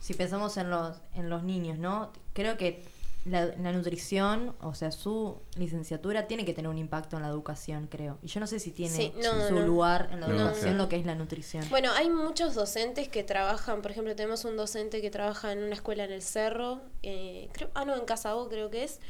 si 0.00 0.14
pensamos 0.14 0.56
en 0.56 0.70
los, 0.70 0.96
en 1.14 1.28
los 1.30 1.42
niños, 1.42 1.78
¿no? 1.78 2.12
Creo 2.32 2.56
que 2.56 2.84
la, 3.24 3.46
la 3.46 3.72
nutrición, 3.72 4.54
o 4.62 4.72
sea, 4.74 4.90
su 4.92 5.38
licenciatura 5.56 6.26
tiene 6.28 6.44
que 6.44 6.54
tener 6.54 6.70
un 6.70 6.78
impacto 6.78 7.16
en 7.16 7.22
la 7.22 7.28
educación, 7.28 7.88
creo. 7.90 8.16
Y 8.22 8.28
yo 8.28 8.40
no 8.40 8.46
sé 8.46 8.58
si 8.60 8.70
tiene 8.70 8.94
Sí, 8.96 9.12
no, 9.22 9.48
su 9.48 9.54
no. 9.56 9.66
lugar 9.66 10.08
en 10.12 10.20
la 10.20 10.28
No, 10.28 10.34
educación 10.36 10.78
lo 10.78 10.88
que 10.88 10.96
es 10.96 11.04
la 11.04 11.14
nutrición. 11.14 11.64
Bueno, 11.68 11.90
hay 11.92 12.08
muchos 12.08 12.54
docentes 12.54 13.08
que 13.08 13.24
trabajan, 13.24 13.82
por 13.82 13.90
ejemplo, 13.90 14.14
tenemos 14.16 14.44
un 14.44 14.56
docente 14.56 15.02
que 15.02 15.10
trabaja 15.10 15.52
en 15.52 15.62
una 15.62 15.74
escuela 15.74 16.04
en 16.04 16.12
el 16.12 16.22
Cerro, 16.22 16.80
eh, 17.02 17.48
creo, 17.52 17.68
ah, 17.74 17.84
no, 17.84 17.96
en 17.96 18.04
Casabó 18.06 18.48
creo 18.48 18.70
que 18.70 18.84
es, 18.84 19.00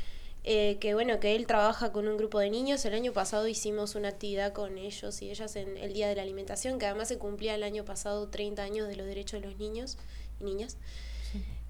eh, 0.45 0.79
que 0.81 0.95
bueno, 0.95 1.21
que 1.21 1.37
él 1.37 1.47
trabaja 1.47 1.93
con 1.93 2.09
un 2.09 2.17
grupo 2.17 2.39
de 2.39 2.51
niños. 2.51 2.85
El 2.85 2.95
año 2.95 3.13
pasado 3.13 3.49
hicimos 3.49 3.95
una 3.95 4.09
actividad 4.09 4.53
con 4.53 4.79
ellos 4.79 5.21
y 5.23 5.31
ellas 5.31 5.57
en 5.57 5.77
el 5.77 5.93
Día 5.93 6.09
de 6.09 6.17
la 6.17 6.23
Alimentación, 6.23 6.79
que 6.79 6.87
además 6.87 7.09
se 7.09 7.19
cumplía 7.19 7.55
el 7.55 7.63
año 7.63 7.85
pasado 7.85 8.29
30 8.29 8.63
años 8.63 8.89
de 8.89 8.97
los 8.97 9.07
derechos 9.07 9.41
de 9.41 9.47
los 9.47 9.59
niños 9.59 9.99
y 10.41 10.45
niñas. 10.45 10.77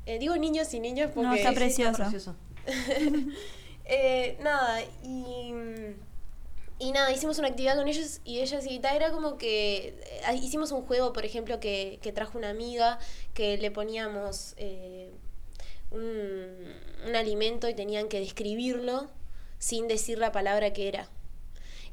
Eh, 0.06 0.18
digo 0.18 0.36
niños 0.36 0.72
y 0.72 0.80
niñas 0.80 1.10
porque... 1.14 1.28
No, 1.28 1.34
está 1.34 1.52
precioso. 1.52 1.96
precioso. 1.96 2.36
Eh, 3.90 4.36
nada, 4.42 4.82
y, 5.02 5.54
y 6.78 6.92
nada, 6.92 7.10
hicimos 7.10 7.38
una 7.38 7.48
actividad 7.48 7.76
con 7.76 7.88
ellos 7.88 8.20
y 8.24 8.40
ellas 8.40 8.64
y 8.68 8.78
tal, 8.78 8.94
era 8.94 9.10
como 9.10 9.36
que 9.36 9.98
eh, 10.28 10.34
hicimos 10.36 10.70
un 10.70 10.82
juego, 10.82 11.12
por 11.12 11.24
ejemplo, 11.24 11.58
que, 11.58 11.98
que 12.02 12.12
trajo 12.12 12.38
una 12.38 12.50
amiga, 12.50 12.98
que 13.34 13.58
le 13.58 13.70
poníamos 13.70 14.54
eh, 14.58 15.10
un, 15.90 16.46
un 17.06 17.16
alimento 17.16 17.68
y 17.68 17.74
tenían 17.74 18.08
que 18.08 18.20
describirlo 18.20 19.08
sin 19.58 19.88
decir 19.88 20.18
la 20.18 20.32
palabra 20.32 20.72
que 20.72 20.88
era. 20.88 21.08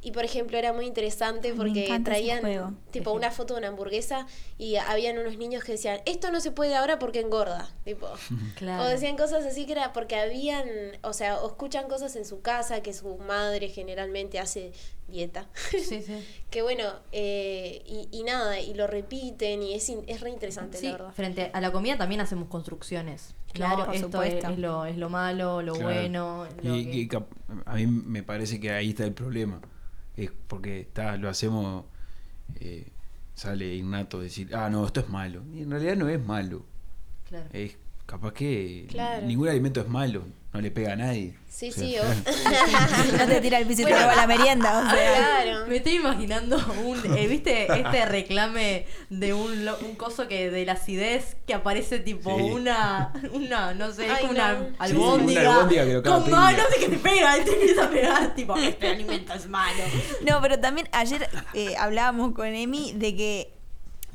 Y 0.02 0.12
por 0.12 0.24
ejemplo 0.24 0.56
era 0.60 0.72
muy 0.72 0.86
interesante 0.86 1.52
porque 1.56 2.00
traían 2.04 2.78
tipo 2.92 3.12
una 3.12 3.32
foto 3.32 3.56
de 3.56 3.60
una 3.62 3.70
hamburguesa 3.70 4.28
y 4.60 4.76
habían 4.76 5.18
unos 5.18 5.36
niños 5.38 5.64
que 5.64 5.72
decían, 5.72 6.00
esto 6.06 6.30
no 6.30 6.42
se 6.42 6.52
puede 6.52 6.76
ahora 6.76 7.00
porque 7.00 7.22
engorda, 7.22 7.72
tipo. 7.86 8.08
Claro. 8.56 8.84
O 8.84 8.86
decían 8.88 9.18
cosas 9.18 9.44
así 9.48 9.66
que 9.66 9.72
era 9.72 9.94
porque 9.94 10.16
habían, 10.16 10.68
o 11.02 11.12
sea, 11.14 11.40
o 11.40 11.48
escuchan 11.48 11.88
cosas 11.88 12.16
en 12.18 12.26
su 12.26 12.42
casa 12.42 12.82
que 12.84 12.94
su 12.94 13.18
madre 13.18 13.68
generalmente 13.70 14.38
hace 14.38 14.74
dieta. 15.08 15.50
Sí, 15.72 15.80
sí. 16.04 16.04
que 16.52 16.62
bueno, 16.62 16.84
eh, 17.12 17.82
y, 17.88 18.08
y 18.12 18.24
nada, 18.24 18.60
y 18.60 18.76
lo 18.76 18.86
repiten 18.86 19.64
y 19.64 19.74
es, 19.74 19.90
in- 19.90 20.04
es 20.06 20.22
re 20.22 20.30
interesante, 20.30 20.78
Sí, 20.78 20.86
la 20.86 20.92
verdad. 20.92 21.14
frente 21.14 21.50
a 21.52 21.62
la 21.62 21.72
comida 21.72 21.98
también 21.98 22.22
hacemos 22.22 22.48
construcciones. 22.48 23.34
¿No? 23.60 23.65
Claro, 23.65 23.86
por 23.86 23.96
Esto 23.96 24.08
es, 24.24 24.32
supuesto. 24.34 24.50
es 24.52 24.60
lo, 24.60 24.86
es 24.86 24.98
lo 24.98 25.10
malo, 25.10 25.62
lo 25.62 25.74
Claro. 25.74 25.88
bueno. 25.89 26.48
lo 26.63 26.76
Y, 26.76 26.86
que- 26.86 26.96
y 26.98 27.08
cap- 27.08 27.28
a 27.65 27.76
mí 27.76 27.88
me 27.88 28.24
parece 28.24 28.60
que 28.60 28.72
ahí 28.72 28.89
está 28.89 29.06
el 29.06 29.13
problema. 29.13 29.60
Es 30.15 30.32
porque 30.48 30.80
está, 30.82 31.18
lo 31.18 31.30
hacemos, 31.30 31.86
eh, 32.60 32.88
sale 33.34 33.76
innato 33.76 34.20
decir, 34.20 34.56
ah, 34.56 34.70
no, 34.70 34.86
esto 34.86 35.00
es 35.02 35.10
malo. 35.10 35.41
Y 35.54 35.62
en 35.63 35.72
realidad 35.72 35.96
no 35.98 36.08
es 36.08 36.24
malo. 36.24 36.63
Claro. 37.28 37.48
Es 37.54 37.78
capaz 38.06 38.34
que 38.34 38.86
Claro. 38.89 39.26
ningún 39.26 39.50
alimento 39.50 39.82
es 39.82 39.89
malo, 39.89 40.24
no 40.56 40.62
le 40.62 40.72
pega 40.72 40.94
a 40.94 40.96
nadie. 40.96 41.36
Sí, 41.50 41.70
O 41.70 41.72
sea, 41.74 41.84
sí, 41.86 41.96
o- 43.13 43.18
no 43.18 43.28
te 43.28 43.41
tira 43.41 43.60
el 43.60 43.65
piso 43.68 43.82
y 43.84 43.86
te 43.86 43.91
roba 43.98 44.15
la 44.15 44.28
merienda. 44.28 44.80
O 44.80 44.89
sea. 44.89 45.41
claro. 45.44 45.68
Me 45.68 45.78
estoy 45.78 45.96
imaginando 45.96 46.58
un, 46.86 47.00
eh, 47.18 47.28
¿viste? 47.28 47.65
Este 47.80 48.06
reclame 48.06 48.86
de 49.10 49.34
un, 49.34 49.63
lo- 49.65 49.78
un 49.80 49.96
coso 49.96 50.28
que 50.28 50.50
de 50.52 50.65
la 50.65 50.74
acidez 50.74 51.38
que 51.48 51.54
aparece 51.54 52.00
tipo 52.00 52.36
Sí. 52.38 52.44
una, 52.44 53.13
una, 53.34 53.74
no 53.74 53.91
sé, 53.94 54.06
es 54.06 54.12
Ay, 54.12 54.22
como 54.22 54.32
una 54.34 54.54
no. 54.54 54.65
Sí, 54.65 54.76
albóndiga, 54.80 55.41
una 55.41 55.54
albóndiga 55.56 55.86
que 55.86 55.94
lo 55.94 56.04
con 56.04 56.24
piña. 56.26 56.36
manos 56.38 56.65
y 56.76 56.80
que 56.80 56.89
te 56.89 56.98
pega, 56.98 57.38
y 57.38 57.44
te 57.46 57.54
empieza 57.54 57.86
a 57.86 57.89
pegar, 57.89 58.36
tipo, 58.36 58.56
este 58.58 58.88
alimento 58.88 59.34
es 59.34 59.48
malo. 59.48 59.84
No, 60.28 60.41
pero 60.41 60.60
también 60.60 60.88
ayer 60.91 61.30
eh, 61.54 61.76
hablábamos 61.78 62.34
con 62.34 62.48
Emi 62.48 62.91
de 62.94 63.15
que 63.15 63.54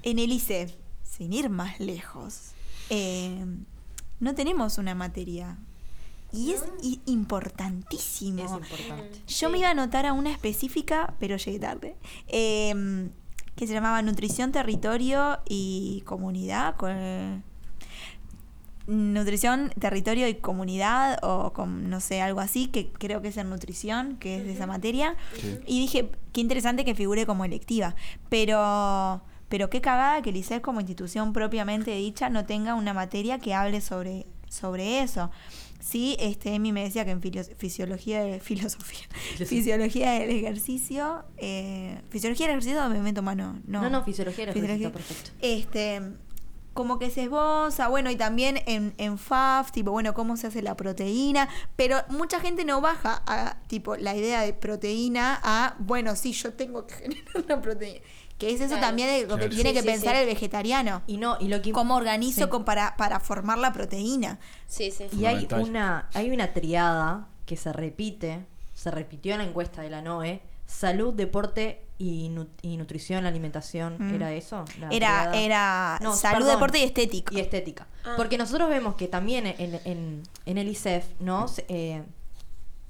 en 0.02 0.18
el 0.18 0.32
ICEF, 0.32 0.72
sin 1.02 1.32
ir 1.32 1.48
más 1.50 1.80
lejos, 1.80 2.52
eh, 2.90 3.44
no 4.20 4.34
tenemos 4.34 4.76
una 4.78 4.94
materia. 4.94 5.56
Y 6.32 6.52
es 6.52 6.64
i- 6.82 7.00
importantísimo. 7.06 8.44
Es 8.44 8.50
importante. 8.52 9.18
Yo 9.26 9.48
Sí. 9.48 9.52
me 9.52 9.58
iba 9.58 9.68
a 9.68 9.72
anotar 9.72 10.06
a 10.06 10.12
una 10.12 10.30
específica, 10.30 11.14
pero 11.18 11.36
llegué 11.36 11.58
tarde, 11.58 11.96
eh, 12.28 13.08
que 13.56 13.66
se 13.66 13.72
llamaba 13.74 14.00
Nutrición, 14.02 14.52
Territorio 14.52 15.40
y 15.48 16.02
Comunidad. 16.06 16.76
con- 16.76 17.42
nutrición, 18.86 19.70
Territorio 19.78 20.26
y 20.26 20.34
Comunidad, 20.34 21.18
o 21.22 21.52
con, 21.52 21.88
no 21.90 22.00
sé, 22.00 22.22
algo 22.22 22.40
así, 22.40 22.66
que 22.66 22.90
creo 22.90 23.22
que 23.22 23.28
es 23.28 23.36
en 23.36 23.48
nutrición, 23.48 24.16
que 24.16 24.38
es 24.38 24.44
de 24.44 24.52
esa 24.54 24.66
materia. 24.66 25.14
Sí. 25.40 25.58
Y 25.66 25.80
dije, 25.80 26.10
qué 26.32 26.40
interesante 26.40 26.84
que 26.84 26.94
figure 26.96 27.24
como 27.26 27.44
electiva. 27.44 27.94
Pero, 28.28 29.22
pero 29.48 29.70
qué 29.70 29.80
cagada 29.80 30.22
que 30.22 30.30
el 30.30 30.36
ICEF 30.36 30.60
como 30.62 30.80
institución 30.80 31.32
propiamente 31.32 31.92
dicha 31.94 32.30
no 32.30 32.46
tenga 32.46 32.74
una 32.74 32.92
materia 32.92 33.38
que 33.38 33.54
hable 33.54 33.80
sobre, 33.80 34.26
sobre 34.48 35.02
eso. 35.02 35.30
Sí, 35.80 36.16
este, 36.20 36.54
Emi 36.54 36.72
me 36.72 36.84
decía 36.84 37.04
que 37.04 37.10
en 37.10 37.20
fisiología 37.56 38.22
de 38.22 38.40
filosofía, 38.40 39.06
fisiología 39.46 40.12
del 40.12 40.30
ejercicio, 40.30 41.24
eh, 41.38 42.00
fisiología 42.10 42.46
del 42.46 42.58
ejercicio 42.58 42.88
me 42.88 43.00
meto 43.00 43.22
mano, 43.22 43.60
no. 43.66 43.82
No, 43.82 43.90
no, 43.90 44.04
fisiología 44.04 44.46
del 44.46 44.56
ejercicio, 44.56 44.92
perfecto. 44.92 45.30
Este, 45.40 46.02
como 46.74 46.98
que 46.98 47.10
se 47.10 47.24
esboza, 47.24 47.88
bueno, 47.88 48.10
y 48.10 48.16
también 48.16 48.62
en, 48.66 48.94
en 48.98 49.18
FAF, 49.18 49.72
tipo, 49.72 49.90
bueno, 49.90 50.14
cómo 50.14 50.36
se 50.36 50.46
hace 50.46 50.62
la 50.62 50.76
proteína, 50.76 51.48
pero 51.76 51.98
mucha 52.08 52.40
gente 52.40 52.64
no 52.64 52.80
baja 52.80 53.22
a, 53.26 53.56
tipo, 53.66 53.96
la 53.96 54.14
idea 54.14 54.42
de 54.42 54.52
proteína 54.54 55.40
a, 55.42 55.74
bueno, 55.78 56.14
sí, 56.16 56.32
yo 56.32 56.52
tengo 56.54 56.86
que 56.86 56.94
generar 57.02 57.44
una 57.44 57.60
proteína. 57.60 58.00
Que 58.38 58.54
es 58.54 58.60
eso 58.62 58.68
Claro. 58.68 58.86
también 58.86 59.08
de 59.10 59.20
lo 59.26 59.34
que 59.36 59.48
Claro. 59.48 59.54
tiene 59.54 59.70
Sí, 59.70 59.74
que 59.76 59.82
sí, 59.82 59.86
pensar 59.86 60.14
sí. 60.14 60.20
el 60.22 60.26
vegetariano. 60.26 61.02
Y 61.06 61.18
no, 61.18 61.36
y 61.40 61.48
lo 61.48 61.60
que 61.60 61.72
¿Cómo 61.72 61.96
organizo 61.96 62.44
Sí. 62.44 62.48
con- 62.48 62.64
para, 62.64 62.96
para 62.96 63.20
formar 63.20 63.58
la 63.58 63.70
proteína? 63.74 64.38
Sí, 64.66 64.90
sí. 64.90 65.08
Y 65.12 65.26
hay 65.26 65.46
una, 65.58 66.08
hay 66.14 66.30
una 66.30 66.54
triada 66.54 67.28
que 67.44 67.58
se 67.58 67.70
repite, 67.70 68.46
se 68.72 68.90
repitió 68.90 69.32
en 69.32 69.38
la 69.40 69.44
encuesta 69.44 69.82
de 69.82 69.90
la 69.90 70.00
NOE, 70.00 70.40
salud, 70.70 71.12
deporte 71.14 71.84
y, 71.98 72.28
nu- 72.30 72.48
y 72.62 72.76
nutrición, 72.76 73.26
alimentación, 73.26 73.96
Mm. 73.98 74.14
¿era 74.14 74.32
eso? 74.32 74.64
La 74.78 74.88
Era, 74.90 75.32
era 75.34 75.98
No, 76.00 76.14
salud, 76.14 76.38
perdón. 76.38 76.54
deporte 76.54 76.78
y 76.78 76.82
estética. 76.84 77.34
Y 77.34 77.40
estética. 77.40 77.86
Ah. 78.04 78.14
Porque 78.16 78.38
nosotros 78.38 78.68
vemos 78.70 78.94
que 78.94 79.08
también 79.08 79.46
en, 79.46 79.80
en, 79.84 80.22
en 80.46 80.58
el 80.58 80.68
ICEF, 80.68 81.04
¿no? 81.20 81.48
Se, 81.48 81.64
eh, 81.68 82.02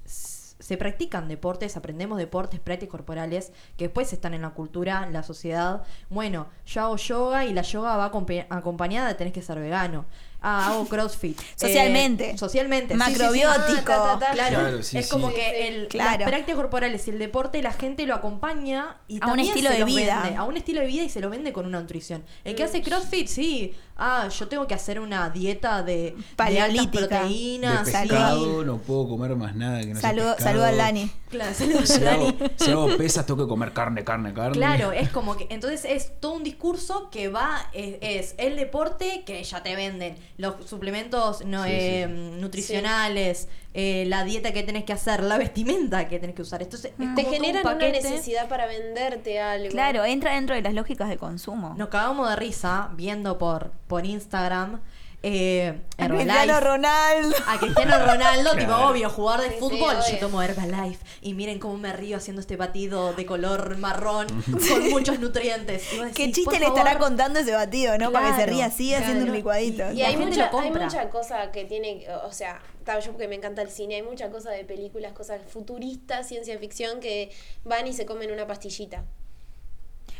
se 0.05 0.77
practican 0.77 1.27
deportes, 1.27 1.75
aprendemos 1.75 2.17
deportes, 2.19 2.59
prácticas 2.59 2.91
corporales, 2.91 3.51
que 3.77 3.85
después 3.85 4.13
están 4.13 4.33
en 4.35 4.43
la 4.43 4.51
cultura, 4.51 5.03
en 5.05 5.11
la 5.11 5.23
sociedad. 5.23 5.81
Bueno, 6.09 6.47
yo 6.65 6.81
hago 6.83 6.95
yoga 6.97 7.45
y 7.45 7.53
la 7.53 7.63
yoga 7.63 7.97
va 7.97 8.11
acompa- 8.11 8.45
acompañada 8.49 9.07
de 9.09 9.15
tenés 9.15 9.33
que 9.33 9.41
ser 9.41 9.59
vegano. 9.59 10.05
Ah, 10.41 10.67
hago 10.71 10.87
CrossFit. 10.87 11.39
Socialmente. 11.55 12.31
Eh, 12.31 12.37
socialmente. 12.37 12.93
sí, 12.95 12.99
sí, 12.99 13.05
sí. 13.05 13.11
Macrobiótico. 13.19 13.91
Ah, 13.93 14.13
ta, 14.13 14.19
ta, 14.19 14.19
ta. 14.27 14.31
Claro, 14.33 14.59
Claro, 14.59 14.83
sí, 14.83 14.97
es 14.97 15.05
sí. 15.05 15.11
como 15.11 15.33
que 15.33 15.67
el, 15.67 15.87
Claro. 15.87 16.19
las 16.21 16.29
prácticas 16.29 16.55
corporales 16.55 17.07
y 17.07 17.11
el 17.11 17.19
deporte 17.19 17.61
la 17.61 17.73
gente 17.73 18.05
lo 18.05 18.15
acompaña 18.15 18.97
y 19.07 19.15
A 19.15 19.25
un 19.27 19.31
también 19.31 19.47
estilo 19.49 19.69
se 19.69 19.73
de 19.75 19.79
los 19.81 19.87
vida. 19.89 20.21
vende, 20.23 20.37
a 20.37 20.43
un 20.43 20.57
estilo 20.57 20.81
de 20.81 20.87
vida 20.87 21.03
y 21.03 21.09
se 21.09 21.19
lo 21.21 21.29
vende 21.29 21.53
con 21.53 21.65
una 21.65 21.79
nutrición. 21.79 22.23
El 22.43 22.53
Mm. 22.53 22.55
que 22.57 22.63
hace 22.63 22.81
CrossFit, 22.81 23.27
sí, 23.27 23.73
ah, 24.01 24.27
yo 24.27 24.47
tengo 24.47 24.67
que 24.67 24.73
hacer 24.73 24.99
una 24.99 25.29
dieta 25.29 25.83
de, 25.83 25.93
de 25.93 26.05
altas 26.11 26.35
Paleolítica. 26.35 26.99
De 27.01 27.07
proteínas, 27.07 27.87
sí. 27.87 27.93
pescado 27.93 28.65
no 28.65 28.77
puedo 28.79 29.07
comer 29.07 29.35
más 29.35 29.55
nada 29.55 29.79
que 29.81 29.93
no 29.93 29.99
Saludo, 30.01 30.35
saludo 30.39 30.65
al 30.65 30.77
Dani. 30.77 31.09
Claro, 31.29 31.53
saludos, 31.57 31.87
Si 31.89 32.03
hago, 32.05 32.25
Dani. 32.25 32.37
si 32.57 32.71
hago 32.71 32.97
pesas 32.97 33.25
tengo 33.25 33.45
que 33.45 33.47
comer 33.49 33.71
carne, 33.71 34.03
carne, 34.03 34.33
carne. 34.33 34.53
Claro, 34.57 34.91
es 34.91 35.09
como 35.09 35.37
que 35.37 35.47
entonces 35.49 35.85
es 35.85 36.19
todo 36.19 36.33
un 36.33 36.43
discurso 36.43 37.09
que 37.09 37.29
va 37.29 37.69
es, 37.73 37.95
es 38.01 38.35
el 38.37 38.57
deporte 38.57 39.23
que 39.25 39.43
ya 39.43 39.63
te 39.63 39.75
venden 39.75 40.15
los 40.37 40.67
suplementos 40.69 41.45
no 41.45 41.63
Sí, 41.63 41.69
sí. 41.69 41.75
eh, 41.77 42.07
nutricionales, 42.39 43.47
eh, 43.73 44.05
la 44.07 44.23
dieta 44.25 44.51
que 44.51 44.63
tenés 44.63 44.83
que 44.83 44.93
hacer, 44.93 45.23
la 45.23 45.37
vestimenta 45.37 46.07
que 46.07 46.19
tenés 46.19 46.35
que 46.35 46.41
usar. 46.41 46.61
Entonces 46.61 46.91
es 46.91 47.15
Te 47.15 47.23
todo 47.23 47.31
un 47.31 47.33
generan 47.33 47.65
una 47.65 47.89
necesidad 47.89 48.49
para 48.49 48.67
venderte 48.67 49.39
algo. 49.39 49.69
Claro, 49.69 50.03
entra 50.03 50.35
dentro 50.35 50.55
de 50.55 50.61
las 50.61 50.73
lógicas 50.73 51.07
de 51.09 51.17
consumo. 51.17 51.73
Nos 51.77 51.89
cagamos 51.89 52.29
de 52.29 52.35
risa 52.35 52.89
viendo 52.95 53.37
por 53.37 53.71
por 53.87 54.05
Instagram 54.05 54.81
eh, 55.23 55.79
A. 55.97 56.07
Cristiano 56.07 56.59
Ronaldo. 56.59 57.35
A 57.47 57.59
Cristiano 57.59 57.99
Ronaldo, 57.99 58.51
tipo 58.53 58.65
Claro. 58.65 58.89
obvio, 58.89 59.09
jugador 59.09 59.41
de 59.43 59.49
Sí, 59.51 59.55
fútbol. 59.59 59.95
Yo 60.11 60.17
tomo 60.19 60.41
Herbalife 60.41 61.03
y 61.21 61.33
miren 61.35 61.59
cómo 61.59 61.77
me 61.77 61.93
río 61.93 62.17
haciendo 62.17 62.41
este 62.41 62.55
batido 62.57 63.13
de 63.13 63.25
color 63.25 63.77
marrón 63.77 64.25
con 64.69 64.89
muchos 64.89 65.19
nutrientes. 65.19 65.83
¿Qué 66.15 66.31
chiste 66.31 66.59
le 66.59 66.65
estará 66.67 66.97
contando 66.97 67.39
ese 67.39 67.51
batido, 67.51 67.97
no? 67.99 68.11
Para 68.11 68.29
que 68.31 68.41
se 68.41 68.45
ría 68.47 68.65
así 68.65 68.93
haciendo 68.95 69.25
un 69.25 69.33
licuadito. 69.33 69.91
Y 69.91 70.01
hay 70.01 70.17
mucha, 70.17 70.49
hay 70.59 70.71
mucha 70.71 71.09
cosa 71.09 71.51
que 71.51 71.65
tiene, 71.65 72.05
o 72.25 72.31
sea, 72.33 72.59
yo 73.05 73.11
porque 73.11 73.27
me 73.27 73.35
encanta 73.35 73.61
el 73.61 73.69
cine, 73.69 73.95
hay 73.95 74.03
mucha 74.03 74.29
cosa 74.31 74.49
de 74.49 74.63
películas, 74.65 75.13
cosas 75.13 75.39
futuristas, 75.47 76.27
ciencia 76.27 76.57
ficción, 76.57 76.99
que 76.99 77.31
van 77.63 77.85
y 77.85 77.93
se 77.93 78.05
comen 78.07 78.31
una 78.31 78.47
pastillita. 78.47 79.03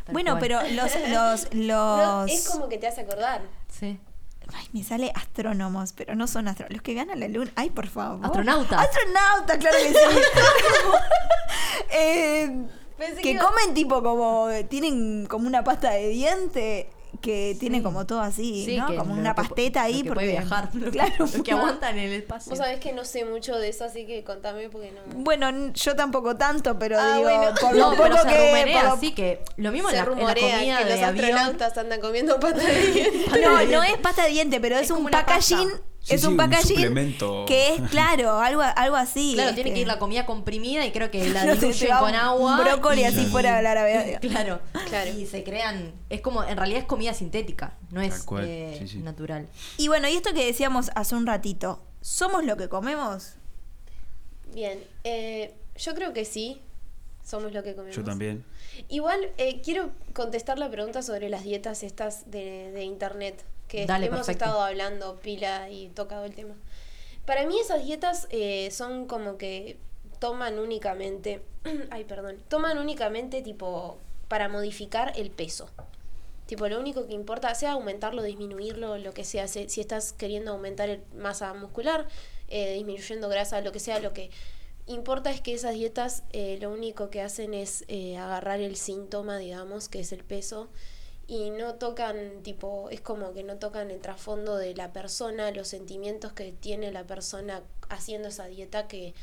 Tal 0.06 0.14
Bueno, 0.14 0.32
cual. 0.38 0.40
pero 0.42 0.62
los, 0.76 0.92
los, 1.10 1.48
No, 1.54 2.22
los... 2.24 2.32
es 2.32 2.48
como 2.50 2.70
que 2.70 2.78
te 2.78 2.88
hace 2.88 3.02
acordar. 3.02 3.42
Sí. 3.68 4.00
Ay, 4.54 4.68
me 4.74 4.84
sale 4.84 5.12
astrónomos, 5.16 5.94
pero 5.94 6.16
no 6.16 6.28
son 6.28 6.48
astrónomos. 6.48 6.74
Los 6.78 6.82
que 6.84 6.96
van 6.96 7.10
a 7.12 7.16
la 7.16 7.28
luna. 7.28 7.52
Ay, 7.56 7.70
por 7.70 7.88
favor. 7.88 8.26
Astronautas. 8.26 8.80
Astronautas, 8.80 9.58
claro 9.58 9.78
que 9.78 9.90
sí. 9.90 9.96
Eh, 11.94 12.66
que 12.98 13.22
que 13.22 13.38
comen 13.38 13.74
tipo 13.74 14.02
como. 14.02 14.48
Tienen 14.70 15.26
como 15.26 15.48
una 15.48 15.64
pasta 15.64 15.92
de 15.92 16.10
diente 16.10 16.90
que 17.22 17.56
tiene 17.60 17.84
como 17.84 18.06
todo 18.08 18.22
así, 18.22 18.64
Sí, 18.66 18.78
¿no? 18.78 18.88
Como 18.96 19.14
una 19.14 19.36
que- 19.36 19.42
pasteta 19.42 19.84
ahí. 19.84 20.04
porque, 20.04 20.14
puede 20.14 20.28
viajar. 20.32 20.70
Claro, 20.92 21.26
que 21.44 21.52
aguantan 21.52 21.98
en 22.00 22.06
el 22.12 22.14
espacio. 22.22 22.50
Vos 22.52 22.58
sabés 22.60 22.80
que 22.80 22.94
no 22.94 23.04
sé 23.06 23.26
mucho 23.26 23.58
de 23.58 23.70
eso, 23.70 23.84
así 23.86 24.06
que 24.08 24.24
contame 24.24 24.70
porque 24.70 24.92
no. 24.92 25.02
Bueno, 25.22 25.72
yo 25.74 25.96
tampoco 25.96 26.36
tanto, 26.38 26.80
pero 26.80 26.98
Ah, 27.00 27.18
digo, 27.18 27.30
bueno. 27.30 27.54
por 27.60 27.74
lo 27.76 27.80
No, 27.92 27.98
pero 27.98 28.16
poco 28.16 28.22
se 28.24 28.36
que. 28.36 28.38
rumorea 28.52 28.80
por 28.82 28.90
lo- 28.90 28.94
así 28.96 29.12
que 29.14 29.44
lo 29.58 29.72
mismo 29.72 29.90
en 29.90 29.96
Se 29.96 29.98
la, 29.98 30.04
en 30.04 30.10
la 30.10 30.16
rumorea 30.16 30.58
comida 30.58 30.78
que 30.80 30.86
de 30.86 30.90
los 30.96 31.04
avión. 31.04 31.26
astronautas 31.26 31.78
andan 31.78 32.00
comiendo 32.02 32.40
pata 32.40 32.58
de 32.64 32.88
diente. 32.92 33.26
No, 33.42 33.64
no 33.66 33.84
es 33.84 33.98
pasta 33.98 34.24
de 34.24 34.30
diente, 34.30 34.60
pero 34.60 34.76
es, 34.78 34.84
Es 34.84 34.92
un 34.92 35.06
packaging. 35.10 35.70
pasta. 35.70 35.84
Sí, 36.04 36.16
es 36.16 36.22
sí, 36.22 36.28
un 36.28 36.34
un 36.34 36.38
packaging 36.38 36.76
suplemento. 36.78 37.46
que 37.48 37.76
es 37.76 37.82
claro, 37.92 38.40
algo, 38.40 38.62
algo 38.64 38.96
así. 38.96 39.34
Claro, 39.36 39.54
tiene 39.54 39.72
que 39.74 39.82
ir 39.82 39.88
la 39.88 40.00
comida 40.00 40.26
comprimida 40.26 40.84
y 40.86 40.92
creo 40.92 41.12
que 41.12 41.30
la 41.30 41.46
No 41.46 41.56
diluyen 41.56 41.96
con 42.00 42.16
agua. 42.16 42.58
un 42.58 42.64
brócoli 42.66 43.02
y- 43.02 43.06
así 43.06 43.26
fuera 43.28 43.56
de 43.58 43.62
la. 43.62 44.20
Claro, 44.22 44.62
Claro. 44.90 45.12
Y 45.12 45.26
se 45.28 45.44
crean. 45.44 45.94
Es 46.10 46.22
como, 46.22 46.44
en 46.44 46.58
realidad 46.58 46.80
es 46.82 46.86
comida 46.88 47.14
sintética, 47.14 47.78
no 47.92 48.02
es 48.02 48.10
Tal 48.16 48.26
cual, 48.26 48.46
eh, 48.48 48.76
sí, 48.80 48.88
sí. 48.88 48.98
natural. 48.98 49.48
Y 49.78 49.88
bueno, 49.90 50.08
y 50.10 50.14
esto 50.16 50.34
que 50.34 50.44
decíamos 50.46 50.90
hace 50.96 51.14
un 51.16 51.28
ratito, 51.28 51.80
¿somos 52.02 52.44
lo 52.46 52.58
que 52.58 52.68
comemos? 52.68 53.34
Bien, 54.54 54.80
eh, 55.04 55.54
yo 55.78 55.94
creo 55.94 56.14
que 56.14 56.26
sí, 56.26 56.62
somos 57.24 57.54
lo 57.54 57.64
que 57.64 57.76
comemos. 57.76 57.96
Yo 57.96 58.04
también. 58.04 58.44
Igual 58.90 59.30
eh, 59.38 59.62
quiero 59.64 59.92
contestar 60.14 60.58
la 60.60 60.70
pregunta 60.70 61.02
sobre 61.04 61.30
las 61.30 61.44
dietas 61.44 61.84
estas 61.84 62.30
de, 62.32 62.72
de 62.72 62.84
internet, 62.84 63.44
que 63.72 63.86
Dale, 63.86 64.08
hemos 64.08 64.20
perfecto. 64.20 64.44
estado 64.46 64.62
hablando 64.62 65.16
pila 65.22 65.70
y 65.70 65.88
tocado 65.90 66.26
el 66.26 66.36
tema. 66.36 66.56
Para 67.26 67.46
mí 67.46 67.58
esas 67.58 67.86
dietas 67.86 68.28
eh, 68.30 68.70
son 68.72 69.08
como 69.08 69.38
que 69.38 69.78
toman 70.20 70.60
únicamente, 70.60 71.42
ay 71.90 72.04
perdón, 72.04 72.36
toman 72.50 72.78
únicamente 72.78 73.42
tipo 73.42 73.98
para 74.28 74.50
modificar 74.50 75.14
el 75.16 75.32
peso. 75.32 75.70
Tipo, 76.48 76.68
lo 76.68 76.80
único 76.82 77.08
que 77.08 77.14
importa, 77.14 77.56
sea 77.56 77.72
aumentarlo, 77.74 78.24
disminuirlo, 78.24 78.98
lo 78.98 79.14
que 79.14 79.24
sea. 79.24 79.48
Si, 79.48 79.70
si 79.70 79.80
estás 79.80 80.12
queriendo 80.12 80.52
aumentar 80.52 80.90
el- 80.90 81.02
masa 81.16 81.54
muscular, 81.54 82.08
eh, 82.50 82.74
disminuyendo 82.74 83.30
grasa, 83.30 83.62
lo 83.62 83.72
que 83.72 83.80
sea, 83.80 84.00
lo 84.02 84.12
que 84.12 84.32
importa 84.86 85.32
es 85.32 85.40
que 85.40 85.54
esas 85.54 85.76
dietas 85.76 86.24
eh, 86.34 86.58
lo 86.60 86.70
único 86.72 87.10
que 87.10 87.22
hacen 87.22 87.54
es 87.54 87.86
eh, 87.88 88.18
agarrar 88.18 88.60
el 88.60 88.76
síntoma, 88.76 89.38
digamos, 89.38 89.88
que 89.88 90.02
es 90.02 90.12
el 90.12 90.26
peso, 90.26 90.68
y 91.32 91.50
no 91.50 91.76
tocan, 91.76 92.44
tipo, 92.44 92.90
es 92.90 93.00
como 93.00 93.32
que 93.34 93.42
no 93.44 93.56
tocan 93.56 93.90
el 93.90 94.02
trasfondo 94.02 94.58
de 94.58 94.76
la 94.76 94.92
persona, 94.92 95.50
los 95.52 95.70
sentimientos 95.70 96.34
que 96.34 96.52
tiene 96.52 96.92
la 96.92 97.06
persona 97.06 97.64
haciendo 97.88 98.28
esa 98.28 98.48
dieta 98.48 98.90
que, 98.90 99.14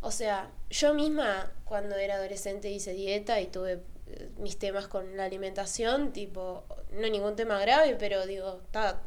o 0.00 0.10
sea, 0.10 0.50
yo 0.68 0.94
misma 0.94 1.52
cuando 1.64 1.94
era 1.94 2.16
adolescente 2.16 2.72
hice 2.72 2.92
dieta 2.92 3.40
y 3.40 3.46
tuve 3.46 3.74
eh, 4.08 4.30
mis 4.36 4.58
temas 4.58 4.88
con 4.88 5.16
la 5.16 5.26
alimentación, 5.26 6.12
tipo, 6.12 6.64
no 6.90 7.08
ningún 7.08 7.36
tema 7.36 7.60
grave, 7.60 7.94
pero 8.00 8.26
digo, 8.26 8.58
está... 8.64 9.00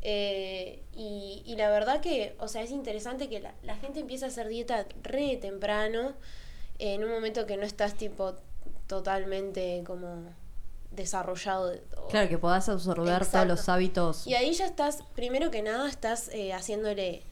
eh, 0.00 0.82
y, 0.94 1.42
y 1.44 1.56
la 1.56 1.70
verdad 1.70 2.00
que, 2.00 2.36
o 2.38 2.48
sea, 2.48 2.62
es 2.62 2.70
interesante 2.70 3.28
que 3.28 3.38
la, 3.40 3.54
la 3.64 3.76
gente 3.76 4.00
empiece 4.00 4.24
a 4.24 4.28
hacer 4.28 4.48
dieta 4.48 4.86
re 5.02 5.36
temprano, 5.36 6.14
en 6.78 7.04
un 7.04 7.10
momento 7.10 7.44
que 7.44 7.58
no 7.58 7.64
estás 7.66 7.96
tipo 7.98 8.34
totalmente 8.86 9.82
como 9.86 10.34
desarrollado. 10.90 11.72
o- 11.96 12.08
Claro, 12.08 12.28
que 12.28 12.38
podás 12.38 12.68
absorber 12.68 13.08
Exacto. 13.22 13.30
todos 13.32 13.46
los 13.46 13.68
hábitos. 13.68 14.26
y 14.26 14.34
ahí 14.34 14.52
ya 14.52 14.66
estás, 14.66 14.98
primero 15.14 15.50
que 15.50 15.62
nada, 15.62 15.88
estás 15.88 16.28
eh, 16.32 16.52
haciéndole 16.52 17.22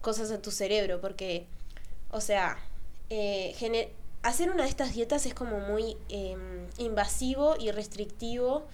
cosas 0.00 0.30
a 0.30 0.40
tu 0.42 0.50
cerebro, 0.50 1.00
porque, 1.00 1.46
o 2.10 2.20
sea, 2.20 2.58
eh, 3.10 3.54
hacer 4.22 4.50
una 4.50 4.64
de 4.64 4.68
estas 4.68 4.92
dietas 4.94 5.26
es 5.26 5.34
como 5.34 5.58
muy 5.60 5.96
eh, 6.08 6.36
invasivo 6.78 7.56
y 7.58 7.70
restrictivo, 7.70 8.66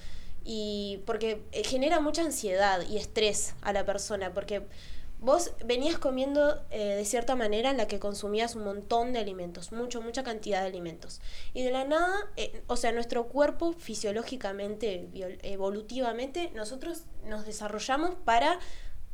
y 0.44 1.00
porque 1.06 1.40
eh, 1.52 1.62
genera 1.64 2.00
mucha 2.00 2.22
ansiedad 2.22 2.80
y 2.88 2.96
estrés 2.98 3.54
a 3.62 3.72
la 3.72 3.84
persona, 3.86 4.34
porque 4.34 4.62
vos 5.22 5.52
venías 5.64 5.98
comiendo 5.98 6.60
eh, 6.70 6.96
de 6.96 7.04
cierta 7.04 7.36
manera 7.36 7.70
en 7.70 7.76
la 7.76 7.86
que 7.86 8.00
consumías 8.00 8.56
un 8.56 8.64
montón 8.64 9.12
de 9.12 9.20
alimentos, 9.20 9.70
mucho, 9.70 10.02
mucha 10.02 10.24
cantidad 10.24 10.60
de 10.60 10.66
alimentos. 10.66 11.20
Y 11.54 11.62
de 11.62 11.70
la 11.70 11.84
nada, 11.84 12.12
eh, 12.36 12.62
o 12.66 12.76
sea, 12.76 12.90
nuestro 12.90 13.28
cuerpo 13.28 13.72
fisiológicamente, 13.72 15.08
evolutivamente, 15.42 16.50
nosotros 16.54 17.04
nos 17.24 17.46
desarrollamos 17.46 18.16
para 18.24 18.58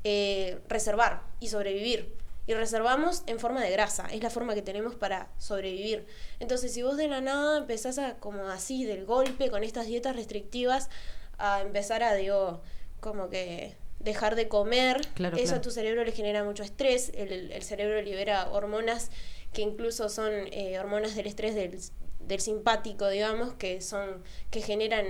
eh, 0.03 0.61
reservar 0.67 1.23
y 1.41 1.49
sobrevivir. 1.49 2.17
Y 2.47 2.55
reservamos 2.55 3.25
en 3.27 3.39
forma 3.39 3.63
de 3.63 3.71
grasa, 3.71 4.07
es 4.11 4.23
la 4.23 4.31
forma 4.31 4.55
que 4.55 4.63
tenemos 4.63 4.95
para 4.95 5.31
sobrevivir. 5.37 6.07
Entonces, 6.41 6.73
si 6.73 6.83
vos 6.83 6.97
de 6.97 7.07
la 7.07 7.21
nada 7.21 7.59
empezás 7.59 7.99
a, 7.99 8.15
como 8.15 8.45
así, 8.49 8.87
del 8.87 9.05
golpe, 9.05 9.51
con 9.51 9.63
estas 9.63 9.87
dietas 9.87 10.17
restrictivas, 10.17 10.89
a 11.37 11.61
empezar 11.61 12.03
a, 12.03 12.15
digo, 12.15 12.63
como 13.01 13.29
que 13.29 13.77
dejar 14.01 14.37
de 14.37 14.49
comer, 14.49 15.01
Claro, 15.15 15.37
eso 15.37 15.47
claro. 15.47 15.59
a 15.59 15.63
tu 15.63 15.71
cerebro 15.71 16.05
le 16.05 16.13
genera 16.13 16.45
mucho 16.45 16.63
estrés, 16.63 17.11
el, 17.15 17.53
el- 17.53 17.63
cerebro 17.63 18.01
libera 18.03 18.49
hormonas 18.51 19.11
que 19.53 19.63
incluso 19.63 20.09
son 20.09 20.31
eh, 20.53 20.79
hormonas 20.79 21.15
del 21.17 21.27
estrés 21.27 21.55
del, 21.55 21.79
del 22.21 22.41
simpático, 22.41 23.09
digamos, 23.09 23.55
que 23.55 23.81
son, 23.81 24.23
que 24.51 24.61
generan 24.63 25.07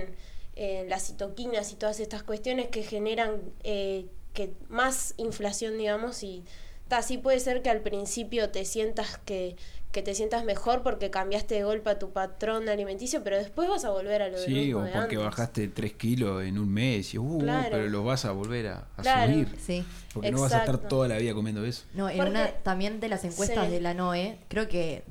eh, 0.55 0.85
las 0.89 1.05
citoquinas 1.07 1.71
y 1.71 1.75
todas 1.75 1.99
estas 1.99 2.23
cuestiones 2.23 2.67
que 2.69 2.83
generan 2.83 3.41
eh, 3.63 4.05
que 4.33 4.53
más 4.69 5.13
inflación, 5.17 5.77
digamos, 5.77 6.23
y 6.23 6.43
ta, 6.87 7.01
sí 7.01 7.17
puede 7.17 7.39
ser 7.39 7.61
que 7.61 7.69
al 7.69 7.81
principio 7.81 8.49
te 8.49 8.65
sientas 8.65 9.17
que, 9.19 9.55
que 9.91 10.03
te 10.03 10.13
sientas 10.13 10.43
mejor 10.45 10.83
porque 10.83 11.09
cambiaste 11.09 11.55
de 11.55 11.63
golpe 11.63 11.89
a 11.89 11.97
tu 11.97 12.11
patrón 12.11 12.69
alimenticio, 12.69 13.23
pero 13.23 13.37
después 13.37 13.67
vas 13.67 13.85
a 13.85 13.89
volver 13.89 14.21
a 14.21 14.27
lo 14.29 14.37
Sí, 14.37 14.51
mismo 14.53 14.81
o 14.81 14.83
de 14.83 14.91
porque 14.91 15.15
antes. 15.15 15.19
bajaste 15.19 15.67
3 15.69 15.93
kilos 15.93 16.43
en 16.43 16.59
un 16.59 16.71
mes 16.71 17.11
y 17.15 17.17
uh, 17.17 17.39
Claro. 17.39 17.69
pero 17.71 17.87
los 17.89 18.05
vas 18.05 18.23
a 18.25 18.31
volver 18.31 18.67
a, 18.67 18.87
a 18.97 19.01
Claro. 19.01 19.33
subir. 19.33 19.55
Sí. 19.59 19.83
Porque 20.13 20.31
no 20.31 20.41
vas 20.41 20.53
a 20.53 20.59
estar 20.59 20.77
toda 20.77 21.07
la 21.07 21.17
vida 21.17 21.33
comiendo 21.33 21.65
eso. 21.65 21.85
No, 21.95 22.07
en 22.07 22.17
Porque- 22.17 22.31
una 22.31 22.47
también 22.61 22.99
de 22.99 23.09
las 23.09 23.23
encuestas 23.25 23.65
Sí. 23.65 23.71
de 23.71 23.81
la 23.81 23.95
NOE, 23.95 24.37
creo 24.47 24.67
que 24.67 25.03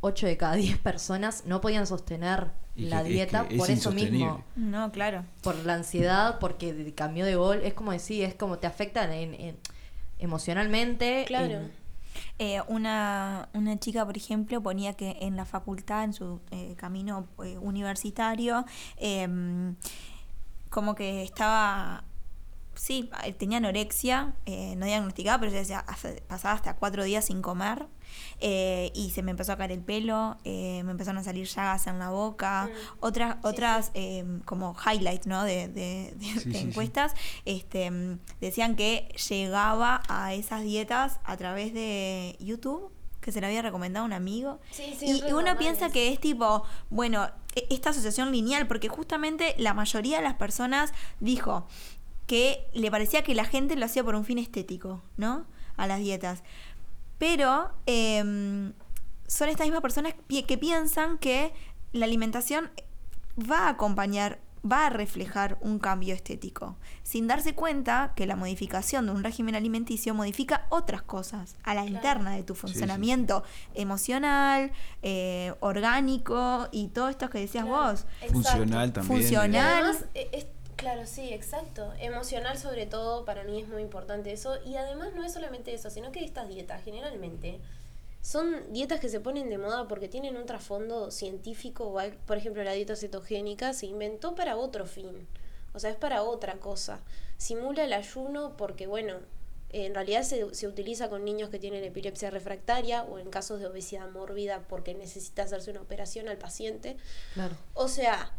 8 0.00 0.26
de 0.26 0.36
cada 0.36 0.54
10 0.56 0.76
personas 0.78 1.44
no 1.46 1.62
podían 1.62 1.86
sostener 1.86 2.50
Y 2.76 2.86
la 2.86 2.98
que- 3.02 3.08
es 3.08 3.14
dieta 3.14 3.48
que 3.48 3.54
es 3.54 3.58
por 3.58 3.70
eso 3.70 3.90
mismo. 3.90 4.44
No, 4.54 4.92
claro. 4.92 5.24
Por 5.42 5.56
la 5.64 5.74
ansiedad, 5.74 6.38
porque 6.40 6.74
de- 6.74 6.92
cambió 6.94 7.24
de 7.24 7.36
gol. 7.36 7.62
Es 7.64 7.72
como 7.72 7.90
decir, 7.92 8.22
es 8.24 8.34
como 8.34 8.58
te 8.58 8.66
afectan 8.66 9.12
en, 9.12 9.32
en- 9.32 9.56
emocionalmente. 10.18 11.24
Claro. 11.26 11.54
en- 11.54 11.83
Eh, 12.38 12.60
una, 12.68 13.48
una 13.52 13.78
chica, 13.78 14.04
por 14.04 14.16
ejemplo, 14.16 14.62
ponía 14.62 14.94
que 14.94 15.16
en 15.20 15.36
la 15.36 15.44
facultad, 15.44 16.04
en 16.04 16.12
su 16.12 16.40
eh, 16.50 16.74
camino 16.76 17.26
eh, 17.44 17.58
universitario, 17.58 18.64
em, 18.96 19.76
como 20.70 20.94
que 20.94 21.22
estaba 21.22 22.04
sí, 22.74 23.10
eh, 23.24 23.32
tenía 23.32 23.58
anorexia, 23.58 24.34
eh, 24.46 24.74
no 24.76 24.86
diagnosticada, 24.86 25.38
pero 25.40 25.52
ya 25.52 25.58
decía, 25.58 25.84
pasaba 26.28 26.54
hasta 26.54 26.76
cuatro 26.76 27.04
días 27.04 27.24
sin 27.26 27.42
comer. 27.42 27.86
eh, 28.40 28.92
y 28.94 29.10
se 29.10 29.22
me 29.22 29.30
empezó 29.32 29.52
a 29.52 29.56
caer 29.56 29.72
el 29.72 29.80
pelo, 29.80 30.36
eh, 30.44 30.82
me 30.84 30.92
empezaron 30.92 31.18
a 31.18 31.24
salir 31.24 31.46
llagas 31.48 31.86
en 31.88 31.98
la 31.98 32.10
boca, 32.10 32.70
otras, 33.00 33.36
otras 33.42 33.90
eh, 33.94 34.24
como 34.44 34.76
highlights 34.86 35.26
¿no? 35.26 35.42
de, 35.42 35.66
de- 35.68 36.14
de- 36.16 36.24
Sí, 36.26 36.34
de 36.34 36.40
sí, 36.40 36.52
sí. 36.52 36.58
encuestas, 36.58 37.14
este, 37.44 37.90
mm, 37.90 38.18
decían 38.40 38.76
que 38.76 39.08
llegaba 39.28 40.02
a 40.08 40.32
esas 40.34 40.62
dietas 40.62 41.18
a 41.24 41.36
través 41.36 41.72
de 41.74 42.36
YouTube, 42.40 42.92
que 43.20 43.32
se 43.32 43.40
le 43.40 43.46
había 43.46 43.62
recomendado 43.62 44.04
un 44.04 44.12
amigo. 44.12 44.60
Sí, 44.70 44.94
sí, 44.98 45.22
y, 45.26 45.32
uno 45.32 45.56
piensa 45.56 45.88
que 45.90 46.12
es 46.12 46.20
tipo, 46.20 46.62
bueno, 46.90 47.26
e- 47.54 47.66
esta 47.70 47.90
asociación 47.90 48.30
lineal, 48.32 48.66
porque 48.66 48.88
justamente 48.88 49.54
la 49.58 49.72
mayoría 49.74 50.18
de 50.18 50.24
las 50.24 50.34
personas 50.34 50.92
dijo 51.20 51.66
que 52.26 52.66
le 52.72 52.90
parecía 52.90 53.22
que 53.22 53.34
la 53.34 53.44
gente 53.44 53.76
lo 53.76 53.84
hacía 53.86 54.02
por 54.04 54.14
un 54.14 54.24
fin 54.24 54.38
estético, 54.38 55.02
¿no? 55.16 55.46
A 55.76 55.86
las 55.86 55.98
dietas. 56.00 56.42
Pero 57.18 57.70
em, 57.86 58.72
son 59.26 59.48
estas 59.48 59.66
mismas 59.66 59.82
personas 59.82 60.14
que 60.46 60.58
piensan 60.58 61.18
que 61.18 61.52
la 61.92 62.06
alimentación 62.06 62.70
va 63.38 63.66
a 63.66 63.68
acompañar, 63.70 64.40
va 64.70 64.86
a 64.86 64.90
reflejar 64.90 65.58
un 65.60 65.78
cambio 65.78 66.14
estético, 66.14 66.76
sin 67.02 67.26
darse 67.26 67.54
cuenta 67.54 68.12
que 68.16 68.26
la 68.26 68.34
modificación 68.36 69.06
de 69.06 69.12
un 69.12 69.22
régimen 69.22 69.54
alimenticio 69.54 70.14
modifica 70.14 70.66
otras 70.70 71.02
cosas 71.02 71.56
a 71.64 71.74
la 71.74 71.84
interna 71.84 72.30
de 72.32 72.42
tu 72.42 72.54
sí. 72.54 72.62
funcionamiento 72.62 73.44
emocional, 73.74 74.72
eh, 75.02 75.52
orgánico 75.60 76.68
y 76.72 76.88
todo 76.88 77.08
esto 77.10 77.28
que 77.30 77.38
decías 77.40 77.64
Claro, 77.66 77.90
vos. 77.92 78.06
exacto. 78.22 78.32
Funcional 78.32 78.92
también. 78.92 79.20
Funcional. 79.20 79.84
Además, 79.84 80.04
eh, 80.14 80.28
es- 80.32 80.46
claro, 80.76 81.06
sí, 81.06 81.32
exacto. 81.32 81.92
Emocional 81.98 82.58
sobre 82.58 82.86
todo, 82.86 83.24
para 83.24 83.44
mí 83.44 83.60
es 83.60 83.68
muy 83.68 83.82
importante 83.82 84.32
eso. 84.32 84.58
Y 84.64 84.76
además 84.76 85.12
no 85.14 85.24
es 85.24 85.32
solamente 85.32 85.74
eso, 85.74 85.90
sino 85.90 86.12
que 86.12 86.24
estas 86.24 86.48
dietas 86.48 86.82
generalmente 86.84 87.60
son 88.24 88.72
dietas 88.72 89.00
que 89.00 89.10
se 89.10 89.20
ponen 89.20 89.50
de 89.50 89.58
moda 89.58 89.86
porque 89.86 90.08
tienen 90.08 90.36
un 90.36 90.46
trasfondo 90.46 91.10
científico. 91.10 91.94
Por 92.26 92.36
ejemplo, 92.36 92.64
la 92.64 92.72
dieta 92.72 92.96
cetogénica 92.96 93.74
se 93.74 93.86
inventó 93.86 94.34
para 94.34 94.56
otro 94.56 94.86
fin. 94.86 95.28
O 95.74 95.78
sea, 95.78 95.90
es 95.90 95.96
para 95.96 96.22
otra 96.22 96.54
cosa. 96.54 97.00
Simula 97.36 97.84
el 97.84 97.92
ayuno 97.92 98.56
porque, 98.56 98.86
bueno, 98.86 99.16
en 99.70 99.94
realidad 99.94 100.22
se, 100.22 100.54
se 100.54 100.68
utiliza 100.68 101.10
con 101.10 101.24
niños 101.24 101.50
que 101.50 101.58
tienen 101.58 101.84
epilepsia 101.84 102.30
refractaria 102.30 103.02
o 103.02 103.18
en 103.18 103.28
casos 103.28 103.60
de 103.60 103.66
obesidad 103.66 104.08
mórbida 104.08 104.60
porque 104.68 104.94
necesita 104.94 105.42
hacerse 105.42 105.72
una 105.72 105.82
operación 105.82 106.28
al 106.28 106.38
paciente. 106.38 106.96
Claro. 107.34 107.56
O 107.74 107.88
sea, 107.88 108.32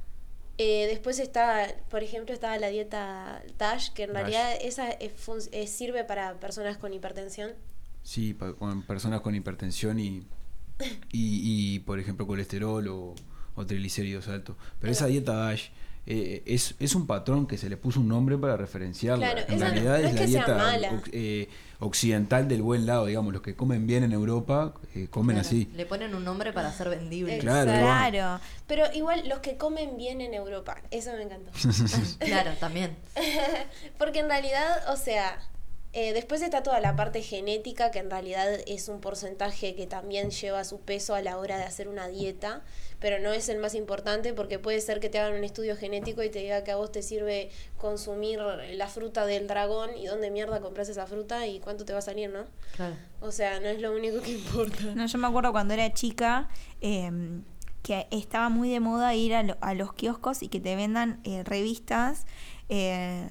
eh, 0.57 0.87
después 0.87 1.19
está, 1.19 1.67
por 1.89 2.03
ejemplo, 2.03 2.33
está 2.33 2.57
la 2.59 2.69
dieta 2.69 3.43
DASH, 3.57 3.91
que 3.93 4.03
en 4.03 4.13
DASH. 4.13 4.21
realidad 4.29 4.57
esa 4.61 4.89
es 5.51 5.69
sirve 5.71 6.03
para 6.03 6.39
personas 6.39 6.77
con 6.77 6.93
hipertensión. 6.93 7.51
Sí, 8.03 8.33
pa- 8.33 8.53
con 8.53 8.83
personas 8.83 9.21
con 9.21 9.35
hipertensión 9.35 9.99
y, 9.99 10.23
y, 11.11 11.75
y, 11.75 11.79
por 11.79 11.99
ejemplo, 11.99 12.25
colesterol 12.27 12.87
o, 12.87 13.15
o 13.55 13.65
triglicéridos 13.65 14.27
altos. 14.27 14.55
Pero 14.79 14.91
esa 14.91 15.07
dieta 15.07 15.33
DASH 15.33 15.69
eh, 16.07 16.43
es, 16.45 16.75
es 16.79 16.93
un 16.95 17.07
patrón 17.07 17.47
que 17.47 17.57
se 17.57 17.69
le 17.69 17.77
puso 17.77 17.99
un 17.99 18.07
nombre 18.07 18.37
para 18.37 18.57
referenciarla. 18.57 19.31
Claro, 19.31 19.47
en 19.51 19.59
no- 19.59 19.65
realidad 19.65 19.91
no 19.93 19.97
es 19.97 20.05
es 20.05 20.13
la 20.13 20.19
que 20.19 20.27
dieta 20.27 20.79
eh, 21.11 21.49
occidental 21.79 22.47
del 22.47 22.61
buen 22.61 22.85
lado, 22.85 23.05
digamos. 23.07 23.33
Los 23.33 23.41
que 23.41 23.55
comen 23.55 23.87
bien 23.87 24.03
en 24.03 24.11
Europa 24.13 24.73
eh, 24.93 25.07
comen 25.09 25.35
Claro. 25.35 25.47
así. 25.47 25.69
Le 25.75 25.85
ponen 25.85 26.13
un 26.15 26.23
nombre 26.23 26.53
para 26.53 26.71
ser 26.71 26.89
vendible. 26.89 27.39
Claro. 27.39 28.39
Pero 28.67 28.85
igual 28.93 29.27
los 29.27 29.39
que 29.39 29.57
comen 29.57 29.97
bien 29.97 30.21
en 30.21 30.33
Europa, 30.33 30.77
eso 30.91 31.11
me 31.13 31.23
encantó. 31.23 31.51
Claro, 32.19 32.51
también. 32.59 32.95
Porque 33.97 34.19
en 34.19 34.29
realidad, 34.29 34.89
o 34.91 34.97
sea, 34.97 35.37
eh, 35.97 36.11
después 36.13 36.41
está 36.41 36.61
toda 36.61 36.79
la 36.81 36.95
parte 36.97 37.21
genética, 37.23 37.89
que 37.89 37.99
en 37.99 38.09
realidad 38.11 38.47
es 38.67 38.89
un 38.89 38.99
porcentaje 38.99 39.75
que 39.75 39.87
también 39.87 40.29
lleva 40.29 40.63
su 40.65 40.79
peso 40.81 41.15
a 41.15 41.21
la 41.21 41.37
hora 41.37 41.57
de 41.57 41.63
hacer 41.63 41.87
una 41.87 42.07
dieta, 42.09 42.63
pero 42.99 43.17
no 43.19 43.31
es 43.31 43.47
el 43.49 43.59
más 43.59 43.73
importante 43.75 44.33
porque 44.33 44.59
puede 44.59 44.81
ser 44.81 44.99
que 44.99 45.09
te 45.09 45.19
hagan 45.19 45.37
un 45.37 45.43
estudio 45.45 45.75
genético 45.77 46.21
y 46.21 46.29
te 46.29 46.39
diga 46.39 46.63
que 46.65 46.71
a 46.71 46.75
vos 46.75 46.91
te 46.91 47.01
sirve 47.01 47.49
consumir 47.77 48.39
la 48.73 48.87
fruta 48.87 49.25
del 49.25 49.47
dragón 49.47 49.97
y 49.97 50.05
dónde 50.07 50.29
mierda 50.31 50.59
compras 50.59 50.89
esa 50.89 51.07
fruta 51.07 51.47
y 51.47 51.59
cuánto 51.61 51.85
te 51.85 51.93
va 51.93 51.99
a 51.99 52.01
salir, 52.01 52.29
¿no? 52.29 52.43
Claro. 52.75 52.95
O 53.21 53.31
sea, 53.31 53.59
no 53.61 53.67
es 53.67 53.79
lo 53.81 53.93
único 53.95 54.21
que 54.21 54.31
importa. 54.33 54.81
No, 54.95 55.05
yo 55.05 55.17
me 55.17 55.27
acuerdo 55.27 55.51
cuando 55.53 55.73
era 55.73 55.93
chica 55.93 56.49
em, 56.81 57.43
que 57.83 58.07
estaba 58.11 58.49
muy 58.49 58.69
de 58.69 58.79
moda 58.81 59.15
ir 59.15 59.33
a, 59.33 59.43
lo- 59.43 59.57
a 59.61 59.73
los 59.73 59.93
kioscos 59.93 60.43
y 60.43 60.49
que 60.49 60.59
te 60.59 60.75
vendan 60.75 61.21
eh, 61.23 61.43
revistas 61.43 62.25
eh, 62.69 63.29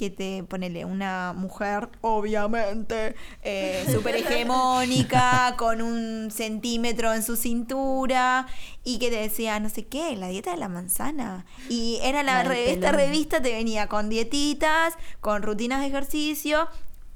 que 0.00 0.08
te 0.08 0.42
ponele 0.44 0.86
una 0.86 1.34
mujer, 1.36 1.90
obviamente, 2.00 3.14
eh, 3.42 3.84
súper 3.92 4.16
hegemónica, 4.16 5.54
con 5.58 5.82
un 5.82 6.30
centímetro 6.30 7.12
en 7.12 7.22
su 7.22 7.36
cintura 7.36 8.46
y 8.82 8.98
que 8.98 9.10
te 9.10 9.16
decía, 9.16 9.60
no 9.60 9.68
sé 9.68 9.86
qué, 9.86 10.16
la 10.16 10.28
dieta 10.28 10.52
de 10.52 10.56
la 10.56 10.68
manzana. 10.68 11.44
Y 11.68 11.98
era 12.02 12.22
la, 12.22 12.42
La 12.42 12.48
re- 12.48 12.72
esta 12.72 12.92
revista 12.92 13.42
te 13.42 13.52
venía 13.52 13.88
con 13.88 14.08
dietitas, 14.08 14.94
con 15.20 15.42
rutinas 15.42 15.80
de 15.80 15.88
ejercicio 15.88 16.66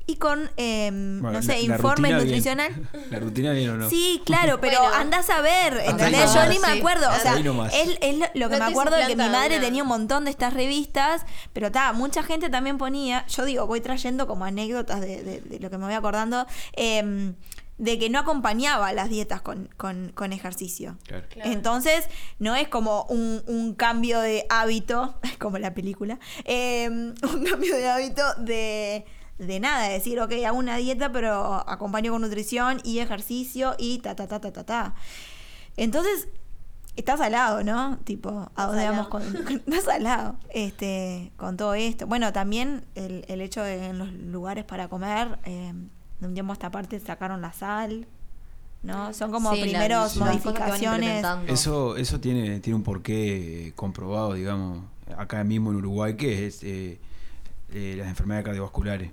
y 0.06 0.16
con, 0.16 0.50
em, 0.56 1.20
Bueno, 1.22 1.38
no 1.38 1.42
sé, 1.42 1.52
la 1.66 1.74
informe 1.76 2.08
bien. 2.08 2.18
nutricional. 2.20 2.72
La 3.10 3.18
rutina 3.20 3.52
bien 3.52 3.70
o 3.70 3.76
no. 3.76 3.88
Sí, 3.88 4.20
claro, 4.26 4.60
pero 4.60 4.78
Bueno. 4.80 4.94
andás 4.96 5.30
a 5.30 5.40
ver, 5.40 5.80
¿entendés? 5.86 6.32
Yo 6.34 6.46
ni 6.48 6.58
me 6.58 6.68
acuerdo, 6.78 7.08
o 7.08 7.18
sea, 7.20 7.36
es, 7.38 7.98
es 8.00 8.16
lo- 8.34 8.48
que 8.50 8.58
No 8.58 8.64
me 8.66 8.70
acuerdo 8.70 8.96
de 8.96 9.06
que 9.06 9.16
mi 9.16 9.28
madre 9.28 9.56
una. 9.56 9.64
tenía 9.64 9.82
un 9.82 9.88
montón 9.88 10.24
de 10.26 10.30
estas 10.30 10.52
revistas, 10.52 11.24
pero 11.54 11.72
ta, 11.72 11.92
mucha 11.94 12.22
gente 12.22 12.50
también 12.50 12.76
ponía, 12.76 13.24
yo 13.28 13.44
digo, 13.46 13.66
voy 13.66 13.80
trayendo 13.80 14.26
como 14.26 14.44
anécdotas 14.44 15.00
de, 15.00 15.22
de- 15.22 15.40
de 15.40 15.58
lo 15.58 15.70
que 15.70 15.78
me 15.78 15.86
voy 15.86 15.94
acordando, 15.94 16.46
em, 16.74 17.34
de 17.78 17.98
que 17.98 18.08
no 18.10 18.20
acompañaba 18.20 18.92
las 18.92 19.08
dietas 19.08 19.40
con, 19.40 19.68
con- 19.76 20.12
con 20.14 20.32
ejercicio. 20.32 20.96
Claro. 21.08 21.26
Claro. 21.30 21.50
Entonces, 21.50 22.04
no 22.38 22.54
es 22.54 22.68
como 22.68 23.04
un, 23.08 23.42
un 23.46 23.74
cambio 23.74 24.20
de 24.20 24.46
hábito, 24.50 25.18
como 25.40 25.58
la 25.58 25.72
película, 25.74 26.18
em, 26.44 27.14
un 27.22 27.44
cambio 27.44 27.74
de 27.74 27.88
hábito 27.88 28.22
de, 28.38 29.04
de 29.38 29.60
nada, 29.60 29.88
de 29.88 29.94
decir, 29.94 30.20
ok, 30.20 30.32
hago 30.46 30.56
una 30.58 30.76
dieta, 30.76 31.10
pero 31.12 31.68
acompaño 31.68 32.12
con 32.12 32.22
nutrición 32.22 32.80
y 32.84 33.00
ejercicio 33.00 33.74
y 33.78 33.98
ta, 33.98 34.14
ta, 34.14 34.26
ta, 34.28 34.40
ta, 34.40 34.52
ta, 34.52 34.64
ta. 34.64 34.94
Entonces, 35.76 36.28
estás 36.96 37.20
al 37.20 37.32
lado, 37.32 37.64
¿no? 37.64 37.98
Tipo, 38.04 38.50
¿a 38.54 38.66
dónde 38.66 38.88
vamos 38.88 39.08
con, 39.08 39.22
con- 39.32 39.52
estás 39.66 39.88
al 39.88 40.04
lado, 40.04 40.36
este, 40.50 41.32
con 41.36 41.56
todo 41.56 41.74
esto? 41.74 42.06
Bueno, 42.06 42.32
también 42.32 42.84
el, 42.94 43.24
el 43.28 43.40
hecho 43.40 43.62
de 43.62 43.86
en 43.86 43.98
los 43.98 44.12
lugares 44.12 44.64
para 44.64 44.88
comer, 44.88 45.38
em, 45.44 45.88
de 46.20 46.26
un 46.28 46.34
tiempo 46.34 46.52
a 46.52 46.54
esta 46.54 46.70
parte 46.70 47.00
sacaron 47.00 47.40
la 47.40 47.52
sal, 47.52 48.06
¿no? 48.84 49.12
Son 49.14 49.32
como 49.32 49.52
Sí, 49.54 49.62
primeros 49.62 50.16
modificaciones. 50.16 51.24
Eso, 51.48 51.96
eso 51.96 52.20
tiene, 52.20 52.60
tiene 52.60 52.76
un 52.76 52.84
porqué 52.84 53.68
eh, 53.68 53.72
comprobado, 53.74 54.34
digamos, 54.34 54.84
acá 55.18 55.42
mismo 55.42 55.70
en 55.70 55.76
Uruguay, 55.78 56.14
que 56.16 56.46
es 56.46 56.62
eh, 56.62 57.00
eh, 57.72 57.94
las 57.98 58.06
enfermedades 58.06 58.44
cardiovasculares. 58.44 59.10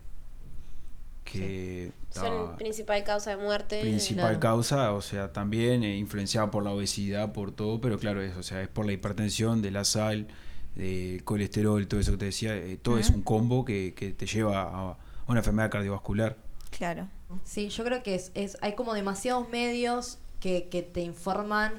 Que 1.32 1.92
Son 2.10 2.52
ah, 2.54 2.56
principal 2.58 3.04
causa 3.04 3.32
de 3.32 3.38
muerte. 3.38 3.80
principal 3.82 4.38
Claro. 4.38 4.40
causa, 4.40 4.94
o 4.94 5.02
sea, 5.02 5.32
también 5.32 5.84
eh, 5.84 5.98
influenciada 5.98 6.52
por 6.52 6.64
la 6.64 6.72
obesidad, 6.72 7.32
por 7.34 7.52
todo, 7.52 7.80
pero 7.82 7.98
claro, 8.00 8.22
es, 8.22 8.36
o 8.36 8.44
sea, 8.44 8.62
es 8.62 8.68
por 8.68 8.86
la 8.86 8.92
hipertensión, 8.92 9.62
de 9.62 9.72
la 9.72 9.86
sal, 9.86 10.28
de 10.76 11.22
colesterol, 11.26 11.88
todo 11.88 12.00
eso 12.00 12.12
que 12.12 12.18
te 12.18 12.26
decía, 12.26 12.56
eh, 12.56 12.78
todo 12.82 12.98
es 12.98 13.10
un 13.10 13.22
combo 13.22 13.64
que, 13.66 13.94
que 13.96 14.12
te 14.14 14.26
lleva 14.26 14.62
a, 14.64 14.92
a 14.92 14.98
una 15.28 15.40
enfermedad 15.40 15.70
cardiovascular. 15.72 16.38
Claro. 16.78 17.08
Sí, 17.46 17.70
yo 17.70 17.84
creo 17.86 18.04
que 18.04 18.16
es, 18.16 18.32
es 18.34 18.58
hay 18.62 18.76
como 18.76 18.94
demasiados 18.94 19.48
medios 19.50 20.18
que, 20.42 20.68
que 20.70 20.82
te 20.82 21.02
informan 21.02 21.74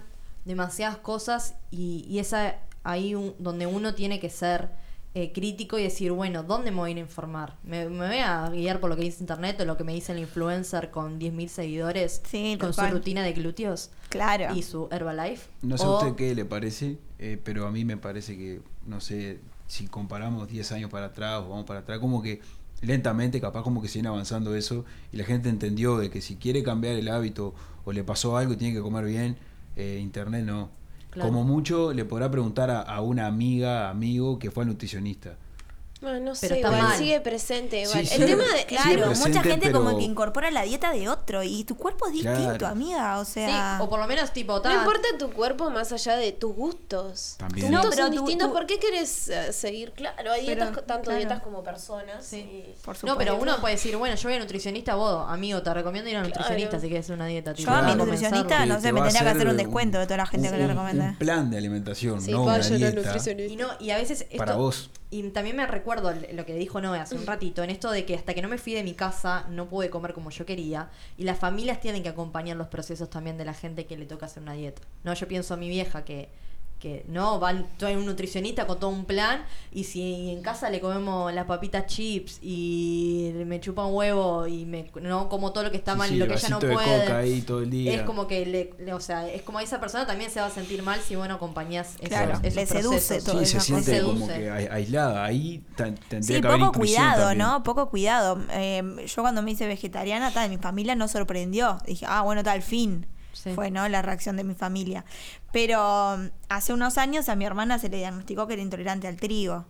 demasiadas 0.44 0.96
cosas 0.98 1.54
y, 1.70 2.04
y 2.08 2.18
es 2.20 2.34
ahí 2.84 3.14
un- 3.14 3.34
donde 3.38 3.66
uno 3.66 3.94
tiene 3.94 4.18
que 4.20 4.30
ser 4.30 4.70
eh, 5.14 5.32
crítico 5.32 5.78
y 5.78 5.82
decir, 5.82 6.10
bueno, 6.12 6.42
¿dónde 6.42 6.70
me 6.70 6.78
voy 6.78 6.88
a 6.88 6.92
ir 6.92 6.96
a 6.98 7.00
informar? 7.00 7.56
¿Me, 7.64 7.88
me 7.88 8.06
voy 8.08 8.18
a 8.18 8.48
guiar 8.50 8.80
por 8.80 8.88
lo 8.90 8.96
que 8.96 9.02
dice 9.02 9.20
internet 9.22 9.60
o 9.60 9.64
lo 9.66 9.76
que 9.76 9.84
me 9.84 9.92
dice 9.92 10.12
el 10.12 10.18
influencer 10.20 10.90
con 10.90 11.18
10.000 11.18 11.48
seguidores 11.48 12.22
Sí, 12.26 12.56
con 12.58 12.72
su 12.72 12.80
cual. 12.80 12.92
rutina 12.92 13.22
de 13.22 13.32
glúteos 13.34 13.90
Claro. 14.08 14.54
y 14.56 14.62
su 14.62 14.88
Herbalife? 14.90 15.48
No 15.62 15.76
sé 15.76 15.86
O- 15.86 15.90
a 15.90 15.98
usted 15.98 16.14
qué 16.16 16.34
le 16.34 16.44
parece, 16.46 16.98
eh, 17.18 17.38
pero 17.42 17.66
a 17.66 17.70
mí 17.70 17.84
me 17.84 17.96
parece 17.98 18.36
que, 18.38 18.62
no 18.86 19.00
sé, 19.00 19.40
si 19.66 19.86
comparamos 19.86 20.48
10 20.48 20.72
años 20.72 20.90
para 20.90 21.06
atrás 21.06 21.42
o 21.44 21.48
vamos 21.50 21.64
para 21.66 21.80
atrás, 21.80 21.98
como 21.98 22.22
que 22.22 22.40
lentamente, 22.80 23.40
capaz 23.40 23.62
como 23.62 23.80
que 23.82 23.88
siguen 23.88 24.06
avanzando 24.06 24.54
eso 24.56 24.84
y 25.12 25.16
la 25.16 25.24
gente 25.24 25.48
entendió 25.48 25.98
de 25.98 26.10
que 26.10 26.20
si 26.20 26.36
quiere 26.36 26.62
cambiar 26.62 26.96
el 26.96 27.08
hábito 27.08 27.54
o 27.84 27.92
le 27.92 28.02
pasó 28.02 28.36
algo 28.36 28.54
y 28.54 28.56
tiene 28.56 28.74
que 28.74 28.80
comer 28.80 29.04
bien, 29.04 29.36
eh, 29.76 29.98
internet 30.02 30.44
no. 30.44 30.70
Como 31.20 31.44
mucho 31.44 31.92
le 31.92 32.04
podrá 32.04 32.30
preguntar 32.30 32.70
a, 32.70 32.80
a 32.80 33.00
una 33.02 33.26
amiga, 33.26 33.90
amigo 33.90 34.38
que 34.38 34.50
fue 34.50 34.64
al 34.64 34.70
nutricionista. 34.70 35.36
No, 36.02 36.12
no 36.14 36.18
Pero 36.18 36.34
sé, 36.34 36.46
está 36.46 36.56
igual, 36.68 36.82
mal. 36.82 36.98
sigue 36.98 37.20
presente. 37.20 37.80
Igual. 37.82 38.06
Sí, 38.06 38.14
el 38.14 38.20
sí. 38.22 38.26
tema 38.26 38.44
de. 38.54 38.66
Claro, 38.66 38.84
Sí, 38.90 38.96
mucha 38.98 39.12
presente, 39.22 39.48
gente 39.50 39.72
como 39.72 39.86
pero- 39.86 39.98
que 39.98 40.04
incorpora 40.04 40.50
la 40.50 40.62
dieta 40.62 40.92
de 40.92 41.08
otro 41.08 41.44
y 41.44 41.62
tu 41.62 41.76
cuerpo 41.76 42.06
es 42.08 42.12
distinto, 42.12 42.58
Claro. 42.58 42.66
amiga. 42.66 43.18
O 43.20 43.24
sea. 43.24 43.76
Sí, 43.78 43.82
o 43.84 43.88
por 43.88 44.00
lo 44.00 44.06
menos 44.08 44.32
tipo, 44.32 44.54
No 44.54 44.60
ta, 44.62 44.74
importa 44.74 45.06
tu 45.16 45.30
cuerpo 45.30 45.70
más 45.70 45.92
allá 45.92 46.16
de 46.16 46.32
tus 46.32 46.54
gustos. 46.54 47.36
También. 47.38 47.66
Tus 47.66 47.70
No, 47.70 47.78
gustos 47.78 47.94
pero 47.94 48.06
son 48.08 48.16
tu- 48.16 48.20
distintos. 48.22 48.48
tu- 48.48 48.52
¿Por 48.54 48.66
qué 48.66 48.78
querés 48.80 49.28
eh, 49.28 49.52
seguir? 49.52 49.92
Claro, 49.92 50.32
hay 50.32 50.44
Pero, 50.44 50.64
dietas, 50.66 50.86
tanto 50.86 51.04
claro. 51.04 51.18
dietas 51.18 51.40
como 51.42 51.62
personas. 51.62 52.24
Sí. 52.26 52.38
y- 52.38 52.62
por 52.84 52.96
supuesto. 52.96 53.06
No, 53.06 53.16
pero 53.16 53.36
uno 53.36 53.60
puede 53.60 53.74
decir, 53.76 53.96
bueno, 53.96 54.16
yo 54.16 54.28
voy 54.28 54.36
a 54.36 54.40
nutricionista, 54.40 54.96
vos, 54.96 55.24
amigo, 55.28 55.62
te 55.62 55.72
recomiendo 55.72 56.10
ir 56.10 56.16
a 56.16 56.22
nutricionista 56.24 56.70
Claro. 56.70 56.82
si 56.82 56.88
quieres 56.88 57.08
una 57.10 57.26
dieta. 57.26 57.52
Yo 57.52 57.56
tipo, 57.58 57.70
a 57.70 57.82
mi 57.82 57.94
nutricionista, 57.94 58.66
no 58.66 58.74
sé, 58.76 58.82
te 58.88 58.92
me 58.92 59.00
tendría 59.02 59.22
que 59.22 59.28
hacer 59.28 59.48
un 59.48 59.56
descuento 59.56 59.98
de 60.00 60.04
toda 60.06 60.16
la 60.16 60.26
gente 60.26 60.50
que 60.50 60.56
le 60.58 60.66
recomendé. 60.66 61.04
Un 61.10 61.16
plan 61.16 61.48
de 61.50 61.58
alimentación, 61.58 62.18
no 62.28 62.42
una 62.42 62.58
dieta. 62.58 62.90
nutricionista. 63.02 63.52
Y 63.52 63.56
no, 63.56 63.70
a 63.70 63.96
veces 63.98 64.26
Para 64.36 64.56
vos. 64.56 64.90
Y 65.12 65.22
también 65.24 65.56
me 65.56 65.66
recuerdo 65.66 66.10
lo 66.32 66.46
que 66.46 66.54
dijo 66.54 66.80
Noé 66.80 66.98
hace 66.98 67.14
un 67.14 67.26
ratito, 67.26 67.62
en 67.62 67.68
esto 67.68 67.90
de 67.90 68.06
que 68.06 68.14
hasta 68.14 68.32
que 68.32 68.40
no 68.40 68.48
me 68.48 68.56
fui 68.56 68.72
de 68.72 68.82
mi 68.82 68.94
casa 68.94 69.44
no 69.50 69.68
pude 69.68 69.90
comer 69.90 70.14
como 70.14 70.30
yo 70.30 70.46
quería. 70.46 70.88
Y 71.18 71.24
las 71.24 71.38
familias 71.38 71.80
tienen 71.80 72.02
que 72.02 72.08
acompañar 72.08 72.56
los 72.56 72.68
procesos 72.68 73.10
también 73.10 73.36
de 73.36 73.44
la 73.44 73.52
gente 73.52 73.84
que 73.84 73.98
le 73.98 74.06
toca 74.06 74.24
hacer 74.24 74.42
una 74.42 74.54
dieta. 74.54 74.80
No, 75.04 75.12
yo 75.12 75.28
pienso 75.28 75.52
a 75.52 75.58
mi 75.58 75.68
vieja 75.68 76.02
que, 76.06 76.30
que 76.82 77.04
no, 77.08 77.38
van 77.38 77.64
a 77.80 77.86
un 77.90 78.06
nutricionista 78.06 78.66
con 78.66 78.80
todo 78.80 78.90
un 78.90 79.04
plan. 79.04 79.44
Y 79.70 79.84
si 79.84 80.30
en 80.30 80.42
casa 80.42 80.68
le 80.68 80.80
comemos 80.80 81.32
las 81.32 81.46
papitas 81.46 81.86
chips 81.86 82.40
y 82.42 83.32
me 83.46 83.60
chupa 83.60 83.86
un 83.86 83.94
huevo 83.94 84.48
y 84.48 84.64
me 84.66 84.90
no 85.00 85.28
como 85.28 85.52
todo 85.52 85.62
lo 85.62 85.70
que 85.70 85.76
está 85.76 85.92
Sí, 85.92 85.98
mal 85.98 86.08
sí, 86.08 86.14
y 86.16 86.18
lo 86.18 86.26
que 86.26 86.34
ella 86.34 86.48
no 86.48 86.58
de 86.58 86.72
puede. 86.72 87.00
coca 87.04 87.18
ahí 87.18 87.40
todo 87.42 87.62
el 87.62 87.70
día. 87.70 87.94
Es 87.94 88.02
como 88.02 88.26
que 88.26 88.44
le, 88.44 88.70
le- 88.84 88.94
o 88.94 89.00
sea, 89.00 89.28
es 89.28 89.42
como 89.42 89.60
esa 89.60 89.78
persona 89.78 90.06
también 90.06 90.30
se 90.32 90.40
va 90.40 90.46
a 90.46 90.50
sentir 90.50 90.82
mal 90.82 91.00
si 91.00 91.14
vos 91.14 91.28
no 91.28 91.34
acompañás 91.34 91.94
esos, 91.96 92.08
Claro, 92.08 92.32
esos 92.42 92.54
le 92.56 92.66
seduce 92.66 92.88
procesos. 92.88 93.24
todo 93.24 93.38
Sí, 93.44 93.46
se 93.46 93.60
siente 93.60 93.90
cosas. 93.92 94.04
como 94.04 94.26
Seduce. 94.26 94.40
que 94.40 94.50
ai- 94.50 94.68
aislada. 94.70 95.24
Ahí 95.24 95.64
tendría 95.76 96.22
Sí, 96.22 96.34
que 96.40 96.48
poco 96.48 96.72
cuidado, 96.72 97.26
también. 97.28 97.38
¿no? 97.46 97.62
Poco 97.62 97.88
cuidado. 97.90 98.40
Eh, 98.50 98.82
yo 99.06 99.22
cuando 99.22 99.40
me 99.42 99.52
hice 99.52 99.68
vegetariana, 99.68 100.32
tal, 100.32 100.50
mi 100.50 100.58
familia 100.58 100.96
no 100.96 101.06
sorprendió. 101.06 101.78
Dije, 101.86 102.06
ah, 102.08 102.22
bueno, 102.22 102.42
tal, 102.42 102.60
fin. 102.62 103.06
Sí. 103.32 103.50
Fue, 103.54 103.70
¿no? 103.70 103.88
La 103.88 104.02
reacción 104.02 104.36
de 104.36 104.44
mi 104.44 104.54
familia. 104.54 105.06
Pero 105.52 106.14
um, 106.14 106.30
hace 106.48 106.72
unos 106.72 106.98
años 106.98 107.28
a 107.28 107.36
mi 107.36 107.44
hermana 107.44 107.78
se 107.78 107.88
le 107.88 107.98
diagnosticó 107.98 108.46
que 108.46 108.54
era 108.54 108.62
intolerante 108.62 109.06
al 109.08 109.16
trigo. 109.16 109.66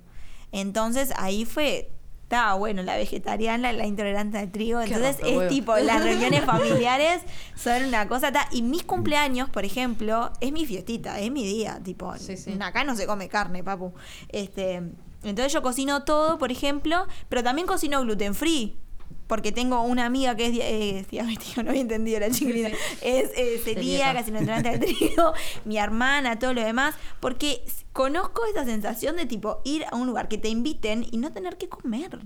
Entonces 0.52 1.12
ahí 1.16 1.44
fue, 1.44 1.90
estaba 2.22 2.54
bueno, 2.54 2.82
la 2.82 2.96
vegetariana, 2.96 3.72
la 3.72 3.86
intolerante 3.86 4.38
al 4.38 4.50
trigo. 4.52 4.80
Entonces 4.80 5.16
es 5.24 5.48
tipo, 5.48 5.76
las 5.76 6.02
reuniones 6.04 6.44
familiares 6.44 7.22
son 7.56 7.84
una 7.84 8.06
cosa. 8.08 8.30
ta- 8.32 8.48
Y 8.52 8.62
mis 8.62 8.84
cumpleaños, 8.84 9.48
por 9.50 9.64
ejemplo, 9.64 10.30
es 10.40 10.52
mi 10.52 10.66
fiestita, 10.66 11.18
es 11.20 11.30
mi 11.32 11.44
día. 11.44 11.80
Tipo, 11.82 12.16
Sí, 12.16 12.36
sí. 12.36 12.56
acá 12.60 12.84
no 12.84 12.94
se 12.96 13.06
come 13.06 13.28
carne, 13.28 13.64
papu. 13.64 13.92
Este, 14.28 14.82
entonces 15.24 15.52
yo 15.52 15.62
cocino 15.62 16.04
todo, 16.04 16.38
por 16.38 16.52
ejemplo, 16.52 17.06
pero 17.28 17.42
también 17.42 17.66
cocino 17.66 18.00
gluten 18.02 18.34
free. 18.34 18.76
Porque 19.32 19.50
tengo 19.50 19.80
una 19.80 20.04
amiga 20.04 20.36
que 20.36 20.44
es, 20.48 20.52
dia- 20.52 20.68
eh, 20.68 20.98
es 20.98 21.08
diabética, 21.10 21.62
no 21.62 21.70
había 21.70 21.80
entendido 21.80 22.20
la 22.20 22.30
chiquilina. 22.30 22.68
Es 23.00 23.30
eh, 23.34 23.58
celíaca, 23.64 24.22
sin 24.22 24.34
intolerante 24.36 24.68
al 24.68 24.78
trigo, 24.80 25.32
mi 25.64 25.78
hermana, 25.78 26.38
todo 26.38 26.52
lo 26.52 26.60
demás. 26.62 26.94
Porque 27.18 27.64
conozco 27.94 28.42
esa 28.44 28.66
sensación 28.66 29.16
de 29.16 29.24
tipo 29.24 29.62
ir 29.64 29.86
a 29.90 29.96
un 29.96 30.06
lugar 30.06 30.28
que 30.28 30.36
te 30.36 30.50
inviten 30.50 31.06
y 31.10 31.16
no 31.16 31.32
tener 31.32 31.56
que 31.56 31.70
comer. 31.70 32.18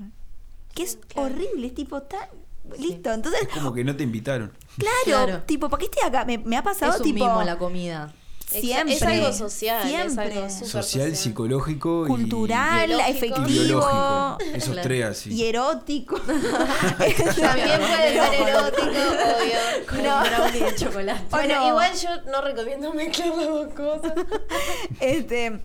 Que 0.74 0.82
es 0.82 0.96
Claro. 1.06 1.28
horrible, 1.32 1.68
es 1.68 1.74
tipo 1.74 2.02
tan. 2.02 2.28
Listo, 2.76 3.12
entonces, 3.12 3.46
Como 3.54 3.72
que 3.72 3.84
no 3.84 3.94
te 3.94 4.02
invitaron. 4.02 4.52
claro, 4.76 5.26
Claro. 5.26 5.42
tipo, 5.44 5.68
¿para 5.68 5.78
qué 5.78 5.84
estoy 5.84 6.08
acá? 6.08 6.24
Me, 6.24 6.38
me 6.38 6.56
ha 6.56 6.64
pasado 6.64 6.94
es 6.94 6.98
un 6.98 7.04
tipo. 7.04 7.24
mimo 7.24 7.40
la 7.44 7.56
comida. 7.56 8.12
Siempre. 8.50 8.94
Es 8.94 9.02
algo 9.02 9.32
social, 9.32 9.86
siempre. 9.88 10.06
es 10.28 10.34
algo 10.36 10.50
súper 10.50 10.68
Social, 10.68 11.16
psicológico 11.16 12.04
y- 12.04 12.08
cultural, 12.08 12.90
y, 12.90 13.10
efectivo 13.10 13.44
biológico. 13.46 14.38
Esos 14.54 14.68
Claro. 14.70 14.82
tres 14.88 15.04
así. 15.04 15.32
y 15.34 15.44
erótico. 15.46 16.16
También 16.20 17.80
puede 17.80 18.12
ser 18.12 18.48
erótico, 18.48 18.86
obvio. 18.88 19.86
Con 19.88 20.02
No. 20.04 20.16
un 20.18 20.24
brownie 20.30 20.60
de 20.70 20.74
chocolate. 20.76 21.24
Bueno, 21.30 21.54
no. 21.56 21.68
igual 21.68 21.92
yo 21.96 22.08
no 22.30 22.40
recomiendo 22.40 22.94
mezclar 22.94 23.28
las 23.28 23.46
dos 23.48 23.72
cosas. 23.74 24.12
este, 25.00 25.60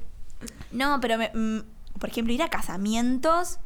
no, 0.72 1.00
pero 1.02 1.18
me- 1.18 1.32
mm, 1.34 1.64
por 2.00 2.10
ejemplo, 2.10 2.34
ir 2.34 2.42
a 2.42 2.50
casamientos 2.50 3.60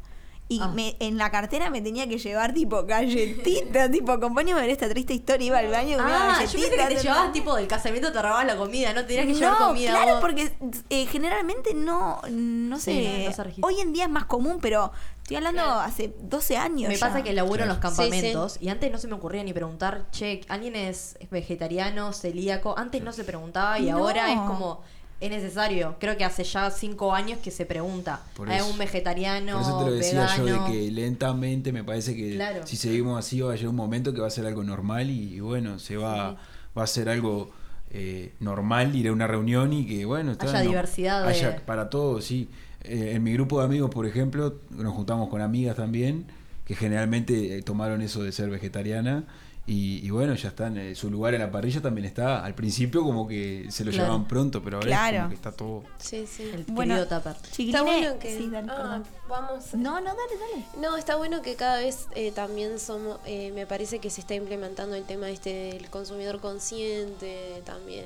y 0.48 0.60
Ah. 0.62 0.68
me- 0.68 0.96
en 1.00 1.18
la 1.18 1.30
cartera 1.32 1.70
me 1.70 1.80
tenía 1.82 2.08
que 2.08 2.18
llevar 2.18 2.54
tipo 2.54 2.84
galletitas, 2.84 3.90
tipo, 3.90 4.12
acompáñame 4.12 4.60
a 4.60 4.62
ver 4.62 4.70
esta 4.70 4.88
triste 4.88 5.12
historia, 5.14 5.46
iba 5.48 5.58
al 5.58 5.68
baño 5.68 5.94
y 5.94 5.96
comía 5.98 6.16
Ah, 6.16 6.44
yo 6.44 6.52
pensé 6.52 6.56
que 6.58 6.68
te 6.70 6.76
galletitas, 6.76 7.02
llevabas 7.02 7.32
tipo 7.32 7.56
del 7.56 7.66
casamiento, 7.66 8.12
te 8.12 8.22
robabas 8.22 8.46
la 8.46 8.56
comida, 8.56 8.92
no 8.92 9.04
tenías 9.04 9.26
que 9.26 9.34
llevar 9.34 9.60
no, 9.60 9.66
comida. 9.68 9.90
claro, 9.90 10.12
vos. 10.12 10.20
porque 10.20 10.52
eh, 10.90 11.06
generalmente 11.06 11.74
no, 11.74 12.20
no 12.30 12.78
Sí, 12.78 12.84
sé, 12.84 13.34
no 13.36 13.44
registra. 13.44 13.66
hoy 13.66 13.80
en 13.80 13.92
día 13.92 14.04
es 14.04 14.10
más 14.10 14.26
común, 14.26 14.58
pero 14.60 14.92
estoy 15.22 15.38
hablando 15.38 15.62
Claro. 15.64 15.80
hace 15.80 16.14
12 16.20 16.56
años. 16.56 16.88
Me 16.88 16.96
ya. 16.96 17.06
pasa 17.08 17.22
que 17.24 17.32
laburo 17.32 17.64
en 17.64 17.68
los 17.68 17.78
campamentos 17.78 18.58
y 18.60 18.68
antes 18.68 18.92
no 18.92 18.98
se 18.98 19.08
me 19.08 19.14
ocurría 19.14 19.42
ni 19.42 19.52
preguntar, 19.52 20.06
che, 20.12 20.42
¿alguien 20.48 20.76
es 20.76 21.16
es 21.18 21.28
vegetariano, 21.30 22.12
celíaco? 22.12 22.78
Antes 22.78 23.02
no 23.02 23.12
se 23.12 23.24
preguntaba 23.24 23.78
y 23.80 23.90
No. 23.90 23.98
ahora 23.98 24.32
es 24.32 24.38
como, 24.40 24.82
es 25.20 25.30
necesario. 25.30 25.96
Creo 25.98 26.16
que 26.16 26.24
hace 26.24 26.44
ya 26.44 26.70
cinco 26.70 27.14
años 27.14 27.38
que 27.38 27.50
se 27.50 27.64
pregunta, 27.66 28.20
Por 28.36 28.50
¿hay 28.50 28.58
eso. 28.58 28.68
un 28.70 28.78
vegetariano, 28.78 29.52
Por 29.54 29.62
eso 29.62 29.78
te 29.78 29.84
lo 29.86 29.92
decía 29.92 30.20
vegano? 30.22 30.46
yo 30.46 30.64
de 30.64 30.70
que 30.72 30.90
lentamente 30.90 31.72
me 31.72 31.82
parece 31.84 32.14
que 32.14 32.34
Claro. 32.34 32.66
si 32.66 32.76
seguimos 32.76 33.18
así 33.18 33.40
va 33.40 33.52
a 33.52 33.56
llegar 33.56 33.70
un 33.70 33.76
momento 33.76 34.12
que 34.12 34.20
va 34.20 34.26
a 34.26 34.30
ser 34.30 34.46
algo 34.46 34.62
normal 34.64 35.08
y, 35.10 35.34
y 35.34 35.40
bueno, 35.40 35.78
se 35.78 35.96
va, 35.96 36.36
va 36.76 36.82
a 36.82 36.86
ser 36.86 37.08
algo 37.08 37.50
eh, 37.90 38.34
normal 38.40 38.94
ir 38.96 39.08
a 39.08 39.12
una 39.12 39.26
reunión 39.26 39.72
y 39.72 39.86
que 39.86 40.04
bueno, 40.04 40.32
está, 40.32 40.50
Haya 40.50 40.60
diversidad 40.62 41.26
de- 41.26 41.60
para 41.60 41.88
todos, 41.88 42.24
sí. 42.24 42.48
Eh, 42.82 43.12
en 43.14 43.22
mi 43.22 43.32
grupo 43.32 43.58
de 43.60 43.64
amigos, 43.64 43.90
por 43.90 44.06
ejemplo, 44.06 44.60
nos 44.70 44.92
juntamos 44.92 45.28
con 45.28 45.40
amigas 45.40 45.76
también 45.76 46.26
que 46.66 46.74
generalmente 46.74 47.56
eh, 47.56 47.62
tomaron 47.62 48.02
eso 48.02 48.22
de 48.22 48.32
ser 48.32 48.50
vegetariana 48.50 49.24
y, 49.68 50.06
y 50.06 50.10
bueno, 50.10 50.34
ya 50.36 50.50
están, 50.50 50.76
eh, 50.78 50.94
su 50.94 51.10
lugar 51.10 51.34
en 51.34 51.40
la 51.40 51.50
parrilla 51.50 51.80
también 51.82 52.04
está, 52.06 52.44
al 52.44 52.54
principio 52.54 53.02
como 53.02 53.26
que 53.26 53.66
se 53.70 53.84
lo 53.84 53.90
Claro. 53.90 54.04
llevaban 54.06 54.28
pronto, 54.28 54.62
pero 54.62 54.76
ahora 54.76 54.88
es 54.88 54.96
Claro. 54.96 55.16
como 55.18 55.28
que 55.30 55.34
está 55.34 55.52
todo... 55.52 55.82
Sí, 55.98 56.24
sí. 56.26 56.44
El 56.54 56.64
Bueno, 56.68 56.96
Está 56.96 57.82
bueno 57.82 58.18
que. 58.20 58.36
Sí, 58.38 58.48
dale, 58.48 58.68
ah, 58.70 59.02
vamos. 59.28 59.74
No, 59.74 60.00
no, 60.00 60.06
dale, 60.14 60.38
dale. 60.52 60.64
No, 60.80 60.96
está 60.96 61.16
bueno 61.16 61.42
que 61.42 61.56
cada 61.56 61.78
vez 61.78 62.06
eh, 62.14 62.30
también 62.30 62.78
somos, 62.78 63.18
eh, 63.26 63.50
me 63.56 63.66
parece 63.66 63.98
que 63.98 64.08
se 64.10 64.20
está 64.20 64.34
implementando 64.36 64.94
el 64.94 65.02
tema 65.04 65.30
este 65.30 65.50
del 65.72 65.90
consumidor 65.90 66.40
consciente, 66.40 67.60
también 67.64 68.04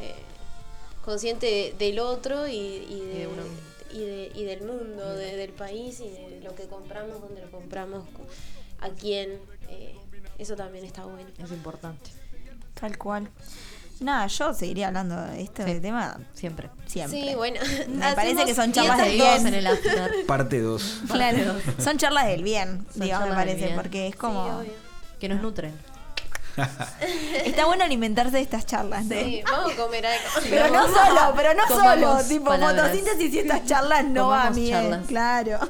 eh, 0.00 0.14
consciente 1.04 1.46
de- 1.46 1.74
del 1.78 1.98
otro 1.98 2.48
y, 2.48 2.54
y 2.56 3.00
de- 3.00 3.26
uno 3.26 3.42
y 3.92 3.98
de- 3.98 4.32
y 4.34 4.44
del 4.44 4.62
mundo, 4.62 5.14
de- 5.16 5.36
del 5.36 5.50
país 5.52 6.00
y 6.00 6.08
de 6.08 6.40
lo 6.42 6.54
que 6.54 6.64
compramos, 6.64 7.20
dónde 7.20 7.42
lo 7.42 7.50
compramos, 7.50 8.04
a 8.80 8.88
quién. 8.88 9.38
Eso 10.38 10.56
también 10.56 10.84
está 10.84 11.04
bueno. 11.04 11.28
Es 11.38 11.50
importante, 11.50 12.10
Tal 12.74 12.98
cual. 12.98 13.28
Nada, 14.00 14.26
yo 14.26 14.52
seguiría 14.52 14.88
hablando 14.88 15.16
de 15.16 15.42
este 15.42 15.64
Sí. 15.74 15.80
tema 15.80 16.18
siempre. 16.34 16.68
siempre. 16.86 17.20
Sí, 17.28 17.34
bueno. 17.36 17.60
Me 17.88 18.12
parece 18.14 18.44
que 18.44 18.54
son 18.54 18.72
charlas 18.72 18.98
de 18.98 19.10
dietas 19.10 19.44
bien. 19.44 19.52
Seguimos 19.52 19.52
en 19.52 19.54
el 19.54 19.66
after. 19.68 20.26
Parte 20.26 20.60
2. 20.60 21.00
Claro, 21.08 21.54
son 21.78 21.96
charlas 21.98 22.26
del 22.26 22.42
bien, 22.42 22.84
Son 22.92 23.02
digamos, 23.02 23.28
me 23.28 23.34
del 23.36 23.44
parece, 23.46 23.72
porque 23.76 24.08
es 24.08 24.16
como... 24.16 24.62
Que 25.20 25.28
nos 25.28 25.40
nutren. 25.40 25.72
Está 27.44 27.66
bueno 27.66 27.84
alimentarse 27.84 28.36
de 28.36 28.42
estas 28.42 28.66
charlas. 28.66 29.04
Sí, 29.08 29.42
vamos 29.50 29.72
a 29.72 29.76
comer 29.76 30.06
algo. 30.06 30.24
Pero 30.48 30.68
no 30.68 30.82
solo, 30.88 31.32
pero 31.36 31.54
no 31.54 31.64
Comamos 31.66 32.00
solo, 32.18 32.28
tipo 32.28 32.44
palabras. 32.46 32.88
fotosíntesis 32.88 33.34
y 33.34 33.38
estas 33.40 33.64
charlas 33.66 34.04
no 34.04 34.28
va 34.28 34.50
bien, 34.50 35.02
claro. 35.06 35.58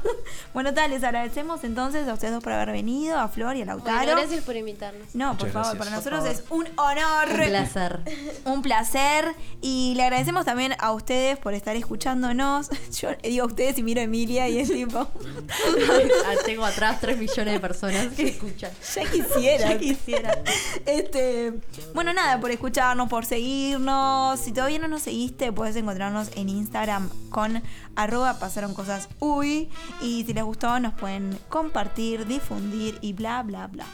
Bueno, 0.55 0.73
tal, 0.73 0.91
les 0.93 1.03
agradecemos 1.03 1.65
entonces 1.65 2.07
a 2.07 2.13
ustedes 2.13 2.33
dos 2.33 2.43
por 2.43 2.53
haber 2.53 2.71
venido, 2.71 3.19
a 3.19 3.27
Flor 3.27 3.57
y 3.57 3.63
a 3.63 3.65
Lautaro. 3.65 3.97
Bueno, 3.99 4.13
gracias 4.21 4.45
por 4.45 4.55
invitarnos. 4.55 5.13
No, 5.13 5.37
por 5.37 5.49
Muchas 5.49 5.53
favor, 5.53 5.77
gracias. 5.77 5.79
para 5.79 5.91
Por 5.91 6.13
nosotros 6.13 6.45
favor. 6.47 6.67
es 6.69 6.75
un 6.77 6.79
honor. 6.79 7.29
Un 7.31 7.49
placer. 7.49 8.01
Un 8.45 8.63
placer 8.63 9.35
y 9.61 9.95
le 9.97 10.05
agradecemos 10.05 10.45
también 10.45 10.77
a 10.79 10.93
ustedes 10.93 11.39
por 11.39 11.55
estar 11.55 11.75
escuchándonos. 11.75 12.69
Yo 13.01 13.09
digo 13.23 13.43
a 13.45 13.47
ustedes 13.49 13.79
y 13.79 13.83
miro 13.83 14.01
a 14.01 14.05
Emilia 14.05 14.49
y 14.49 14.59
es 14.61 14.71
tipo, 14.71 15.09
Ah, 15.09 16.33
Tengo 16.45 16.65
atrás 16.65 16.99
3 17.01 17.19
millones 17.19 17.55
de 17.55 17.61
personas 17.61 18.07
que 18.15 18.29
escuchan. 18.29 18.71
ya 18.95 19.05
quisiera. 19.11 19.69
Ya 19.71 19.79
quisiera. 19.79 20.39
Este, 20.87 21.53
bueno, 21.95 22.13
nada, 22.13 22.41
por 22.41 22.51
escucharnos, 22.51 23.09
por 23.09 23.25
seguirnos. 23.25 24.41
Si 24.41 24.53
todavía 24.53 24.79
no 24.79 24.89
nos 24.89 25.03
seguiste, 25.03 25.53
puedes 25.53 25.77
encontrarnos 25.77 26.31
en 26.37 26.49
Instagram 26.49 27.09
con 27.31 27.63
arroba 27.97 28.39
pasaron 28.39 28.75
cosas 28.75 29.09
uy. 29.21 29.71
Y 30.01 30.25
si 30.25 30.35
les 30.35 30.45
gustó, 30.45 30.79
nos 30.81 30.95
pueden 30.95 31.39
compartir, 31.49 32.27
difundir 32.27 32.99
y 33.01 33.13
bla, 33.13 33.43
bla, 33.43 33.67
bla. 33.67 33.87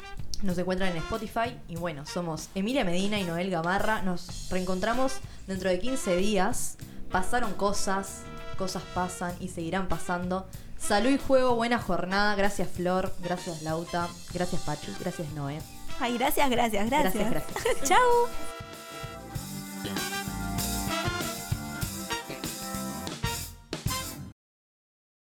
Nos 0.43 0.57
encuentran 0.57 0.91
en 0.91 0.97
Spotify 0.99 1.55
y 1.69 1.77
bueno, 1.77 2.07
somos 2.07 2.49
Emilia 2.55 2.85
Medina 2.85 3.19
y 3.19 3.25
Noel 3.25 3.51
Gamarra. 3.51 4.03
Nos 4.03 4.49
reencontramos 4.51 5.19
dentro 5.47 5.69
de 5.69 5.79
15 5.79 6.17
días. 6.17 6.79
Pasaron 7.11 7.53
cosas, 7.55 8.23
cosas 8.57 8.83
pasan 8.95 9.35
y 9.41 9.49
seguirán 9.49 9.89
pasando. 9.89 10.47
Salud 10.79 11.11
y 11.11 11.19
juego, 11.19 11.57
buena 11.57 11.79
jornada. 11.79 12.35
Gracias 12.37 12.69
Flor, 12.71 13.13
gracias 13.23 13.63
Lauta, 13.63 14.09
gracias 14.33 14.63
Pachu, 14.63 14.93
gracias 14.99 15.31
Noé. 15.33 15.61
Ay, 16.01 16.17
gracias, 16.17 16.49
gracias, 16.51 16.89
gracias. 16.89 17.15
gracias, 17.15 17.55
gracias. 17.55 17.83
Chao. 17.89 18.29